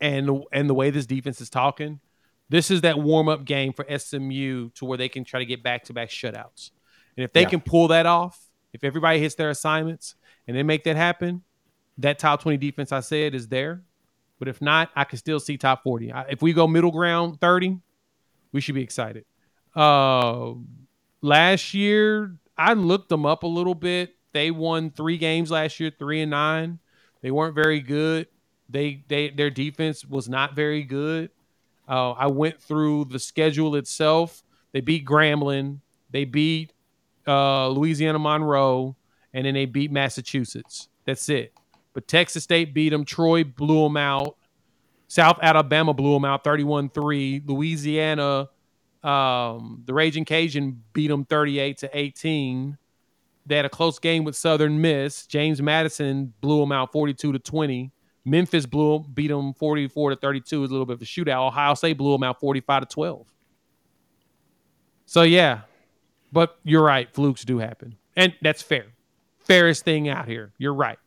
and 0.00 0.44
and 0.52 0.68
the 0.68 0.74
way 0.74 0.90
this 0.90 1.06
defense 1.06 1.40
is 1.40 1.50
talking. 1.50 2.00
This 2.48 2.70
is 2.70 2.82
that 2.82 2.98
warm 2.98 3.28
up 3.28 3.44
game 3.44 3.72
for 3.72 3.84
SMU 3.98 4.70
to 4.70 4.84
where 4.84 4.98
they 4.98 5.08
can 5.08 5.24
try 5.24 5.40
to 5.40 5.46
get 5.46 5.62
back 5.62 5.84
to 5.84 5.92
back 5.92 6.10
shutouts. 6.10 6.70
And 7.16 7.24
if 7.24 7.32
they 7.32 7.42
yeah. 7.42 7.48
can 7.48 7.60
pull 7.60 7.88
that 7.88 8.06
off, 8.06 8.40
if 8.76 8.84
everybody 8.84 9.18
hits 9.18 9.34
their 9.34 9.48
assignments 9.48 10.14
and 10.46 10.54
they 10.54 10.62
make 10.62 10.84
that 10.84 10.96
happen, 10.96 11.42
that 11.98 12.18
top 12.18 12.42
20 12.42 12.58
defense 12.58 12.92
I 12.92 13.00
said 13.00 13.34
is 13.34 13.48
there. 13.48 13.82
But 14.38 14.48
if 14.48 14.60
not, 14.60 14.90
I 14.94 15.04
can 15.04 15.18
still 15.18 15.40
see 15.40 15.56
top 15.56 15.82
40. 15.82 16.12
If 16.28 16.42
we 16.42 16.52
go 16.52 16.66
middle 16.66 16.90
ground 16.90 17.40
30, 17.40 17.78
we 18.52 18.60
should 18.60 18.74
be 18.74 18.82
excited. 18.82 19.24
Uh, 19.74 20.52
last 21.22 21.72
year, 21.72 22.36
I 22.56 22.74
looked 22.74 23.08
them 23.08 23.24
up 23.24 23.44
a 23.44 23.46
little 23.46 23.74
bit. 23.74 24.14
They 24.32 24.50
won 24.50 24.90
three 24.90 25.16
games 25.16 25.50
last 25.50 25.80
year, 25.80 25.90
three 25.98 26.20
and 26.20 26.30
nine. 26.30 26.80
They 27.22 27.30
weren't 27.30 27.54
very 27.54 27.80
good. 27.80 28.28
They 28.68 29.04
they 29.08 29.30
their 29.30 29.48
defense 29.48 30.04
was 30.04 30.28
not 30.28 30.54
very 30.54 30.82
good. 30.82 31.30
Uh, 31.88 32.12
I 32.12 32.26
went 32.26 32.60
through 32.60 33.06
the 33.06 33.18
schedule 33.18 33.76
itself. 33.76 34.42
They 34.72 34.82
beat 34.82 35.06
Grambling. 35.06 35.80
They 36.10 36.24
beat 36.24 36.72
uh, 37.26 37.68
Louisiana 37.68 38.18
Monroe, 38.18 38.96
and 39.32 39.46
then 39.46 39.54
they 39.54 39.66
beat 39.66 39.90
Massachusetts. 39.90 40.88
That's 41.04 41.28
it. 41.28 41.52
But 41.92 42.08
Texas 42.08 42.44
State 42.44 42.74
beat 42.74 42.90
them. 42.90 43.04
Troy 43.04 43.44
blew 43.44 43.84
them 43.84 43.96
out. 43.96 44.36
South 45.08 45.38
Alabama 45.40 45.94
blew 45.94 46.14
them 46.14 46.24
out 46.24 46.44
31 46.44 46.90
3. 46.90 47.42
Louisiana, 47.46 48.48
um, 49.02 49.82
the 49.86 49.94
Raging 49.94 50.24
Cajun 50.24 50.82
beat 50.92 51.08
them 51.08 51.24
38 51.24 51.78
to 51.78 51.90
18. 51.96 52.76
They 53.46 53.56
had 53.56 53.64
a 53.64 53.70
close 53.70 53.98
game 53.98 54.24
with 54.24 54.34
Southern 54.34 54.80
Miss. 54.80 55.26
James 55.26 55.62
Madison 55.62 56.34
blew 56.40 56.60
them 56.60 56.72
out 56.72 56.90
42 56.92 57.32
to 57.32 57.38
20. 57.38 57.92
Memphis 58.24 58.66
blew 58.66 59.04
beat 59.14 59.28
them 59.28 59.54
44 59.54 60.10
to 60.10 60.16
32. 60.16 60.56
It 60.56 60.60
was 60.60 60.70
a 60.70 60.74
little 60.74 60.86
bit 60.86 60.94
of 60.94 61.02
a 61.02 61.04
shootout. 61.04 61.46
Ohio 61.46 61.74
State 61.74 61.96
blew 61.96 62.12
them 62.12 62.24
out 62.24 62.40
45 62.40 62.82
to 62.82 62.86
12. 62.92 63.26
So 65.06 65.22
yeah, 65.22 65.60
but 66.32 66.58
you're 66.62 66.84
right. 66.84 67.12
Flukes 67.12 67.44
do 67.44 67.58
happen, 67.58 67.96
and 68.16 68.34
that's 68.42 68.62
fair. 68.62 68.86
Fairest 69.40 69.84
thing 69.84 70.08
out 70.08 70.26
here. 70.26 70.52
You're 70.58 70.74
right. 70.74 70.98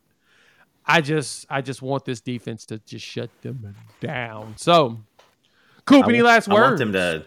I 0.86 1.00
just 1.00 1.46
I 1.50 1.60
just 1.60 1.82
want 1.82 2.04
this 2.04 2.20
defense 2.20 2.64
to 2.66 2.78
just 2.78 3.04
shut 3.04 3.30
them 3.42 3.76
down. 4.00 4.54
So, 4.56 4.98
Coop, 5.84 6.08
any 6.08 6.22
last 6.22 6.48
words? 6.48 6.58
I 6.58 6.62
want 6.62 6.78
them 6.78 6.92
to. 6.94 7.24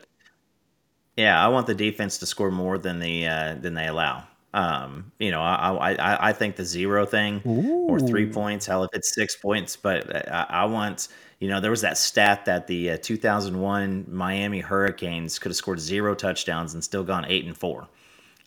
Yeah, 1.15 1.43
I 1.43 1.47
want 1.49 1.67
the 1.67 1.75
defense 1.75 2.17
to 2.19 2.25
score 2.25 2.51
more 2.51 2.77
than 2.77 2.99
the 2.99 3.27
uh, 3.27 3.55
than 3.55 3.73
they 3.73 3.87
allow. 3.87 4.25
Um, 4.53 5.11
you 5.17 5.31
know, 5.31 5.41
I, 5.41 5.93
I 5.93 6.29
I 6.29 6.33
think 6.33 6.55
the 6.55 6.65
zero 6.65 7.05
thing 7.05 7.41
Ooh. 7.45 7.87
or 7.87 7.99
three 7.99 8.29
points, 8.31 8.65
hell, 8.65 8.83
if 8.83 8.89
it's 8.93 9.13
six 9.15 9.35
points, 9.35 9.75
but 9.75 10.29
I, 10.31 10.45
I 10.49 10.65
want 10.65 11.07
you 11.43 11.49
know 11.49 11.59
there 11.59 11.71
was 11.71 11.81
that 11.81 11.97
stat 11.97 12.45
that 12.45 12.67
the 12.67 12.91
uh, 12.91 12.97
2001 13.01 14.05
Miami 14.07 14.61
Hurricanes 14.61 15.37
could 15.39 15.49
have 15.49 15.57
scored 15.57 15.77
zero 15.77 16.15
touchdowns 16.15 16.73
and 16.73 16.81
still 16.81 17.03
gone 17.03 17.25
eight 17.27 17.43
and 17.43 17.57
four. 17.57 17.89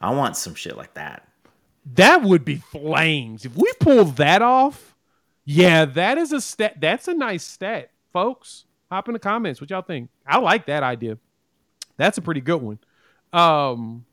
I 0.00 0.14
want 0.14 0.34
some 0.34 0.54
shit 0.54 0.78
like 0.78 0.94
that. 0.94 1.28
That 1.92 2.22
would 2.22 2.42
be 2.42 2.56
flames 2.56 3.44
if 3.44 3.54
we 3.54 3.70
pull 3.80 4.06
that 4.06 4.40
off. 4.40 4.94
Yeah, 5.44 5.84
that 5.84 6.16
is 6.16 6.32
a 6.32 6.40
stat. 6.40 6.80
That's 6.80 7.06
a 7.06 7.12
nice 7.12 7.44
stat, 7.44 7.90
folks. 8.14 8.64
Hop 8.90 9.08
in 9.08 9.12
the 9.12 9.18
comments. 9.18 9.60
What 9.60 9.68
y'all 9.68 9.82
think? 9.82 10.08
I 10.26 10.38
like 10.38 10.64
that 10.64 10.82
idea. 10.82 11.18
That's 11.98 12.16
a 12.16 12.22
pretty 12.22 12.40
good 12.40 12.62
one. 12.62 12.78
Um, 13.30 14.06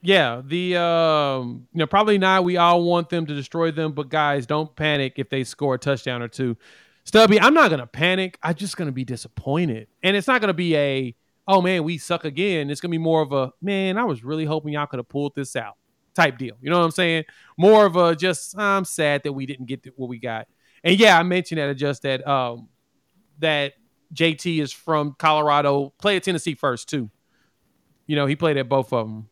yeah, 0.00 0.42
the 0.44 0.76
um, 0.76 1.66
you 1.72 1.80
know, 1.80 1.88
probably 1.88 2.18
not. 2.18 2.44
We 2.44 2.56
all 2.56 2.84
want 2.84 3.08
them 3.08 3.26
to 3.26 3.34
destroy 3.34 3.72
them, 3.72 3.94
but 3.94 4.10
guys, 4.10 4.46
don't 4.46 4.76
panic 4.76 5.14
if 5.16 5.28
they 5.28 5.42
score 5.42 5.74
a 5.74 5.78
touchdown 5.78 6.22
or 6.22 6.28
two. 6.28 6.56
Stubby, 7.08 7.40
I'm 7.40 7.54
not 7.54 7.70
gonna 7.70 7.86
panic. 7.86 8.38
I'm 8.42 8.54
just 8.54 8.76
gonna 8.76 8.92
be 8.92 9.02
disappointed, 9.02 9.88
and 10.02 10.14
it's 10.14 10.26
not 10.26 10.42
gonna 10.42 10.52
be 10.52 10.76
a 10.76 11.16
oh 11.46 11.62
man, 11.62 11.82
we 11.82 11.96
suck 11.96 12.26
again. 12.26 12.68
It's 12.68 12.82
gonna 12.82 12.92
be 12.92 12.98
more 12.98 13.22
of 13.22 13.32
a 13.32 13.50
man. 13.62 13.96
I 13.96 14.04
was 14.04 14.22
really 14.22 14.44
hoping 14.44 14.74
y'all 14.74 14.84
could 14.84 14.98
have 14.98 15.08
pulled 15.08 15.34
this 15.34 15.56
out 15.56 15.78
type 16.14 16.36
deal. 16.36 16.54
You 16.60 16.68
know 16.68 16.76
what 16.76 16.84
I'm 16.84 16.90
saying? 16.90 17.24
More 17.56 17.86
of 17.86 17.96
a 17.96 18.14
just 18.14 18.58
I'm 18.58 18.84
sad 18.84 19.22
that 19.22 19.32
we 19.32 19.46
didn't 19.46 19.64
get 19.64 19.90
what 19.96 20.10
we 20.10 20.18
got. 20.18 20.48
And 20.84 21.00
yeah, 21.00 21.18
I 21.18 21.22
mentioned 21.22 21.58
that 21.58 21.74
just 21.76 22.02
that 22.02 22.28
um 22.28 22.68
that 23.38 23.72
JT 24.12 24.60
is 24.60 24.70
from 24.70 25.16
Colorado, 25.18 25.94
played 25.96 26.16
at 26.16 26.24
Tennessee 26.24 26.56
first 26.56 26.90
too. 26.90 27.08
You 28.06 28.16
know, 28.16 28.26
he 28.26 28.36
played 28.36 28.58
at 28.58 28.68
both 28.68 28.92
of 28.92 29.06
them. 29.06 29.30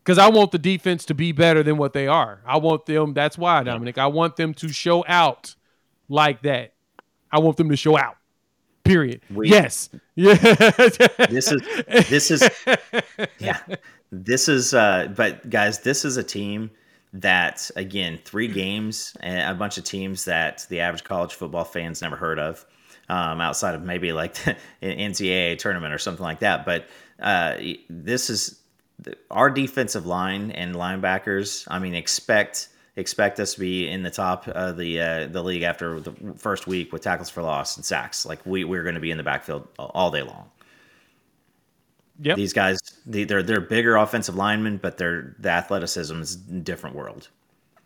Because 0.00 0.18
I 0.18 0.28
want 0.28 0.52
the 0.52 0.58
defense 0.58 1.06
to 1.06 1.14
be 1.14 1.32
better 1.32 1.62
than 1.62 1.78
what 1.78 1.94
they 1.94 2.06
are. 2.06 2.42
I 2.46 2.58
want 2.58 2.84
them. 2.84 3.14
That's 3.14 3.38
why, 3.38 3.62
Dominic. 3.62 3.96
I 3.96 4.08
want 4.08 4.36
them 4.36 4.52
to 4.52 4.68
show 4.68 5.02
out 5.08 5.54
like 6.08 6.42
that. 6.42 6.72
I 7.30 7.40
want 7.40 7.56
them 7.56 7.70
to 7.70 7.76
show 7.76 7.98
out. 7.98 8.16
Period. 8.84 9.22
We, 9.30 9.48
yes. 9.48 9.90
Yeah. 10.16 10.34
this 11.28 11.50
is 11.50 11.62
this 12.08 12.30
is 12.30 12.48
yeah. 13.40 13.58
This 14.12 14.48
is 14.48 14.74
uh 14.74 15.12
but 15.16 15.50
guys, 15.50 15.80
this 15.80 16.04
is 16.04 16.16
a 16.16 16.22
team 16.22 16.70
that 17.14 17.68
again, 17.74 18.20
three 18.24 18.46
games 18.46 19.16
and 19.20 19.50
a 19.50 19.58
bunch 19.58 19.76
of 19.78 19.84
teams 19.84 20.26
that 20.26 20.66
the 20.68 20.80
average 20.80 21.02
college 21.02 21.34
football 21.34 21.64
fans 21.64 22.00
never 22.02 22.14
heard 22.14 22.38
of. 22.38 22.64
Um, 23.08 23.40
outside 23.40 23.74
of 23.74 23.82
maybe 23.82 24.12
like 24.12 24.34
the 24.34 24.56
NCAA 24.82 25.58
tournament 25.58 25.92
or 25.92 25.98
something 25.98 26.22
like 26.22 26.38
that. 26.40 26.64
But 26.64 26.86
uh, 27.20 27.58
this 27.90 28.30
is 28.30 28.60
our 29.30 29.50
defensive 29.50 30.06
line 30.06 30.50
and 30.52 30.74
linebackers. 30.74 31.66
I 31.68 31.78
mean, 31.80 31.94
expect 31.94 32.68
expect 32.96 33.40
us 33.40 33.54
to 33.54 33.60
be 33.60 33.88
in 33.88 34.02
the 34.02 34.10
top 34.10 34.46
of 34.48 34.76
the 34.76 35.00
uh, 35.00 35.26
the 35.26 35.42
league 35.42 35.62
after 35.62 36.00
the 36.00 36.12
first 36.36 36.66
week 36.66 36.92
with 36.92 37.02
tackles 37.02 37.30
for 37.30 37.42
loss 37.42 37.76
and 37.76 37.84
sacks. 37.84 38.24
Like 38.24 38.44
we 38.46 38.64
we're 38.64 38.82
going 38.82 38.94
to 38.94 39.00
be 39.00 39.10
in 39.10 39.18
the 39.18 39.24
backfield 39.24 39.66
all 39.78 40.10
day 40.10 40.22
long. 40.22 40.50
Yep. 42.20 42.36
These 42.36 42.52
guys, 42.52 42.78
they're 43.06 43.42
they're 43.42 43.60
bigger 43.60 43.96
offensive 43.96 44.36
linemen, 44.36 44.78
but 44.78 44.98
they're 44.98 45.34
the 45.38 45.50
athleticism 45.50 46.20
is 46.20 46.34
a 46.34 46.38
different 46.38 46.94
world. 46.94 47.28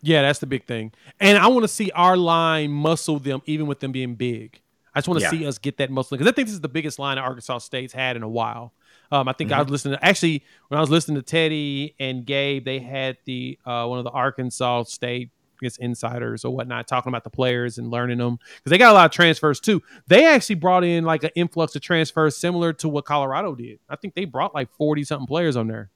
Yeah, 0.01 0.21
that's 0.21 0.39
the 0.39 0.45
big 0.45 0.65
thing. 0.65 0.93
And 1.19 1.37
I 1.37 1.47
want 1.47 1.63
to 1.63 1.67
see 1.67 1.91
our 1.91 2.15
line 2.15 2.71
muscle 2.71 3.19
them, 3.19 3.41
even 3.45 3.67
with 3.67 3.79
them 3.79 3.91
being 3.91 4.15
big. 4.15 4.61
I 4.93 4.99
just 4.99 5.07
want 5.07 5.19
to 5.19 5.25
yeah. 5.25 5.31
see 5.31 5.45
us 5.45 5.57
get 5.57 5.77
that 5.77 5.91
muscle 5.91 6.17
because 6.17 6.31
I 6.31 6.33
think 6.33 6.47
this 6.47 6.53
is 6.53 6.61
the 6.61 6.69
biggest 6.69 6.99
line 6.99 7.17
Arkansas 7.17 7.59
State's 7.59 7.93
had 7.93 8.15
in 8.15 8.23
a 8.23 8.29
while. 8.29 8.73
Um, 9.11 9.27
I 9.27 9.33
think 9.33 9.49
mm-hmm. 9.51 9.59
I 9.59 9.63
was 9.63 9.71
listening. 9.71 9.97
To, 9.97 10.05
actually, 10.05 10.43
when 10.67 10.77
I 10.77 10.81
was 10.81 10.89
listening 10.89 11.15
to 11.17 11.23
Teddy 11.23 11.95
and 11.99 12.25
Gabe, 12.25 12.65
they 12.65 12.79
had 12.79 13.17
the 13.25 13.57
uh, 13.65 13.85
one 13.87 13.97
of 13.97 14.05
the 14.05 14.11
Arkansas 14.11 14.83
State 14.83 15.31
I 15.61 15.65
guess 15.65 15.77
insiders 15.77 16.45
or 16.45 16.55
whatnot 16.55 16.87
talking 16.87 17.09
about 17.09 17.23
the 17.23 17.29
players 17.29 17.77
and 17.77 17.91
learning 17.91 18.19
them 18.19 18.39
because 18.57 18.69
they 18.69 18.77
got 18.77 18.91
a 18.91 18.93
lot 18.93 19.05
of 19.05 19.11
transfers 19.11 19.59
too. 19.59 19.81
They 20.07 20.25
actually 20.25 20.55
brought 20.55 20.83
in 20.83 21.03
like 21.03 21.23
an 21.23 21.31
influx 21.35 21.75
of 21.75 21.81
transfers 21.81 22.37
similar 22.37 22.71
to 22.73 22.87
what 22.87 23.05
Colorado 23.05 23.55
did. 23.55 23.79
I 23.89 23.95
think 23.95 24.13
they 24.13 24.25
brought 24.25 24.53
like 24.53 24.71
forty 24.71 25.03
something 25.03 25.27
players 25.27 25.57
on 25.57 25.67
there. 25.67 25.89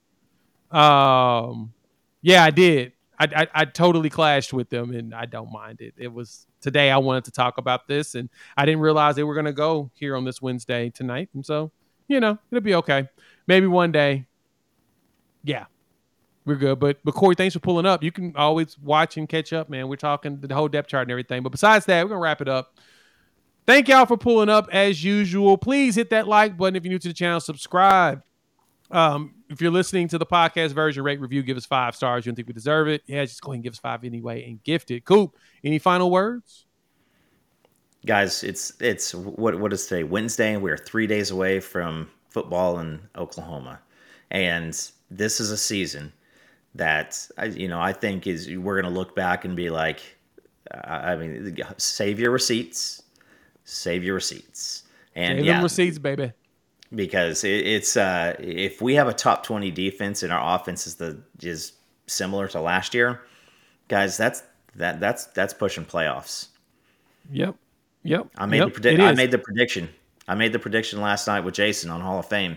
Um, 0.70 1.72
yeah, 2.20 2.44
I 2.44 2.50
did. 2.50 2.92
I, 3.18 3.28
I, 3.36 3.46
I 3.54 3.64
totally 3.64 4.10
clashed 4.10 4.52
with 4.52 4.70
them, 4.70 4.90
and 4.90 5.14
I 5.14 5.26
don't 5.26 5.52
mind 5.52 5.80
it. 5.80 5.94
It 5.96 6.12
was 6.12 6.46
today. 6.60 6.90
I 6.90 6.98
wanted 6.98 7.24
to 7.26 7.30
talk 7.30 7.58
about 7.58 7.86
this, 7.86 8.16
and 8.16 8.28
I 8.56 8.66
didn't 8.66 8.80
realize 8.80 9.14
they 9.14 9.22
were 9.22 9.34
going 9.34 9.46
to 9.46 9.52
go 9.52 9.90
here 9.94 10.16
on 10.16 10.24
this 10.24 10.42
Wednesday 10.42 10.90
tonight, 10.90 11.28
and 11.32 11.46
so 11.46 11.70
you 12.08 12.20
know, 12.20 12.38
it'll 12.50 12.62
be 12.62 12.74
okay. 12.76 13.08
Maybe 13.46 13.66
one 13.66 13.92
day. 13.92 14.26
Yeah, 15.42 15.66
we're 16.44 16.56
good. 16.56 16.78
But 16.78 16.98
but 17.04 17.12
Corey, 17.12 17.34
thanks 17.34 17.54
for 17.54 17.60
pulling 17.60 17.86
up. 17.86 18.02
You 18.02 18.12
can 18.12 18.34
always 18.36 18.78
watch 18.78 19.16
and 19.16 19.28
catch 19.28 19.52
up, 19.52 19.68
man. 19.68 19.88
We're 19.88 19.96
talking 19.96 20.40
the 20.40 20.54
whole 20.54 20.68
depth 20.68 20.88
chart 20.88 21.02
and 21.02 21.10
everything. 21.10 21.42
But 21.42 21.52
besides 21.52 21.86
that, 21.86 22.04
we're 22.04 22.10
gonna 22.10 22.20
wrap 22.20 22.40
it 22.40 22.48
up. 22.48 22.78
Thank 23.66 23.88
y'all 23.88 24.04
for 24.06 24.18
pulling 24.18 24.50
up 24.50 24.68
as 24.72 25.02
usual. 25.02 25.56
Please 25.56 25.94
hit 25.94 26.10
that 26.10 26.28
like 26.28 26.56
button 26.56 26.76
if 26.76 26.84
you're 26.84 26.92
new 26.92 26.98
to 26.98 27.08
the 27.08 27.14
channel. 27.14 27.40
Subscribe. 27.40 28.22
Um, 28.90 29.34
if 29.48 29.60
you're 29.60 29.70
listening 29.70 30.08
to 30.08 30.18
the 30.18 30.26
podcast 30.26 30.72
version, 30.72 31.02
rate 31.02 31.20
review, 31.20 31.42
give 31.42 31.56
us 31.56 31.64
five 31.64 31.96
stars. 31.96 32.26
You 32.26 32.32
don't 32.32 32.36
think 32.36 32.48
we 32.48 32.54
deserve 32.54 32.88
it? 32.88 33.02
Yeah, 33.06 33.24
just 33.24 33.40
go 33.40 33.52
ahead 33.52 33.56
and 33.56 33.64
give 33.64 33.72
us 33.72 33.78
five 33.78 34.04
anyway 34.04 34.44
and 34.46 34.62
gift 34.62 34.90
it. 34.90 35.04
Coop, 35.04 35.36
any 35.62 35.78
final 35.78 36.10
words? 36.10 36.66
Guys, 38.06 38.42
it's 38.44 38.72
it's 38.80 39.14
what 39.14 39.58
what 39.58 39.72
is 39.72 39.86
today? 39.86 40.04
Wednesday. 40.04 40.56
We're 40.56 40.76
three 40.76 41.06
days 41.06 41.30
away 41.30 41.60
from 41.60 42.10
football 42.30 42.78
in 42.80 43.00
Oklahoma, 43.16 43.80
and 44.30 44.78
this 45.10 45.40
is 45.40 45.50
a 45.50 45.56
season 45.56 46.12
that 46.74 47.28
I, 47.38 47.46
you 47.46 47.68
know 47.68 47.80
I 47.80 47.92
think 47.92 48.26
is 48.26 48.48
we're 48.48 48.80
going 48.80 48.92
to 48.92 48.98
look 48.98 49.14
back 49.14 49.44
and 49.44 49.56
be 49.56 49.70
like, 49.70 50.00
I 50.72 51.16
mean, 51.16 51.56
save 51.78 52.18
your 52.18 52.30
receipts, 52.30 53.02
save 53.64 54.04
your 54.04 54.14
receipts, 54.14 54.84
and 55.14 55.38
Save 55.38 55.44
yeah, 55.44 55.52
them 55.54 55.62
receipts, 55.62 55.98
baby. 55.98 56.32
because 56.94 57.44
it, 57.44 57.66
it's 57.66 57.96
uh, 57.96 58.34
if 58.38 58.80
we 58.82 58.94
have 58.94 59.08
a 59.08 59.12
top 59.12 59.44
twenty 59.44 59.70
defense 59.70 60.22
and 60.22 60.32
our 60.32 60.56
offense 60.56 60.86
is 60.86 60.96
the 60.96 61.20
is 61.42 61.72
similar 62.06 62.48
to 62.48 62.60
last 62.60 62.94
year, 62.94 63.22
guys, 63.88 64.16
that's 64.16 64.42
that 64.76 65.00
that's 65.00 65.26
that's 65.26 65.54
pushing 65.54 65.84
playoffs. 65.84 66.48
Yep. 67.30 67.56
Yep. 68.04 68.28
I 68.36 68.46
made 68.46 68.58
yep. 68.58 68.66
the 68.68 68.72
predict. 68.72 69.00
I 69.00 69.12
made 69.12 69.30
the 69.30 69.38
prediction. 69.38 69.88
I 70.28 70.34
made 70.34 70.52
the 70.52 70.58
prediction 70.58 71.00
last 71.00 71.26
night 71.26 71.40
with 71.40 71.54
Jason 71.54 71.90
on 71.90 72.00
Hall 72.00 72.18
of 72.18 72.26
Fame 72.26 72.56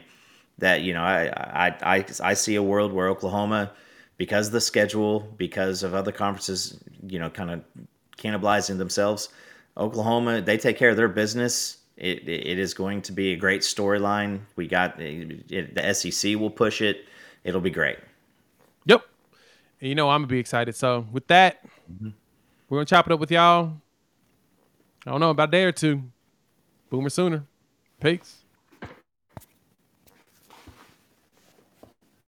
that 0.59 0.81
you 0.81 0.93
know 0.93 1.01
I 1.01 1.27
I 1.27 1.75
I, 1.81 2.05
I 2.23 2.33
see 2.33 2.55
a 2.55 2.63
world 2.63 2.93
where 2.93 3.07
Oklahoma, 3.09 3.71
because 4.17 4.47
of 4.47 4.53
the 4.53 4.61
schedule, 4.61 5.21
because 5.37 5.83
of 5.83 5.93
other 5.93 6.11
conferences, 6.11 6.77
you 7.07 7.17
know, 7.19 7.29
kind 7.29 7.51
of 7.51 7.63
cannibalizing 8.17 8.77
themselves. 8.77 9.29
Oklahoma, 9.77 10.41
they 10.41 10.57
take 10.57 10.77
care 10.77 10.89
of 10.89 10.97
their 10.97 11.07
business. 11.07 11.77
It, 11.97 12.27
it 12.27 12.59
is 12.59 12.73
going 12.73 13.01
to 13.03 13.11
be 13.11 13.33
a 13.33 13.35
great 13.35 13.61
storyline. 13.61 14.39
We 14.55 14.67
got 14.67 14.99
it, 14.99 15.73
the 15.75 15.93
SEC 15.93 16.35
will 16.35 16.49
push 16.49 16.81
it. 16.81 17.05
It'll 17.43 17.61
be 17.61 17.71
great. 17.71 17.97
Yep. 18.85 19.03
And 19.81 19.89
you 19.89 19.95
know 19.95 20.09
I'm 20.09 20.21
gonna 20.21 20.27
be 20.27 20.39
excited. 20.39 20.75
So 20.75 21.07
with 21.11 21.27
that, 21.27 21.63
Mm-hmm. 21.91 22.09
we're 22.67 22.79
gonna 22.79 22.85
chop 22.85 23.05
it 23.07 23.13
up 23.13 23.19
with 23.19 23.31
y'all. 23.31 23.73
I 25.08 25.12
don't 25.12 25.22
know 25.22 25.30
about 25.30 25.47
a 25.47 25.51
day 25.51 25.64
or 25.64 25.72
two. 25.72 26.03
Boomer 26.89 27.10
sooner. 27.10 27.45
Peace. 28.01 28.43